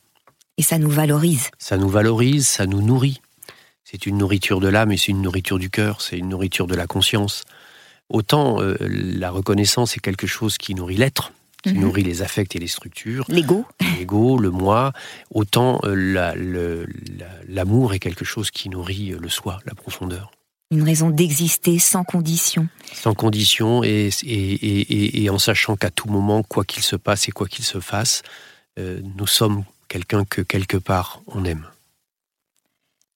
Et 0.57 0.61
ça 0.61 0.77
nous 0.77 0.91
valorise. 0.91 1.49
Ça 1.57 1.77
nous 1.77 1.89
valorise, 1.89 2.45
ça 2.45 2.67
nous 2.67 2.81
nourrit. 2.81 3.21
C'est 3.83 4.05
une 4.05 4.19
nourriture 4.19 4.59
de 4.59 4.67
l'âme 4.67 4.91
et 4.91 4.97
c'est 4.97 5.11
une 5.11 5.21
nourriture 5.23 5.57
du 5.57 5.71
cœur, 5.71 6.01
c'est 6.01 6.17
une 6.17 6.29
nourriture 6.29 6.67
de 6.67 6.75
la 6.75 6.85
conscience. 6.85 7.43
Autant 8.09 8.61
euh, 8.61 8.77
la 8.79 9.31
reconnaissance 9.31 9.97
est 9.97 9.99
quelque 9.99 10.27
chose 10.27 10.59
qui 10.59 10.75
nourrit 10.75 10.97
l'être, 10.97 11.31
qui 11.63 11.73
mhm. 11.73 11.81
nourrit 11.81 12.03
les 12.03 12.21
affects 12.21 12.55
et 12.55 12.59
les 12.59 12.67
structures. 12.67 13.25
L'ego. 13.29 13.65
L'ego, 13.97 14.37
le 14.37 14.51
moi. 14.51 14.93
Autant 15.31 15.79
euh, 15.83 16.85
l'amour 17.47 17.93
est 17.93 17.99
quelque 17.99 18.25
chose 18.25 18.51
qui 18.51 18.69
nourrit 18.69 19.15
le 19.19 19.29
soi, 19.29 19.59
la 19.65 19.73
profondeur. 19.73 20.31
Une 20.71 20.83
raison 20.83 21.09
d'exister 21.09 21.79
sans 21.79 22.03
condition. 22.03 22.67
Sans 22.91 23.13
condition 23.13 23.83
et, 23.83 24.09
et, 24.23 25.23
et, 25.23 25.29
en 25.29 25.37
sachant 25.37 25.75
qu'à 25.75 25.91
tout 25.91 26.07
moment, 26.07 26.41
quoi 26.41 26.65
qu'il 26.65 26.83
se 26.83 26.95
passe 26.95 27.27
et 27.27 27.31
quoi 27.31 27.47
qu'il 27.47 27.63
se 27.63 27.79
fasse, 27.79 28.23
euh, 28.79 28.99
nous 29.17 29.27
sommes 29.27 29.63
quelqu'un 29.87 30.25
que 30.25 30.41
quelque 30.41 30.77
part 30.77 31.21
on 31.27 31.45
aime. 31.45 31.67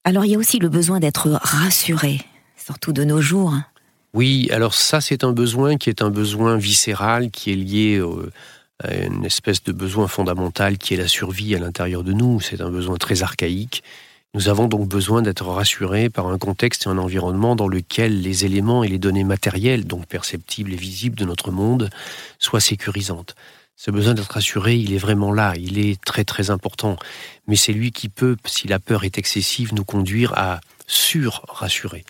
Alors 0.04 0.24
il 0.24 0.32
y 0.32 0.36
a 0.36 0.38
aussi 0.38 0.60
le 0.60 0.70
besoin 0.70 1.00
d'être 1.00 1.30
rassuré, 1.42 2.22
surtout 2.56 2.94
de 2.94 3.04
nos 3.04 3.22
jours. 3.22 3.54
Oui, 4.14 4.48
alors 4.52 4.74
ça 4.74 5.02
c'est 5.02 5.24
un 5.24 5.32
besoin 5.32 5.78
qui 5.78 5.90
est 5.90 6.02
un 6.02 6.10
besoin 6.10 6.58
viscéral, 6.58 7.30
qui 7.30 7.52
est 7.52 7.56
lié 7.56 8.02
à 8.84 8.96
une 8.96 9.26
espèce 9.26 9.64
de 9.64 9.72
besoin 9.72 10.08
fondamental 10.08 10.78
qui 10.78 10.94
est 10.94 10.98
la 10.98 11.08
survie 11.08 11.56
à 11.56 11.60
l'intérieur 11.60 12.04
de 12.04 12.14
nous. 12.14 12.42
C'est 12.42 12.62
un 12.62 12.70
besoin 12.70 12.98
très 12.98 13.24
archaïque. 13.24 13.84
Nous 14.34 14.50
avons 14.50 14.68
donc 14.68 14.88
besoin 14.88 15.22
d'être 15.22 15.46
rassurés 15.48 16.10
par 16.10 16.28
un 16.28 16.38
contexte 16.38 16.86
et 16.86 16.90
un 16.90 16.98
environnement 16.98 17.56
dans 17.56 17.68
lequel 17.68 18.22
les 18.22 18.46
éléments 18.46 18.84
et 18.84 18.88
les 18.88 19.00
données 19.00 19.24
matérielles, 19.24 19.88
donc 19.88 20.06
perceptibles 20.06 20.74
et 20.74 20.76
visibles 20.76 21.16
de 21.16 21.26
notre 21.26 21.52
monde, 21.52 21.90
soient 22.38 22.60
sécurisantes. 22.60 23.36
Ce 23.76 23.90
besoin 23.90 24.14
d'être 24.14 24.32
rassuré, 24.32 24.76
il 24.76 24.94
est 24.94 24.98
vraiment 25.00 25.32
là, 25.32 25.54
il 25.56 25.80
est 25.80 26.04
très 26.04 26.24
très 26.24 26.50
important. 26.50 26.98
Mais 27.48 27.56
c'est 27.56 27.74
lui 27.74 27.92
qui 27.92 28.10
peut, 28.10 28.36
si 28.46 28.68
la 28.68 28.80
peur 28.80 29.06
est 29.06 29.18
excessive, 29.18 29.74
nous 29.74 29.86
conduire 29.86 30.34
à 30.36 30.62
sur-rassurer. 30.88 32.04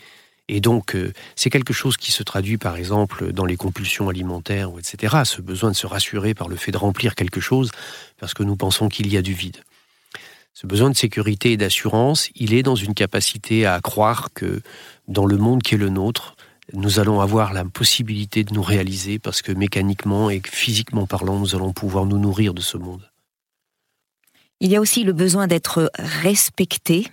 Et 0.50 0.62
donc, 0.62 0.96
euh, 0.96 1.12
c'est 1.36 1.50
quelque 1.50 1.74
chose 1.74 1.98
qui 1.98 2.12
se 2.12 2.24
traduit, 2.24 2.58
par 2.58 2.78
exemple, 2.78 3.34
dans 3.34 3.46
les 3.46 3.58
compulsions 3.58 4.08
alimentaires, 4.08 4.72
etc. 4.80 5.18
Ce 5.26 5.42
besoin 5.42 5.72
de 5.72 5.76
se 5.76 5.88
rassurer 5.88 6.34
par 6.34 6.48
le 6.48 6.56
fait 6.56 6.72
de 6.72 6.78
remplir 6.78 7.16
quelque 7.16 7.42
chose, 7.42 7.72
parce 8.18 8.34
que 8.34 8.44
nous 8.44 8.56
pensons 8.56 8.88
qu'il 8.88 9.12
y 9.12 9.18
a 9.18 9.22
du 9.22 9.34
vide. 9.34 9.58
Ce 10.54 10.66
besoin 10.66 10.90
de 10.90 10.96
sécurité 10.96 11.52
et 11.52 11.58
d'assurance, 11.58 12.30
il 12.36 12.54
est 12.54 12.64
dans 12.64 12.76
une 12.76 12.94
capacité 12.94 13.66
à 13.66 13.80
croire 13.82 14.30
que 14.34 14.62
dans 15.08 15.26
le 15.26 15.38
monde 15.38 15.62
qui 15.62 15.76
est 15.76 15.78
le 15.78 15.90
nôtre, 15.90 16.36
nous 16.74 17.00
allons 17.00 17.22
avoir 17.22 17.54
la 17.54 17.64
possibilité 17.64 18.44
de 18.44 18.54
nous 18.54 18.64
réaliser, 18.64 19.20
parce 19.20 19.42
que 19.42 19.52
mécaniquement 19.52 20.30
et 20.30 20.42
physiquement 20.46 21.08
parlant, 21.08 21.40
nous 21.40 21.56
allons 21.56 21.74
pouvoir 21.74 22.06
nous 22.06 22.18
nourrir 22.18 22.54
de 22.54 22.62
ce 22.62 22.78
monde. 22.78 23.10
Il 24.60 24.72
y 24.72 24.76
a 24.76 24.82
aussi 24.82 25.04
le 25.04 25.14
besoin 25.14 25.46
d'être 25.46 25.92
respecté. 25.96 27.08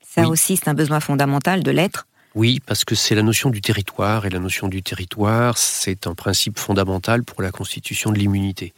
Ça 0.00 0.28
aussi, 0.28 0.56
c'est 0.56 0.68
un 0.68 0.74
besoin 0.74 1.00
fondamental 1.00 1.62
de 1.62 1.70
l'être. 1.70 2.06
Oui, 2.36 2.60
parce 2.66 2.84
que 2.84 2.94
c'est 2.94 3.14
la 3.14 3.22
notion 3.22 3.48
du 3.48 3.62
territoire, 3.62 4.26
et 4.26 4.30
la 4.30 4.40
notion 4.40 4.68
du 4.68 4.82
territoire, 4.82 5.56
c'est 5.56 6.06
un 6.06 6.14
principe 6.14 6.58
fondamental 6.58 7.24
pour 7.24 7.40
la 7.40 7.50
constitution 7.50 8.12
de 8.12 8.18
l'immunité. 8.18 8.74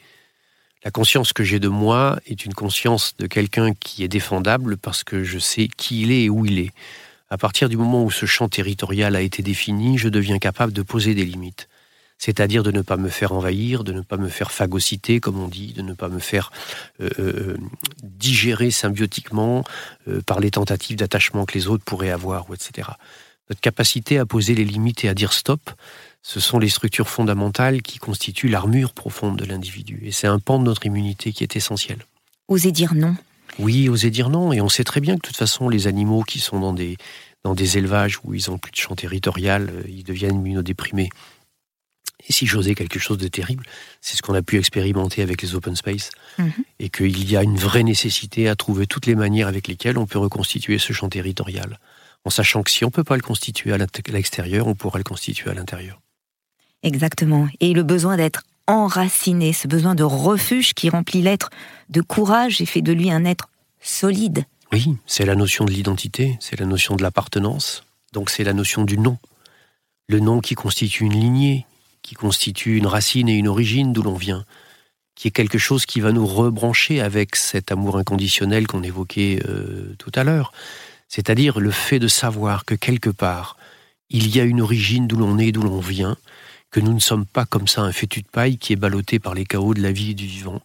La 0.85 0.93
conscience 0.93 1.33
que 1.33 1.43
j'ai 1.43 1.59
de 1.59 1.67
moi 1.67 2.21
est 2.27 2.45
une 2.45 2.55
conscience 2.55 3.17
de 3.19 3.27
quelqu'un 3.27 3.75
qui 3.75 4.05
est 4.05 4.09
défendable 4.09 4.77
parce 4.77 5.03
que 5.03 5.25
je 5.25 5.41
sais 5.41 5.67
qui 5.67 6.03
il 6.03 6.13
est 6.13 6.23
et 6.23 6.31
où 6.31 6.47
il 6.47 6.61
est. 6.61 6.71
À 7.31 7.37
partir 7.37 7.69
du 7.69 7.77
moment 7.77 8.05
où 8.05 8.13
ce 8.13 8.27
champ 8.27 8.49
territorial 8.49 9.17
a 9.17 9.23
été 9.23 9.43
défini, 9.43 9.99
je 9.99 10.09
deviens 10.09 10.39
capable 10.39 10.73
de 10.73 10.83
poser 10.83 11.17
des 11.17 11.25
limites. 11.25 11.69
c'est-à-dire 12.17 12.63
de 12.63 12.71
ne 12.71 12.83
pas 12.83 12.97
me 12.97 13.09
faire 13.09 13.33
envahir, 13.33 13.83
de 13.83 13.93
ne 13.93 14.03
pas 14.03 14.19
me 14.19 14.29
faire 14.29 14.53
phagocyter, 14.53 15.19
comme 15.19 15.39
on 15.39 15.49
dit, 15.49 15.73
de 15.73 15.83
ne 15.83 15.95
pas 15.95 16.09
me 16.09 16.21
faire 16.21 16.53
euh, 17.01 17.11
euh, 17.19 17.57
digérer 18.05 18.71
symbiotiquement 18.71 19.65
euh, 20.07 20.21
par 20.23 20.39
les 20.39 20.51
tentatives 20.53 20.97
d'attachement 20.97 21.45
que 21.45 21.55
les 21.55 21.67
autres 21.67 21.85
pourraient 21.85 22.11
avoir, 22.11 22.47
etc. 22.53 22.89
Notre 23.51 23.61
capacité 23.61 24.19
à 24.19 24.27
poser 24.27 24.55
les 24.55 24.65
limites 24.65 25.05
et 25.05 25.09
à 25.09 25.15
dire 25.15 25.33
stop, 25.33 25.71
ce 26.23 26.41
sont 26.41 26.59
les 26.59 26.69
structures 26.69 27.09
fondamentales 27.09 27.83
qui 27.83 27.99
constituent 27.99 28.49
l'armure 28.49 28.93
profonde 28.93 29.37
de 29.37 29.45
l'individu. 29.45 30.01
Et 30.05 30.13
c'est 30.13 30.27
un 30.27 30.39
pan 30.39 30.59
de 30.59 30.65
notre 30.65 30.85
immunité 30.85 31.33
qui 31.33 31.43
est 31.43 31.57
essentiel. 31.57 31.99
Oser 32.49 32.73
dire 32.73 32.95
non. 32.95 33.17
Oui, 33.59 33.89
oser 33.89 34.11
dire 34.11 34.29
non. 34.29 34.53
Et 34.53 34.61
on 34.61 34.69
sait 34.69 34.85
très 34.85 35.01
bien 35.01 35.15
que 35.15 35.21
de 35.21 35.27
toute 35.27 35.37
façon, 35.37 35.69
les 35.69 35.87
animaux 35.87 36.23
qui 36.23 36.41
sont 36.41 36.61
dans 36.61 36.73
des, 36.73 36.97
dans 37.45 37.55
des 37.55 37.79
élevages 37.79 38.19
où 38.25 38.35
ils 38.35 38.51
ont 38.51 38.59
plus 38.59 38.73
de 38.73 38.77
champ 38.77 38.95
territorial, 38.95 39.73
ils 39.89 40.05
deviennent 40.05 40.37
immunodéprimés. 40.37 41.09
Et 42.29 42.33
si 42.33 42.47
j'osais 42.47 42.75
quelque 42.75 42.99
chose 42.99 43.17
de 43.17 43.29
terrible, 43.29 43.65
c'est 44.01 44.17
ce 44.17 44.23
qu'on 44.23 44.35
a 44.35 44.43
pu 44.43 44.59
expérimenter 44.59 45.23
avec 45.23 45.41
les 45.41 45.55
open 45.55 45.77
space, 45.77 46.11
mhm. 46.39 46.53
et 46.79 46.91
qu'il 46.91 47.31
y 47.31 47.37
a 47.37 47.43
une 47.43 47.57
vraie 47.57 47.85
nécessité 47.85 48.49
à 48.49 48.57
trouver 48.57 48.87
toutes 48.87 49.07
les 49.07 49.15
manières 49.15 49.49
avec 49.49 49.69
lesquelles 49.69 49.99
on 49.99 50.07
peut 50.07 50.19
reconstituer 50.19 50.79
ce 50.79 50.93
champ 50.93 51.09
territorial, 51.09 51.79
en 52.25 52.31
sachant 52.31 52.63
que 52.63 52.71
si 52.71 52.85
on 52.85 52.89
ne 52.89 52.93
peut 52.93 53.05
pas 53.05 53.17
le 53.17 53.23
constituer 53.23 53.73
à 53.73 53.79
l'extérieur, 53.79 54.67
on 54.67 54.75
pourra 54.75 54.99
le 54.99 55.05
constituer 55.05 55.51
à 55.51 55.55
l'intérieur. 55.55 56.01
Exactement. 56.83 57.49
Et 57.61 57.73
le 57.73 57.83
besoin 57.83 58.17
d'être 58.17 58.43
enraciné, 58.67 59.53
ce 59.53 59.67
besoin 59.67 59.95
de 59.95 60.05
refuge 60.05 60.75
qui 60.75 60.91
remplit 60.91 61.23
l'être 61.23 61.51
de 61.89 62.01
courage 62.03 62.61
et 62.61 62.67
fait 62.67 62.83
de 62.83 62.93
lui 62.93 63.11
un 63.11 63.25
être 63.25 63.49
solide. 63.81 64.45
Oui, 64.73 64.97
c'est 65.07 65.25
la 65.25 65.35
notion 65.35 65.65
de 65.65 65.71
l'identité, 65.71 66.37
c'est 66.41 66.61
la 66.61 66.67
notion 66.67 66.95
de 66.95 67.03
l'appartenance, 67.03 67.85
donc 68.13 68.29
c'est 68.29 68.45
la 68.45 68.53
notion 68.53 68.85
du 68.85 68.99
nom. 68.99 69.17
Le 70.09 70.21
nom 70.21 70.41
qui 70.41 70.55
constitue 70.55 71.05
une 71.05 71.19
lignée, 71.19 71.67
qui 72.03 72.15
constitue 72.15 72.77
une 72.77 72.87
racine 72.87 73.29
et 73.29 73.35
une 73.35 73.49
origine 73.49 73.93
d'où 73.93 74.03
l'on 74.03 74.15
vient, 74.15 74.45
qui 75.15 75.29
est 75.29 75.33
quelque 75.33 75.59
chose 75.59 75.87
qui 75.87 76.01
va 76.01 76.13
nous 76.13 76.27
rebrancher 76.27 77.01
avec 77.01 77.37
cet 77.37 77.73
amour 77.73 77.97
inconditionnel 77.97 78.67
qu'on 78.67 78.83
évoquait 78.83 79.41
euh, 79.49 79.95
tout 79.99 80.13
à 80.15 80.25
l'heure. 80.25 80.53
C'est-à-dire 81.09 81.61
le 81.61 81.71
fait 81.71 81.99
de 81.99 82.09
savoir 82.09 82.65
que 82.65 82.75
quelque 82.75 83.11
part, 83.11 83.57
il 84.11 84.35
y 84.35 84.41
a 84.41 84.45
une 84.45 84.61
origine 84.61 85.07
d'où 85.07 85.17
l'on 85.17 85.39
est, 85.39 85.53
d'où 85.53 85.63
l'on 85.63 85.81
vient, 85.81 86.17
que 86.71 86.81
nous 86.81 86.93
ne 86.93 87.01
sommes 87.01 87.27
pas 87.27 87.47
comme 87.47 87.67
ça 87.67 87.83
un 87.83 87.93
fétu 87.93 88.23
de 88.23 88.29
paille 88.29 88.59
qui 88.59 88.73
est 88.73 88.77
ballotté 88.77 89.19
par 89.19 89.35
les 89.35 89.45
chaos 89.45 89.75
de 89.75 89.83
la 89.83 89.93
vie 89.93 90.11
et 90.11 90.15
du 90.15 90.27
vivant. 90.27 90.61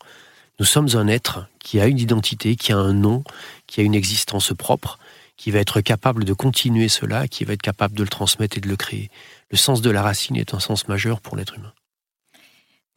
Nous 0.60 0.66
sommes 0.66 0.90
un 0.96 1.08
être 1.08 1.48
qui 1.60 1.80
a 1.80 1.88
une 1.88 2.00
identité, 2.00 2.56
qui 2.56 2.74
a 2.74 2.78
un 2.78 2.94
nom, 2.94 3.24
qui 3.68 3.80
a 3.82 3.84
une 3.84 3.96
existence 3.96 4.54
propre, 4.58 5.00
qui 5.38 5.50
va 5.50 5.60
être 5.60 5.82
capable 5.82 6.26
de 6.26 6.34
continuer 6.34 6.90
cela, 6.90 7.28
qui 7.28 7.44
va 7.44 7.54
être 7.54 7.62
capable 7.62 7.96
de 7.96 8.04
le 8.04 8.10
transmettre 8.10 8.58
et 8.58 8.62
de 8.62 8.70
le 8.70 8.76
créer 8.76 9.10
le 9.54 9.58
sens 9.58 9.82
de 9.82 9.92
la 9.92 10.02
racine 10.02 10.36
est 10.36 10.56
un 10.56 10.60
sens 10.60 10.88
majeur 10.88 11.22
pour 11.22 11.38
l'être 11.38 11.54
humain. 11.54 11.72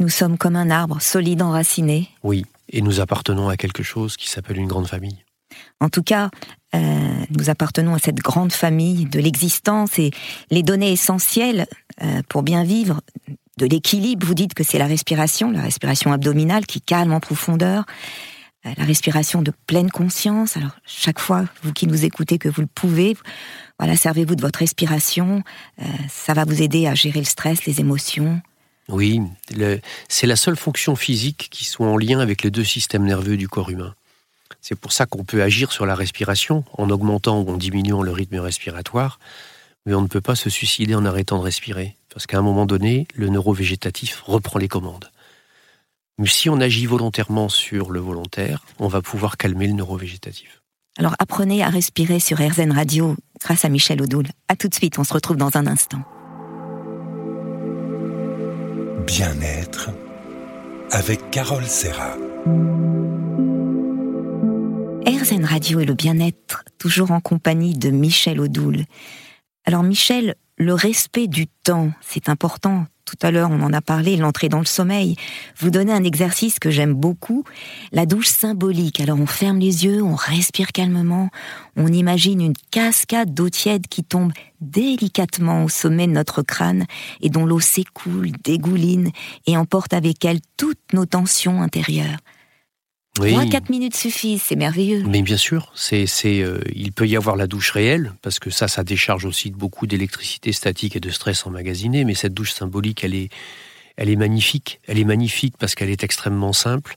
Nous 0.01 0.09
sommes 0.09 0.39
comme 0.39 0.57
un 0.57 0.71
arbre 0.71 1.03
solide 1.03 1.43
enraciné. 1.43 2.09
Oui, 2.23 2.47
et 2.71 2.81
nous 2.81 3.01
appartenons 3.01 3.51
à 3.51 3.59
quelque 3.59 3.83
chose 3.83 4.17
qui 4.17 4.31
s'appelle 4.31 4.57
une 4.57 4.67
grande 4.67 4.89
famille. 4.89 5.23
En 5.81 5.89
tout 5.89 6.03
cas, 6.03 6.31
euh, 6.75 7.25
nous 7.31 7.51
appartenons 7.51 7.95
à 7.95 7.99
cette 7.99 8.17
grande 8.17 8.53
famille 8.53 9.05
de 9.07 9.21
l'existence 9.21 9.99
et 9.99 10.11
les 10.51 10.63
données 10.63 10.93
essentielles 10.93 11.67
euh, 12.03 12.23
pour 12.29 12.43
bien 12.43 12.65
vivre, 12.65 13.01
de 13.59 13.67
l'équilibre, 13.67 14.27
vous 14.27 14.35
dites 14.35 14.53
que 14.53 14.63
c'est 14.63 14.79
la 14.79 14.87
respiration, 14.87 15.51
la 15.51 15.63
respiration 15.63 16.13
abdominale 16.13 16.67
qui 16.67 16.83
calme 16.83 17.13
en 17.13 17.21
profondeur, 17.21 17.85
euh, 18.67 18.71
la 18.77 18.85
respiration 18.85 19.43
de 19.43 19.53
pleine 19.67 19.91
conscience. 19.91 20.57
Alors 20.57 20.77
chaque 20.87 21.19
fois, 21.19 21.45
vous 21.63 21.73
qui 21.73 21.87
nous 21.87 22.05
écoutez, 22.05 22.39
que 22.39 22.49
vous 22.49 22.63
le 22.63 22.67
pouvez, 22.67 23.17
voilà, 23.79 23.97
servez-vous 23.97 24.35
de 24.35 24.43
votre 24.43 24.59
respiration. 24.59 25.43
Ça 26.09 26.33
va 26.33 26.45
vous 26.45 26.63
aider 26.63 26.87
à 26.87 26.95
gérer 26.95 27.19
le 27.19 27.27
stress, 27.27 27.67
les 27.67 27.81
émotions. 27.81 28.41
Oui, 28.89 29.21
c'est 30.09 30.27
la 30.27 30.37
seule 30.37 30.57
fonction 30.57 30.97
physique 30.97 31.49
qui 31.51 31.67
soit 31.67 31.87
en 31.87 31.99
lien 31.99 32.21
avec 32.21 32.43
les 32.43 32.51
deux 32.51 32.65
systèmes 32.65 33.05
nerveux 33.05 33.37
du 33.37 33.49
corps 33.49 33.69
humain. 33.69 33.95
C'est 34.69 34.75
pour 34.75 34.91
ça 34.91 35.07
qu'on 35.07 35.23
peut 35.23 35.45
agir 35.45 35.71
sur 35.71 35.87
la 35.87 35.95
respiration 35.95 36.65
en 36.77 36.91
augmentant 36.91 37.41
ou 37.41 37.51
en 37.51 37.57
diminuant 37.57 38.03
le 38.03 38.11
rythme 38.11 38.41
respiratoire, 38.41 39.21
mais 39.87 39.95
on 39.95 40.01
ne 40.01 40.09
peut 40.09 40.21
pas 40.21 40.35
se 40.35 40.51
suicider 40.51 40.97
en 40.97 41.05
arrêtant 41.05 41.39
de 41.39 41.45
respirer, 41.45 41.95
parce 42.13 42.27
qu'à 42.27 42.39
un 42.39 42.43
moment 42.43 42.67
donné, 42.67 43.07
le 43.15 43.29
neurovégétatif 43.29 44.23
reprend 44.23 44.59
les 44.59 44.67
commandes. 44.67 45.13
Mais 46.19 46.27
si 46.27 46.51
on 46.51 46.61
agit 46.61 46.87
volontairement 46.87 47.49
sur 47.49 47.93
le 47.93 48.01
volontaire, 48.01 48.65
on 48.81 48.89
va 48.89 49.03
pouvoir 49.03 49.37
calmer 49.37 49.69
le 49.69 49.75
neurovégétatif. 49.75 50.63
Alors 50.99 51.15
apprenez 51.21 51.63
à 51.63 51.69
respirer 51.69 52.19
sur 52.19 52.39
RZN 52.39 52.73
Radio 52.73 53.15
grâce 53.41 53.65
à 53.65 53.69
Michel 53.69 54.03
Audoul. 54.03 54.27
A 54.49 54.57
tout 54.57 54.67
de 54.67 54.75
suite, 54.75 54.99
on 54.99 55.05
se 55.05 55.15
retrouve 55.15 55.37
dans 55.37 55.57
un 55.57 55.69
instant. 55.69 56.03
Bien-être 59.07 59.91
avec 60.91 61.31
Carole 61.31 61.67
Serra. 61.67 62.17
RZN 65.07 65.45
Radio 65.45 65.79
et 65.79 65.85
le 65.85 65.95
bien-être, 65.95 66.65
toujours 66.79 67.13
en 67.13 67.21
compagnie 67.21 67.75
de 67.75 67.91
Michel 67.91 68.41
Audoul. 68.41 68.87
Alors 69.65 69.85
Michel, 69.85 70.35
le 70.59 70.75
respect 70.75 71.29
du 71.29 71.47
temps, 71.47 71.93
c'est 72.01 72.29
important 72.29 72.87
tout 73.05 73.17
à 73.23 73.31
l'heure 73.31 73.51
on 73.53 73.63
en 73.63 73.73
a 73.73 73.81
parlé, 73.81 74.17
l'entrée 74.17 74.49
dans 74.49 74.59
le 74.59 74.65
sommeil. 74.65 75.15
Vous 75.61 75.71
donnez 75.71 75.93
un 75.93 76.03
exercice 76.03 76.59
que 76.59 76.71
j'aime 76.71 76.93
beaucoup, 76.93 77.45
la 77.93 78.05
douche 78.05 78.27
symbolique. 78.27 79.01
Alors 79.01 79.21
on 79.21 79.27
ferme 79.27 79.61
les 79.61 79.85
yeux, 79.85 80.03
on 80.03 80.17
respire 80.17 80.73
calmement, 80.73 81.31
on 81.77 81.87
imagine 81.87 82.41
une 82.41 82.57
cascade 82.73 83.33
d'eau 83.33 83.49
tiède 83.49 83.87
qui 83.87 84.03
tombe 84.03 84.33
délicatement 84.61 85.63
au 85.63 85.69
sommet 85.69 86.09
de 86.09 86.13
notre 86.13 86.43
crâne 86.43 86.85
et 87.21 87.31
dont 87.31 87.47
l'eau 87.47 87.61
s'écoule, 87.61 88.33
dégouline 88.43 89.13
et 89.47 89.57
emporte 89.57 89.95
avec 89.95 90.25
elle 90.25 90.41
toutes 90.57 90.93
nos 90.93 91.07
tensions 91.07 91.63
intérieures. 91.63 92.19
Oui. 93.21 93.33
3-4 93.33 93.71
minutes 93.71 93.97
suffisent, 93.97 94.43
c'est 94.43 94.57
merveilleux. 94.57 95.05
Mais 95.07 95.23
bien 95.23 95.37
sûr, 95.37 95.73
c'est, 95.75 96.07
c'est, 96.07 96.43
euh, 96.43 96.61
il 96.75 96.93
peut 96.93 97.07
y 97.07 97.17
avoir 97.17 97.37
la 97.37 97.47
douche 97.47 97.71
réelle, 97.71 98.13
parce 98.23 98.39
que 98.39 98.51
ça, 98.51 98.69
ça 98.69 98.85
décharge 98.85 99.25
aussi 99.25 99.51
de 99.51 99.57
beaucoup 99.57 99.87
d'électricité 99.87 100.53
statique 100.53 100.97
et 100.97 101.01
de 101.01 101.11
stress 101.11 101.47
emmagasiné, 101.47 102.05
mais 102.05 102.15
cette 102.15 102.35
douche 102.35 102.53
symbolique, 102.53 103.05
elle 103.05 103.15
est, 103.15 103.31
elle 103.97 104.11
est 104.11 104.17
magnifique. 104.17 104.81
Elle 104.87 104.99
est 104.99 105.05
magnifique 105.05 105.55
parce 105.59 105.75
qu'elle 105.75 105.91
est 105.91 106.05
extrêmement 106.05 106.53
simple. 106.53 106.97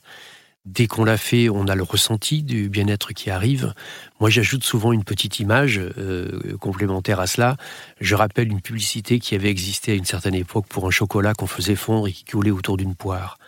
Dès 0.66 0.86
qu'on 0.86 1.04
l'a 1.04 1.16
fait, 1.16 1.48
on 1.48 1.66
a 1.68 1.74
le 1.74 1.82
ressenti 1.82 2.42
du 2.42 2.68
bien-être 2.68 3.14
qui 3.14 3.30
arrive. 3.30 3.72
Moi, 4.20 4.28
j'ajoute 4.28 4.62
souvent 4.62 4.92
une 4.92 5.04
petite 5.04 5.40
image 5.40 5.80
euh, 5.96 6.56
complémentaire 6.58 7.18
à 7.18 7.26
cela. 7.26 7.56
Je 8.00 8.14
rappelle 8.14 8.48
une 8.48 8.60
publicité 8.60 9.18
qui 9.20 9.34
avait 9.34 9.48
existé 9.48 9.92
à 9.92 9.94
une 9.94 10.04
certaine 10.04 10.34
époque 10.34 10.66
pour 10.68 10.86
un 10.86 10.90
chocolat 10.90 11.32
qu'on 11.32 11.46
faisait 11.46 11.76
fondre 11.76 12.08
et 12.08 12.12
qui 12.12 12.24
coulait 12.24 12.50
autour 12.50 12.76
d'une 12.76 12.94
poire. 12.94 13.38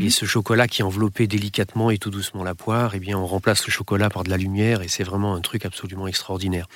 Et 0.00 0.10
ce 0.10 0.24
chocolat 0.24 0.68
qui 0.68 0.82
enveloppait 0.82 1.26
délicatement 1.26 1.90
et 1.90 1.98
tout 1.98 2.10
doucement 2.10 2.44
la 2.44 2.54
poire, 2.54 2.94
eh 2.94 2.98
bien, 2.98 3.18
on 3.18 3.26
remplace 3.26 3.66
le 3.66 3.70
chocolat 3.70 4.08
par 4.08 4.24
de 4.24 4.30
la 4.30 4.38
lumière 4.38 4.80
et 4.82 4.88
c'est 4.88 5.04
vraiment 5.04 5.34
un 5.34 5.40
truc 5.40 5.66
absolument 5.66 6.06
extraordinaire. 6.06 6.66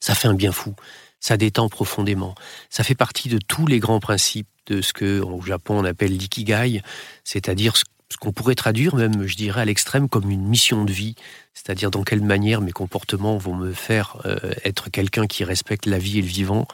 Ça 0.00 0.14
fait 0.14 0.28
un 0.28 0.34
bien 0.34 0.52
fou. 0.52 0.74
Ça 1.20 1.36
détend 1.36 1.68
profondément. 1.68 2.34
Ça 2.70 2.84
fait 2.84 2.94
partie 2.94 3.28
de 3.28 3.38
tous 3.38 3.66
les 3.66 3.78
grands 3.78 4.00
principes 4.00 4.48
de 4.66 4.80
ce 4.80 4.92
que 4.92 5.20
au 5.20 5.42
Japon 5.42 5.78
on 5.78 5.84
appelle 5.84 6.16
l'ikigai, 6.16 6.82
c'est-à-dire 7.24 7.76
ce 7.76 7.84
qu'on 8.18 8.32
pourrait 8.32 8.54
traduire 8.54 8.94
même, 8.94 9.26
je 9.26 9.36
dirais, 9.36 9.62
à 9.62 9.64
l'extrême 9.64 10.08
comme 10.08 10.30
une 10.30 10.46
mission 10.46 10.84
de 10.84 10.92
vie, 10.92 11.14
c'est-à-dire 11.52 11.90
dans 11.90 12.04
quelle 12.04 12.22
manière 12.22 12.60
mes 12.60 12.72
comportements 12.72 13.36
vont 13.36 13.54
me 13.54 13.72
faire 13.72 14.16
euh, 14.24 14.38
être 14.64 14.90
quelqu'un 14.90 15.26
qui 15.26 15.44
respecte 15.44 15.86
la 15.86 15.98
vie 15.98 16.18
et 16.18 16.22
le 16.22 16.28
vivant, 16.28 16.66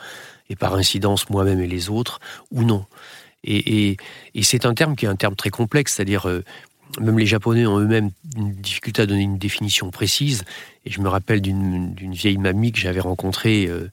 et 0.48 0.56
par 0.56 0.74
incidence 0.74 1.30
moi-même 1.30 1.60
et 1.60 1.66
les 1.66 1.88
autres, 1.88 2.20
ou 2.50 2.64
non. 2.64 2.84
Et, 3.44 3.96
c'est 4.42 4.66
un 4.66 4.74
terme 4.74 4.96
qui 4.96 5.06
est 5.06 5.08
un 5.08 5.16
terme 5.16 5.36
très 5.36 5.50
complexe, 5.50 5.94
c'est-à-dire 5.94 6.28
euh, 6.28 6.44
même 6.98 7.18
les 7.18 7.26
Japonais 7.26 7.66
ont 7.66 7.78
eux-mêmes 7.78 8.10
une 8.36 8.52
difficulté 8.52 9.02
à 9.02 9.06
donner 9.06 9.22
une 9.22 9.38
définition 9.38 9.90
précise. 9.90 10.44
Et 10.84 10.90
je 10.90 11.00
me 11.00 11.08
rappelle 11.08 11.40
d'une 11.40 11.94
vieille 12.12 12.38
mamie 12.38 12.72
que 12.72 12.78
j'avais 12.78 13.00
rencontrée, 13.00 13.66
euh, 13.66 13.90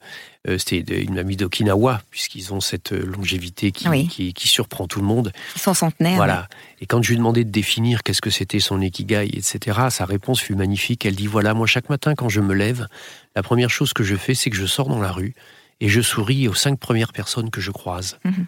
euh, 0.48 0.58
c'était 0.58 1.02
une 1.02 1.14
mamie 1.14 1.36
d'Okinawa, 1.36 2.02
puisqu'ils 2.10 2.52
ont 2.52 2.60
cette 2.60 2.92
longévité 2.92 3.72
qui, 3.72 4.32
qui, 4.32 4.48
surprend 4.48 4.86
tout 4.86 5.00
le 5.00 5.06
monde. 5.06 5.32
Ils 5.54 5.60
sont 5.60 5.74
centenaires. 5.74 6.16
Voilà. 6.16 6.48
Et 6.80 6.86
quand 6.86 7.02
je 7.02 7.08
lui 7.08 7.14
ai 7.14 7.18
demandé 7.18 7.44
de 7.44 7.50
définir 7.50 8.02
qu'est-ce 8.02 8.22
que 8.22 8.30
c'était 8.30 8.60
son 8.60 8.80
ikigai, 8.80 9.28
etc., 9.32 9.78
sa 9.90 10.04
réponse 10.04 10.40
fut 10.40 10.54
magnifique. 10.54 11.04
Elle 11.06 11.16
dit 11.16 11.26
voilà, 11.26 11.54
moi 11.54 11.66
chaque 11.66 11.90
matin 11.90 12.14
quand 12.14 12.28
je 12.28 12.40
me 12.40 12.54
lève, 12.54 12.88
la 13.36 13.42
première 13.42 13.70
chose 13.70 13.92
que 13.92 14.02
je 14.02 14.16
fais, 14.16 14.34
c'est 14.34 14.50
que 14.50 14.56
je 14.56 14.66
sors 14.66 14.88
dans 14.88 15.00
la 15.00 15.12
rue 15.12 15.34
et 15.80 15.88
je 15.88 16.00
souris 16.00 16.48
aux 16.48 16.54
cinq 16.54 16.80
premières 16.80 17.12
personnes 17.12 17.50
que 17.50 17.60
je 17.60 17.70
croise. 17.70 18.18
Mhm 18.24 18.46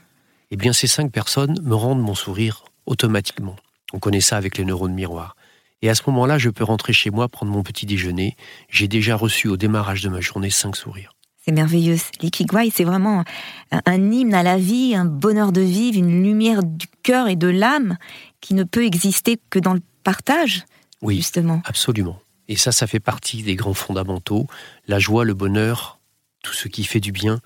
eh 0.50 0.56
bien 0.56 0.72
ces 0.72 0.86
cinq 0.86 1.12
personnes 1.12 1.56
me 1.62 1.74
rendent 1.74 2.02
mon 2.02 2.14
sourire 2.14 2.64
automatiquement. 2.86 3.56
On 3.92 3.98
connaît 3.98 4.20
ça 4.20 4.36
avec 4.36 4.58
les 4.58 4.64
neurones 4.64 4.94
miroirs. 4.94 5.36
Et 5.82 5.88
à 5.88 5.94
ce 5.94 6.02
moment-là, 6.08 6.38
je 6.38 6.50
peux 6.50 6.64
rentrer 6.64 6.92
chez 6.92 7.10
moi, 7.10 7.28
prendre 7.28 7.52
mon 7.52 7.62
petit 7.62 7.86
déjeuner. 7.86 8.36
J'ai 8.68 8.86
déjà 8.86 9.16
reçu 9.16 9.48
au 9.48 9.56
démarrage 9.56 10.02
de 10.02 10.08
ma 10.08 10.20
journée 10.20 10.50
cinq 10.50 10.76
sourires. 10.76 11.14
C'est 11.42 11.52
merveilleux. 11.52 11.96
L'ikigai, 12.20 12.70
c'est 12.70 12.84
vraiment 12.84 13.24
un 13.70 14.12
hymne 14.12 14.34
à 14.34 14.42
la 14.42 14.58
vie, 14.58 14.94
un 14.94 15.06
bonheur 15.06 15.52
de 15.52 15.62
vivre, 15.62 15.98
une 15.98 16.22
lumière 16.22 16.62
du 16.62 16.86
cœur 17.02 17.28
et 17.28 17.36
de 17.36 17.48
l'âme 17.48 17.96
qui 18.42 18.52
ne 18.52 18.64
peut 18.64 18.84
exister 18.84 19.40
que 19.48 19.58
dans 19.58 19.72
le 19.72 19.80
partage, 20.04 20.64
oui, 21.02 21.16
justement. 21.16 21.62
Absolument. 21.64 22.20
Et 22.48 22.56
ça, 22.56 22.72
ça 22.72 22.86
fait 22.86 23.00
partie 23.00 23.42
des 23.42 23.54
grands 23.54 23.74
fondamentaux. 23.74 24.46
La 24.86 24.98
joie, 24.98 25.24
le 25.24 25.34
bonheur, 25.34 25.98
tout 26.42 26.52
ce 26.52 26.68
qui 26.68 26.84
fait 26.84 27.00
du 27.00 27.12
bien 27.12 27.40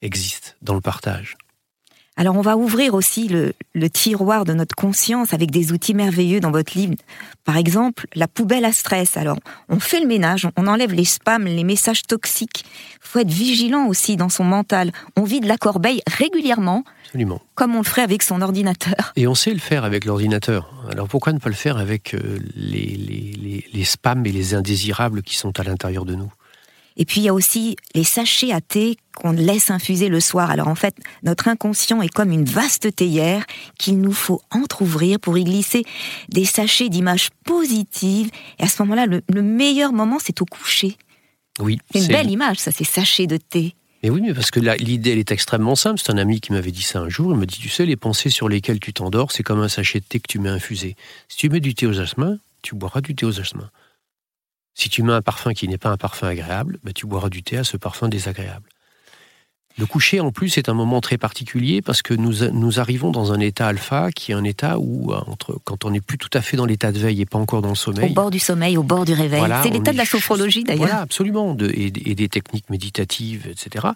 existe 0.00 0.56
dans 0.62 0.74
le 0.74 0.80
partage. 0.80 1.36
Alors 2.16 2.36
on 2.36 2.42
va 2.42 2.56
ouvrir 2.56 2.94
aussi 2.94 3.28
le, 3.28 3.90
tiroir 3.90 4.44
de 4.44 4.52
notre 4.52 4.76
conscience 4.76 5.34
avec 5.34 5.50
des 5.50 5.72
outils 5.72 5.94
merveilleux 5.94 6.38
dans 6.38 6.52
votre 6.52 6.78
livre. 6.78 6.94
Par 7.44 7.56
exemple, 7.56 8.06
la 8.14 8.28
poubelle 8.28 8.64
à 8.64 8.72
stress. 8.72 9.16
Alors 9.16 9.38
on 9.68 9.80
fait 9.80 10.00
le 10.00 10.06
ménage, 10.06 10.48
on 10.56 10.68
enlève 10.68 10.92
les 10.92 11.04
spams, 11.04 11.44
les 11.44 11.64
messages 11.64 12.02
toxiques. 12.02 12.64
faut 13.00 13.18
être 13.18 13.30
vigilant 13.30 13.86
aussi 13.86 14.16
dans 14.16 14.28
son 14.28 14.44
mental. 14.44 14.92
On 15.16 15.24
vide 15.24 15.44
la 15.44 15.58
corbeille 15.58 16.02
régulièrement. 16.06 16.84
Absolument. 17.06 17.40
Comme 17.56 17.74
on 17.74 17.78
le 17.78 17.84
ferait 17.84 18.02
avec 18.02 18.22
son 18.22 18.42
ordinateur. 18.42 19.12
Et 19.16 19.26
on 19.26 19.34
sait 19.34 19.52
le 19.52 19.58
faire 19.58 19.84
avec 19.84 20.04
l'ordinateur. 20.04 20.72
Alors 20.90 21.08
pourquoi 21.08 21.32
ne 21.32 21.38
pas 21.38 21.48
le 21.48 21.54
faire 21.56 21.78
avec 21.78 22.14
euh, 22.14 22.38
les, 22.54 23.66
les 23.72 23.84
spams 23.84 24.24
et 24.24 24.32
les 24.32 24.54
indésirables 24.54 25.22
qui 25.22 25.36
sont 25.36 25.58
à 25.58 25.64
l'intérieur 25.64 26.04
de 26.04 26.14
nous? 26.14 26.30
Et 26.96 27.04
puis 27.04 27.20
il 27.20 27.24
y 27.24 27.28
a 27.28 27.34
aussi 27.34 27.76
les 27.94 28.04
sachets 28.04 28.52
à 28.52 28.60
thé 28.60 28.96
qu'on 29.14 29.32
laisse 29.32 29.70
infuser 29.70 30.08
le 30.08 30.20
soir. 30.20 30.50
Alors 30.50 30.68
en 30.68 30.74
fait, 30.74 30.96
notre 31.22 31.48
inconscient 31.48 32.02
est 32.02 32.08
comme 32.08 32.30
une 32.30 32.44
vaste 32.44 32.94
théière 32.94 33.44
qu'il 33.78 34.00
nous 34.00 34.12
faut 34.12 34.40
entr'ouvrir 34.50 35.18
pour 35.18 35.36
y 35.36 35.44
glisser 35.44 35.84
des 36.28 36.44
sachets 36.44 36.88
d'images 36.88 37.30
positives. 37.44 38.30
Et 38.58 38.64
à 38.64 38.68
ce 38.68 38.82
moment-là, 38.82 39.06
le, 39.06 39.42
meilleur 39.42 39.92
moment, 39.92 40.18
c'est 40.20 40.40
au 40.40 40.44
coucher. 40.44 40.96
Oui. 41.60 41.78
C'est 41.92 42.00
une 42.00 42.08
belle 42.08 42.30
image, 42.30 42.58
ça, 42.58 42.70
ces 42.72 42.84
sachets 42.84 43.26
de 43.26 43.36
thé. 43.36 43.74
Mais 44.02 44.10
oui, 44.10 44.20
mais 44.20 44.34
parce 44.34 44.50
que 44.50 44.60
l'idée, 44.60 45.12
elle 45.12 45.18
est 45.18 45.32
extrêmement 45.32 45.76
simple. 45.76 45.98
C'est 46.04 46.12
un 46.12 46.18
ami 46.18 46.40
qui 46.40 46.52
m'avait 46.52 46.72
dit 46.72 46.82
ça 46.82 47.00
un 47.00 47.08
jour. 47.08 47.32
Il 47.32 47.38
me 47.38 47.46
dit, 47.46 47.58
tu 47.58 47.70
sais, 47.70 47.86
les 47.86 47.96
pensées 47.96 48.28
sur 48.28 48.48
lesquelles 48.48 48.80
tu 48.80 48.92
t'endors, 48.92 49.32
c'est 49.32 49.42
comme 49.42 49.60
un 49.60 49.68
sachet 49.68 50.00
de 50.00 50.04
thé 50.04 50.20
que 50.20 50.28
tu 50.28 50.38
mets 50.38 50.50
infusé. 50.50 50.94
Si 51.28 51.38
tu 51.38 51.48
mets 51.48 51.60
du 51.60 51.74
thé 51.74 51.86
aux 51.86 51.92
jasmin, 51.92 52.38
tu 52.60 52.74
boiras 52.74 53.00
du 53.00 53.14
thé 53.14 53.24
aux 53.24 53.32
jasmin. 53.32 53.70
Si 54.74 54.88
tu 54.88 55.02
mets 55.02 55.12
un 55.12 55.22
parfum 55.22 55.52
qui 55.52 55.68
n'est 55.68 55.78
pas 55.78 55.90
un 55.90 55.96
parfum 55.96 56.28
agréable, 56.28 56.78
bah, 56.82 56.92
tu 56.92 57.06
boiras 57.06 57.28
du 57.28 57.42
thé 57.42 57.56
à 57.56 57.64
ce 57.64 57.76
parfum 57.76 58.08
désagréable. 58.08 58.68
Le 59.76 59.86
coucher, 59.86 60.20
en 60.20 60.30
plus, 60.30 60.56
est 60.56 60.68
un 60.68 60.74
moment 60.74 61.00
très 61.00 61.18
particulier 61.18 61.82
parce 61.82 62.00
que 62.00 62.14
nous, 62.14 62.48
nous 62.52 62.78
arrivons 62.78 63.10
dans 63.10 63.32
un 63.32 63.40
état 63.40 63.66
alpha 63.66 64.12
qui 64.12 64.30
est 64.30 64.34
un 64.34 64.44
état 64.44 64.78
où, 64.78 65.12
euh, 65.12 65.18
entre, 65.26 65.58
quand 65.64 65.84
on 65.84 65.90
n'est 65.90 66.00
plus 66.00 66.16
tout 66.16 66.30
à 66.32 66.42
fait 66.42 66.56
dans 66.56 66.64
l'état 66.64 66.92
de 66.92 66.98
veille 66.98 67.20
et 67.20 67.26
pas 67.26 67.38
encore 67.38 67.60
dans 67.60 67.70
le 67.70 67.74
sommeil. 67.74 68.12
Au 68.12 68.14
bord 68.14 68.30
du 68.30 68.38
sommeil, 68.38 68.76
au 68.76 68.84
bord 68.84 69.04
du 69.04 69.14
réveil. 69.14 69.42
c'est 69.64 69.70
l'état 69.70 69.90
de 69.90 69.96
la 69.96 70.04
sophrologie 70.04 70.62
d'ailleurs. 70.62 70.86
Voilà, 70.86 71.00
absolument. 71.00 71.54
De, 71.54 71.68
et, 71.74 71.90
des 71.90 72.28
techniques 72.28 72.70
méditatives, 72.70 73.48
etc. 73.50 73.88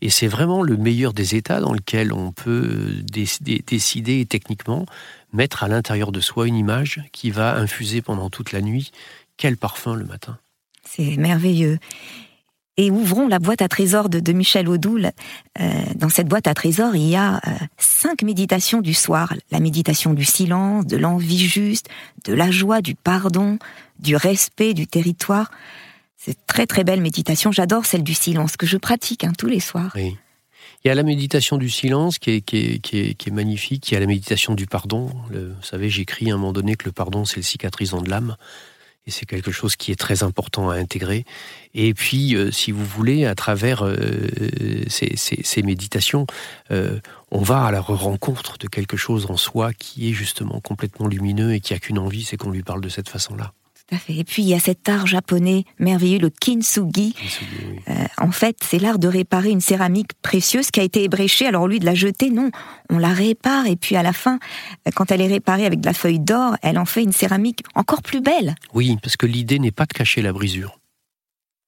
Et 0.00 0.08
c'est 0.08 0.26
vraiment 0.26 0.62
le 0.62 0.78
meilleur 0.78 1.12
des 1.12 1.34
états 1.34 1.60
dans 1.60 1.74
lequel 1.74 2.14
on 2.14 2.32
peut 2.32 2.94
décider, 3.02 3.62
décider 3.66 4.24
techniquement 4.24 4.86
mettre 5.34 5.64
à 5.64 5.68
l'intérieur 5.68 6.12
de 6.12 6.20
soi 6.20 6.46
une 6.46 6.56
image 6.56 7.02
qui 7.12 7.30
va 7.30 7.56
infuser 7.56 8.00
pendant 8.00 8.30
toute 8.30 8.52
la 8.52 8.62
nuit, 8.62 8.90
quel 9.36 9.56
parfum 9.56 9.94
le 9.94 10.04
matin 10.04 10.38
C'est 10.84 11.16
merveilleux. 11.16 11.78
Et 12.78 12.90
ouvrons 12.90 13.26
la 13.26 13.38
boîte 13.38 13.62
à 13.62 13.68
trésors 13.68 14.10
de, 14.10 14.32
Michel 14.32 14.68
Audoul. 14.68 15.10
Euh, 15.60 15.82
dans 15.94 16.10
cette 16.10 16.28
boîte 16.28 16.46
à 16.46 16.52
trésors, 16.52 16.94
il 16.94 17.08
y 17.08 17.16
a 17.16 17.36
euh, 17.36 17.50
cinq 17.78 18.22
méditations 18.22 18.82
du 18.82 18.92
soir. 18.92 19.32
La 19.50 19.60
méditation 19.60 20.12
du 20.12 20.26
silence, 20.26 20.86
de 20.86 20.98
l'envie 20.98 21.46
juste, 21.46 21.88
de 22.26 22.34
la 22.34 22.50
joie, 22.50 22.82
du 22.82 22.94
pardon, 22.94 23.58
du 23.98 24.14
respect 24.14 24.74
du 24.74 24.86
territoire. 24.86 25.50
C'est 26.18 26.36
très 26.46 26.66
très 26.66 26.84
belle 26.84 27.00
méditation. 27.00 27.50
J'adore 27.50 27.86
celle 27.86 28.02
du 28.02 28.14
silence 28.14 28.58
que 28.58 28.66
je 28.66 28.76
pratique 28.76 29.24
hein, 29.24 29.32
tous 29.36 29.48
les 29.48 29.60
soirs. 29.60 29.92
Oui. 29.94 30.18
Il 30.84 30.88
y 30.88 30.90
a 30.90 30.94
la 30.94 31.02
méditation 31.02 31.56
du 31.56 31.70
silence 31.70 32.18
qui 32.18 32.30
est, 32.30 32.40
qui 32.42 32.58
est, 32.58 32.78
qui 32.78 33.28
est, 33.28 33.32
magnifique. 33.32 33.90
Il 33.90 33.94
y 33.94 33.96
a 33.96 34.00
la 34.00 34.06
méditation 34.06 34.54
du 34.54 34.66
pardon. 34.66 35.10
vous 35.30 35.62
savez, 35.62 35.88
j'écris 35.88 36.30
à 36.30 36.34
un 36.34 36.36
moment 36.36 36.52
donné 36.52 36.76
que 36.76 36.84
le 36.84 36.92
pardon, 36.92 37.24
c'est 37.24 37.38
le 37.38 37.42
cicatrisant 37.42 38.02
de 38.02 38.10
l'âme 38.10 38.36
et 39.06 39.10
c'est 39.10 39.26
quelque 39.26 39.52
chose 39.52 39.76
qui 39.76 39.92
est 39.92 39.96
très 39.96 40.22
important 40.22 40.68
à 40.68 40.74
intégrer. 40.76 41.24
Et 41.74 41.94
puis, 41.94 42.34
euh, 42.34 42.50
si 42.50 42.72
vous 42.72 42.84
voulez, 42.84 43.24
à 43.24 43.34
travers 43.34 43.84
euh, 43.84 43.94
ces, 44.88 45.62
méditations, 45.62 46.26
euh, 46.70 46.98
on 47.30 47.42
va 47.42 47.64
à 47.64 47.70
la 47.70 47.80
rencontre 47.80 48.58
de 48.58 48.66
quelque 48.66 48.96
chose 48.96 49.26
en 49.30 49.36
soi 49.36 49.72
qui 49.72 50.10
est 50.10 50.12
justement 50.12 50.60
complètement 50.60 51.06
lumineux 51.06 51.54
et 51.54 51.60
qui 51.60 51.74
a 51.74 51.78
qu'une 51.78 51.98
envie, 51.98 52.24
c'est 52.24 52.36
qu'on 52.36 52.50
lui 52.50 52.62
parle 52.62 52.80
de 52.80 52.88
cette 52.88 53.08
façon-là. 53.08 53.52
Et 54.08 54.24
puis 54.24 54.42
il 54.42 54.48
y 54.48 54.54
a 54.54 54.58
cet 54.58 54.88
art 54.88 55.06
japonais 55.06 55.64
merveilleux, 55.78 56.18
le 56.18 56.30
kintsugi. 56.30 57.14
Euh, 57.88 57.94
en 58.18 58.32
fait, 58.32 58.56
c'est 58.62 58.80
l'art 58.80 58.98
de 58.98 59.06
réparer 59.06 59.50
une 59.50 59.60
céramique 59.60 60.10
précieuse 60.22 60.70
qui 60.70 60.80
a 60.80 60.82
été 60.82 61.04
ébréchée. 61.04 61.46
Alors 61.46 61.68
lieu 61.68 61.78
de 61.78 61.84
la 61.84 61.94
jeter, 61.94 62.30
non, 62.30 62.50
on 62.90 62.98
la 62.98 63.12
répare. 63.12 63.66
Et 63.66 63.76
puis 63.76 63.94
à 63.96 64.02
la 64.02 64.12
fin, 64.12 64.40
quand 64.94 65.12
elle 65.12 65.20
est 65.20 65.28
réparée 65.28 65.66
avec 65.66 65.80
de 65.80 65.86
la 65.86 65.94
feuille 65.94 66.18
d'or, 66.18 66.56
elle 66.62 66.78
en 66.78 66.84
fait 66.84 67.02
une 67.02 67.12
céramique 67.12 67.62
encore 67.74 68.02
plus 68.02 68.20
belle. 68.20 68.56
Oui, 68.74 68.96
parce 69.02 69.16
que 69.16 69.26
l'idée 69.26 69.60
n'est 69.60 69.70
pas 69.70 69.86
de 69.86 69.92
cacher 69.92 70.20
la 70.20 70.32
brisure. 70.32 70.78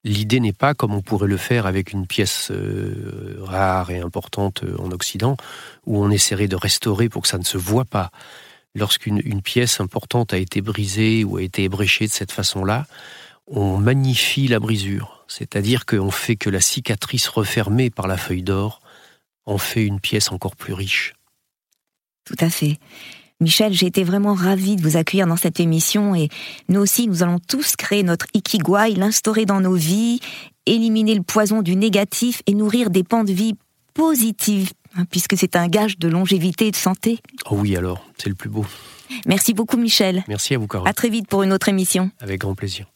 L'idée 0.05 0.41
n'est 0.41 0.53
pas 0.53 0.75
comme 0.75 0.95
on 0.95 1.03
pourrait 1.03 1.29
le 1.29 1.37
faire 1.37 1.67
avec 1.67 1.93
une 1.93 2.07
pièce 2.07 2.51
euh, 2.51 3.37
rare 3.43 3.91
et 3.91 4.01
importante 4.01 4.63
euh, 4.63 4.77
en 4.79 4.91
Occident, 4.91 5.37
où 5.87 6.03
on 6.03 6.11
essaierait 6.11 6.49
de 6.49 6.57
restaurer 6.57 7.09
pour 7.09 7.23
que 7.23 7.29
ça 7.29 7.39
ne 7.39 7.45
se 7.45 7.59
voit 7.59 7.85
pas 7.85 8.11
lorsqu'une 8.79 9.43
pièce 9.43 9.81
importante 9.81 10.33
a 10.33 10.39
été 10.39 10.61
brisée 10.61 11.25
ou 11.25 11.37
a 11.37 11.43
été 11.43 11.65
ébréchée 11.65 12.07
de 12.07 12.13
cette 12.13 12.33
façon-là, 12.33 12.87
on 13.47 13.79
magnifie 13.79 14.49
la 14.49 14.61
brisure. 14.61 15.25
C'est-à-dire 15.29 15.87
qu'on 15.87 16.11
fait 16.11 16.37
que 16.37 16.51
la 16.51 16.61
cicatrice 16.61 17.29
refermée 17.29 17.91
par 17.91 18.07
la 18.07 18.17
feuille 18.17 18.43
d'or 18.43 18.81
en 19.47 19.59
fait 19.59 19.85
une 19.85 20.01
pièce 20.01 20.31
encore 20.31 20.57
plus 20.57 20.75
riche. 20.75 21.15
Tout 22.25 22.37
à 22.41 22.51
fait. 22.51 22.79
Michel, 23.41 23.73
j'ai 23.73 23.87
été 23.87 24.03
vraiment 24.05 24.35
ravie 24.35 24.77
de 24.77 24.83
vous 24.83 24.97
accueillir 24.97 25.27
dans 25.27 25.37
cette 25.37 25.61
émission 25.61 26.15
et 26.15 26.29
nous 26.69 26.81
aussi, 26.81 27.07
nous 27.07 27.23
allons 27.23 27.39
tous 27.39 27.77
créer 27.77 28.03
notre 28.03 28.27
ikigai, 28.35 28.95
l'instaurer 28.97 29.47
dans 29.47 29.61
nos 29.61 29.75
vies, 29.75 30.21
éliminer 30.67 31.15
le 31.15 31.23
poison 31.23 31.63
du 31.63 31.77
négatif 31.77 32.43
et 32.47 32.55
nourrir 32.55 32.91
des 32.91 33.05
pans 33.05 33.25
de 33.25 33.33
vie 33.33 33.55
positifs 33.99 34.73
Hein, 34.97 35.05
puisque 35.11 35.37
c'est 35.37 35.57
un 35.57 35.69
gage 35.69 35.99
de 35.99 36.09
longévité 36.09 36.69
et 36.69 36.71
de 36.71 36.77
santé. 36.77 37.19
Oh 37.51 37.57
oui, 37.57 37.77
alors, 37.77 38.05
c'est 38.17 38.29
le 38.29 38.35
plus 38.35 38.49
beau. 38.49 38.65
Merci 39.27 39.55
beaucoup, 39.55 39.77
Michel. 39.77 40.25
Merci 40.29 40.55
à 40.55 40.59
vous, 40.59 40.67
Caroline. 40.67 40.89
À 40.89 40.95
très 40.95 41.09
vite 41.09 41.29
pour 41.29 41.43
une 41.43 41.53
autre 41.53 41.69
émission. 41.69 42.11
Avec 42.21 42.41
grand 42.41 42.55
plaisir. 42.55 42.87